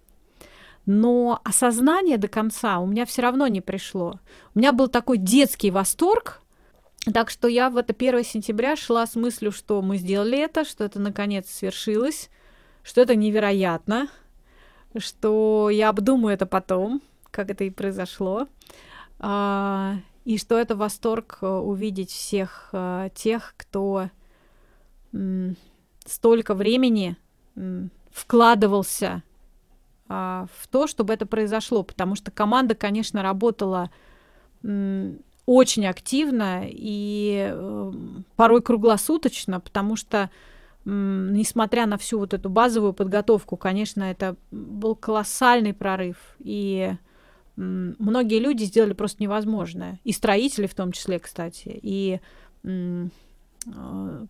Но 0.85 1.41
осознание 1.45 2.19
до 2.19 2.29
конца 2.29 2.79
у 2.79 2.87
меня 2.87 3.07
все 3.07 3.23
равно 3.23 3.47
не 3.47 3.61
пришло. 3.61 4.19
У 4.55 4.59
меня 4.59 4.73
был 4.73 4.89
такой 4.89 5.19
детский 5.19 5.71
восторг, 5.71 6.41
так 7.13 7.31
что 7.31 7.49
я 7.49 7.71
в 7.71 7.77
это 7.77 7.93
1 7.93 8.25
сентября 8.25 8.77
шла 8.77 9.07
с 9.07 9.15
мыслью, 9.15 9.53
что 9.53 9.81
мы 9.83 9.97
сделали 9.97 10.39
это, 10.39 10.65
что 10.65 10.85
это 10.85 11.01
наконец 11.01 11.49
свершилось, 11.51 12.31
что 12.83 13.01
это 13.01 13.15
невероятно, 13.15 14.09
что 14.97 15.71
я 15.71 15.89
обдумаю 15.89 16.35
это 16.35 16.47
потом, 16.47 17.01
как 17.31 17.51
это 17.51 17.65
и 17.65 17.71
произошло. 17.71 18.49
А, 19.19 19.97
и 20.25 20.39
что 20.39 20.59
это 20.59 20.77
восторг 20.77 21.39
э, 21.43 21.47
увидеть 21.47 22.11
всех 22.11 22.71
э, 22.73 23.11
тех, 23.15 23.55
кто 23.57 24.09
столько 26.07 26.55
времени 26.55 27.17
вкладывался 28.11 29.23
а, 30.15 30.47
в 30.59 30.69
то, 30.69 30.87
чтобы 30.87 31.15
это 31.15 31.25
произошло, 31.25 31.83
потому 31.83 32.17
что 32.17 32.31
команда, 32.31 32.75
конечно, 32.75 33.23
работала 33.23 33.91
очень 35.45 35.87
активно 35.87 36.65
и 36.69 37.51
э, 37.51 37.93
порой 38.37 38.63
круглосуточно, 38.63 39.59
потому 39.59 39.97
что 39.97 40.31
несмотря 40.85 41.87
на 41.87 41.97
всю 41.97 42.19
вот 42.19 42.35
эту 42.35 42.51
базовую 42.51 42.93
подготовку, 42.93 43.57
конечно, 43.57 44.05
это 44.05 44.37
был 44.51 44.95
колоссальный 44.95 45.73
прорыв. 45.73 46.17
И 46.39 46.93
многие 47.57 48.39
люди 48.39 48.65
сделали 48.65 48.93
просто 48.93 49.23
невозможное. 49.23 49.99
И 50.05 50.13
строители 50.13 50.67
в 50.67 50.75
том 50.75 50.93
числе, 50.93 51.19
кстати. 51.19 51.81
И 51.83 52.21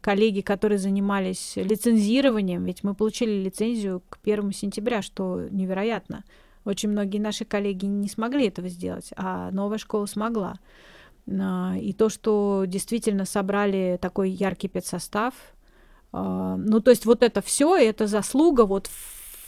коллеги, 0.00 0.40
которые 0.40 0.78
занимались 0.78 1.54
лицензированием, 1.56 2.64
ведь 2.64 2.84
мы 2.84 2.94
получили 2.94 3.42
лицензию 3.42 4.02
к 4.08 4.18
первому 4.18 4.52
сентября, 4.52 5.02
что 5.02 5.48
невероятно. 5.50 6.24
Очень 6.64 6.90
многие 6.90 7.18
наши 7.18 7.44
коллеги 7.44 7.86
не 7.86 8.08
смогли 8.08 8.46
этого 8.46 8.68
сделать, 8.68 9.10
а 9.16 9.50
новая 9.50 9.78
школа 9.78 10.06
смогла. 10.06 10.58
А, 11.28 11.74
и 11.80 11.92
то, 11.92 12.08
что 12.08 12.64
действительно 12.66 13.24
собрали 13.24 13.98
такой 14.00 14.30
яркий 14.30 14.68
педсостав, 14.68 15.34
а, 16.12 16.56
ну, 16.56 16.80
то 16.80 16.90
есть 16.90 17.06
вот 17.06 17.22
это 17.22 17.42
все, 17.42 17.76
это 17.76 18.06
заслуга 18.06 18.62
вот 18.62 18.90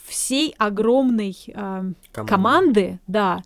всей 0.07 0.55
огромной 0.59 1.37
э, 1.47 1.53
команды. 1.55 1.95
команды, 2.13 3.01
да. 3.07 3.43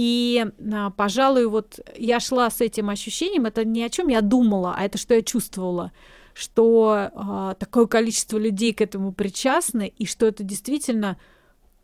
И, 0.00 0.46
э, 0.46 0.90
пожалуй, 0.96 1.46
вот 1.46 1.80
я 1.96 2.20
шла 2.20 2.50
с 2.50 2.60
этим 2.60 2.88
ощущением, 2.88 3.46
это 3.46 3.64
не 3.64 3.82
о 3.82 3.90
чем 3.90 4.06
я 4.06 4.20
думала, 4.20 4.76
а 4.78 4.84
это 4.84 4.96
что 4.96 5.12
я 5.12 5.22
чувствовала, 5.22 5.90
что 6.34 7.10
э, 7.12 7.54
такое 7.58 7.86
количество 7.86 8.38
людей 8.38 8.72
к 8.72 8.80
этому 8.80 9.10
причастны, 9.10 9.92
и 9.98 10.06
что 10.06 10.26
это 10.26 10.44
действительно, 10.44 11.18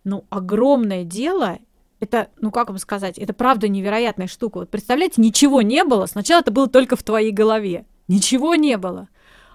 ну, 0.05 0.27
огромное 0.31 1.03
дело, 1.03 1.59
это, 1.99 2.29
ну 2.41 2.53
как 2.53 2.69
вам 2.69 2.79
сказать, 2.79 3.19
это 3.19 3.33
правда 3.33 3.67
невероятная 3.67 4.29
штука. 4.29 4.59
Вот 4.59 4.71
представляете, 4.71 5.21
ничего 5.21 5.61
не 5.61 5.83
было, 5.83 6.07
сначала 6.07 6.43
это 6.43 6.53
было 6.53 6.69
только 6.69 6.95
в 6.95 7.03
твоей 7.03 7.33
голове, 7.33 7.85
ничего 8.07 8.55
не 8.55 8.77
было 8.77 9.09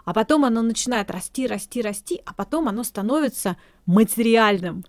а 0.04 0.14
потом 0.14 0.44
оно 0.44 0.64
начинает 0.64 1.12
расти, 1.12 1.46
расти, 1.46 1.84
расти, 1.84 2.20
а 2.26 2.34
потом 2.34 2.68
оно 2.68 2.84
становится 2.84 3.58
материальным. 3.86 4.84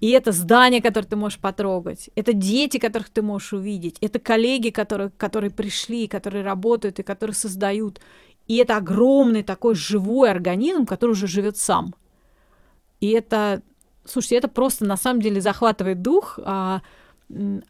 И 0.00 0.10
это 0.10 0.32
здание, 0.32 0.82
которое 0.82 1.06
ты 1.06 1.16
можешь 1.16 1.38
потрогать, 1.38 2.10
это 2.14 2.32
дети, 2.32 2.78
которых 2.78 3.08
ты 3.08 3.22
можешь 3.22 3.54
увидеть, 3.54 3.96
это 4.00 4.18
коллеги, 4.18 4.70
которые, 4.70 5.10
которые 5.10 5.50
пришли, 5.50 6.06
которые 6.06 6.44
работают 6.44 6.98
и 6.98 7.02
которые 7.02 7.34
создают. 7.34 8.00
И 8.46 8.56
это 8.56 8.76
огромный 8.76 9.42
такой 9.42 9.74
живой 9.74 10.30
организм, 10.30 10.86
который 10.86 11.12
уже 11.12 11.26
живет 11.26 11.56
сам. 11.56 11.94
И 13.00 13.10
это, 13.10 13.62
слушайте, 14.04 14.36
это 14.36 14.48
просто 14.48 14.84
на 14.84 14.96
самом 14.96 15.20
деле 15.20 15.40
захватывает 15.40 16.02
дух. 16.02 16.38
А, 16.44 16.82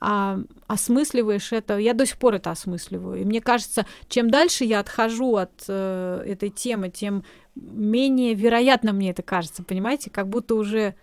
а, 0.00 0.38
осмысливаешь 0.66 1.52
это. 1.52 1.78
Я 1.78 1.94
до 1.94 2.04
сих 2.04 2.18
пор 2.18 2.34
это 2.34 2.50
осмысливаю. 2.50 3.22
И 3.22 3.24
мне 3.24 3.40
кажется, 3.40 3.86
чем 4.08 4.30
дальше 4.30 4.64
я 4.64 4.80
отхожу 4.80 5.36
от 5.36 5.64
э, 5.68 6.24
этой 6.26 6.50
темы, 6.50 6.90
тем 6.90 7.24
менее 7.54 8.34
вероятно 8.34 8.92
мне 8.92 9.10
это 9.10 9.22
кажется, 9.22 9.62
понимаете? 9.62 10.10
Как 10.10 10.28
будто 10.28 10.56
уже, 10.56 10.94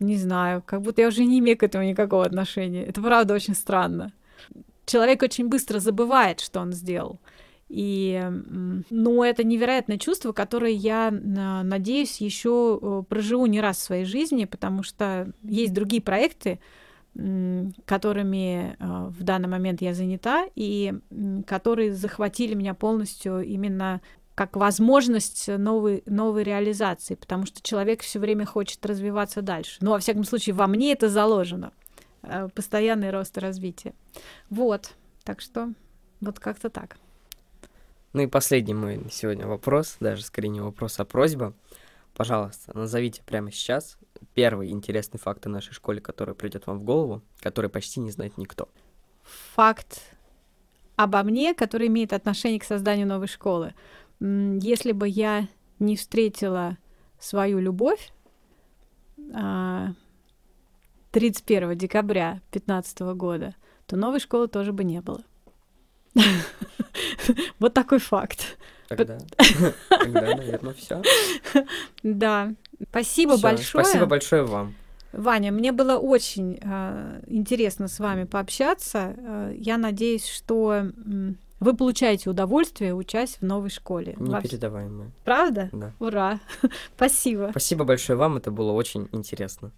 не 0.00 0.16
знаю, 0.16 0.62
как 0.64 0.82
будто 0.82 1.02
я 1.02 1.08
уже 1.08 1.24
не 1.24 1.38
имею 1.38 1.58
к 1.58 1.62
этому 1.62 1.84
никакого 1.84 2.24
отношения. 2.24 2.84
Это 2.84 3.00
правда 3.00 3.34
очень 3.34 3.54
странно. 3.54 4.12
Человек 4.86 5.22
очень 5.22 5.48
быстро 5.48 5.80
забывает, 5.80 6.40
что 6.40 6.60
он 6.60 6.72
сделал. 6.72 7.18
И, 7.68 8.22
ну, 8.90 9.22
это 9.22 9.44
невероятное 9.44 9.98
чувство, 9.98 10.32
которое 10.32 10.72
я, 10.72 11.10
надеюсь, 11.10 12.20
еще 12.20 12.78
э, 12.80 13.02
проживу 13.06 13.44
не 13.44 13.60
раз 13.60 13.76
в 13.76 13.82
своей 13.82 14.04
жизни, 14.06 14.46
потому 14.46 14.82
что 14.82 15.30
есть 15.42 15.74
другие 15.74 16.00
проекты, 16.00 16.60
которыми 17.84 18.76
э, 18.78 19.08
в 19.10 19.22
данный 19.22 19.48
момент 19.48 19.82
я 19.82 19.92
занята, 19.92 20.46
и 20.54 20.94
которые 21.46 21.92
захватили 21.92 22.54
меня 22.54 22.72
полностью 22.72 23.42
именно 23.42 24.00
как 24.38 24.54
возможность 24.54 25.48
новой, 25.48 26.04
новой 26.06 26.44
реализации, 26.44 27.16
потому 27.16 27.44
что 27.44 27.60
человек 27.60 28.02
все 28.02 28.20
время 28.20 28.46
хочет 28.46 28.86
развиваться 28.86 29.42
дальше. 29.42 29.78
Ну, 29.80 29.90
во 29.90 29.98
всяком 29.98 30.22
случае, 30.22 30.54
во 30.54 30.68
мне 30.68 30.92
это 30.92 31.08
заложено. 31.08 31.72
Э, 32.22 32.48
постоянный 32.54 33.10
рост 33.10 33.36
и 33.36 33.40
развитие. 33.40 33.94
Вот. 34.48 34.92
Так 35.24 35.40
что 35.40 35.70
вот 36.20 36.38
как-то 36.38 36.70
так. 36.70 36.98
Ну 38.12 38.22
и 38.22 38.26
последний 38.28 38.74
мой 38.74 39.04
сегодня 39.10 39.44
вопрос, 39.44 39.96
даже 39.98 40.22
скорее 40.22 40.50
не 40.50 40.60
вопрос, 40.60 41.00
а 41.00 41.04
просьба. 41.04 41.52
Пожалуйста, 42.14 42.78
назовите 42.78 43.24
прямо 43.26 43.50
сейчас 43.50 43.98
первый 44.34 44.70
интересный 44.70 45.18
факт 45.18 45.46
о 45.46 45.48
нашей 45.48 45.72
школе, 45.72 46.00
который 46.00 46.36
придет 46.36 46.68
вам 46.68 46.78
в 46.78 46.84
голову, 46.84 47.22
который 47.40 47.70
почти 47.70 47.98
не 47.98 48.12
знает 48.12 48.38
никто. 48.38 48.68
Факт 49.56 50.00
обо 50.94 51.24
мне, 51.24 51.54
который 51.54 51.88
имеет 51.88 52.12
отношение 52.12 52.60
к 52.60 52.64
созданию 52.64 53.08
новой 53.08 53.26
школы. 53.26 53.74
Если 54.20 54.92
бы 54.92 55.08
я 55.08 55.48
не 55.78 55.96
встретила 55.96 56.76
свою 57.18 57.60
любовь 57.60 58.12
31 59.16 61.70
а, 61.70 61.74
декабря 61.74 62.42
2015 62.52 63.00
года, 63.16 63.54
то 63.86 63.96
новой 63.96 64.20
школы 64.20 64.48
тоже 64.48 64.72
бы 64.72 64.84
не 64.84 65.00
было. 65.00 65.22
Вот 67.58 67.74
такой 67.74 67.98
факт. 67.98 68.56
Тогда, 68.88 69.18
тогда 69.88 70.34
наверное, 70.34 70.74
все. 70.74 71.02
Да. 72.02 72.52
Спасибо 72.90 73.38
большое. 73.38 73.84
Спасибо 73.84 74.06
большое 74.06 74.44
вам. 74.44 74.74
Ваня, 75.12 75.52
мне 75.52 75.72
было 75.72 75.96
очень 75.96 76.58
э, 76.60 77.20
интересно 77.26 77.88
с 77.88 77.98
вами 77.98 78.24
пообщаться. 78.24 79.14
Э, 79.16 79.54
я 79.56 79.78
надеюсь, 79.78 80.26
что 80.26 80.90
вы 81.60 81.74
получаете 81.74 82.30
удовольствие, 82.30 82.94
учась 82.94 83.38
в 83.40 83.44
новой 83.44 83.70
школе. 83.70 84.14
Непередаваемое. 84.18 85.10
Правда? 85.24 85.68
Да. 85.72 85.92
Ура! 85.98 86.40
Спасибо. 86.96 87.48
Спасибо 87.50 87.84
большое 87.84 88.18
вам, 88.18 88.36
это 88.36 88.50
было 88.50 88.72
очень 88.72 89.08
интересно. 89.12 89.72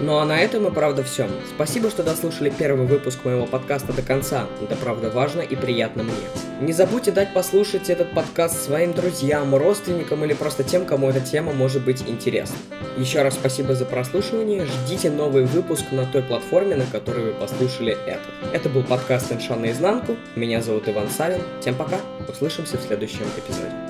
Ну 0.00 0.18
а 0.18 0.24
на 0.24 0.38
этом 0.38 0.66
и 0.66 0.70
правда 0.70 1.02
все. 1.02 1.28
Спасибо, 1.54 1.90
что 1.90 2.04
дослушали 2.04 2.52
первый 2.56 2.86
выпуск 2.86 3.24
моего 3.24 3.46
подкаста 3.46 3.92
до 3.92 4.02
конца. 4.02 4.46
Это 4.62 4.76
правда 4.76 5.10
важно 5.10 5.40
и 5.40 5.56
приятно 5.56 6.04
мне. 6.04 6.14
Не 6.60 6.72
забудьте 6.72 7.10
дать 7.10 7.34
послушать 7.34 7.90
этот 7.90 8.14
подкаст 8.14 8.62
своим 8.62 8.92
друзьям, 8.92 9.54
родственникам 9.54 10.24
или 10.24 10.34
просто 10.34 10.62
тем, 10.62 10.86
кому 10.86 11.08
эта 11.08 11.20
тема 11.20 11.52
может 11.52 11.84
быть 11.84 12.04
интересна. 12.06 12.56
Еще 12.96 13.22
раз 13.22 13.34
спасибо 13.34 13.74
за 13.74 13.84
прослушивание. 13.86 14.66
Ждите 14.66 15.10
новый 15.10 15.44
выпуск 15.44 15.84
на 15.90 16.06
той 16.06 16.22
платформе, 16.22 16.76
на 16.76 16.86
которой 16.86 17.26
вы 17.26 17.32
послушали 17.32 17.96
этот. 18.06 18.28
Это 18.52 18.68
был 18.68 18.84
подкаст 18.84 19.32
«Инша 19.32 19.56
наизнанку». 19.56 20.16
Меня 20.36 20.62
зовут 20.62 20.88
Иван 20.88 21.08
Савин. 21.08 21.40
Всем 21.60 21.74
пока. 21.74 21.96
Услышимся 22.28 22.76
в 22.76 22.82
следующем 22.82 23.24
эпизоде. 23.36 23.87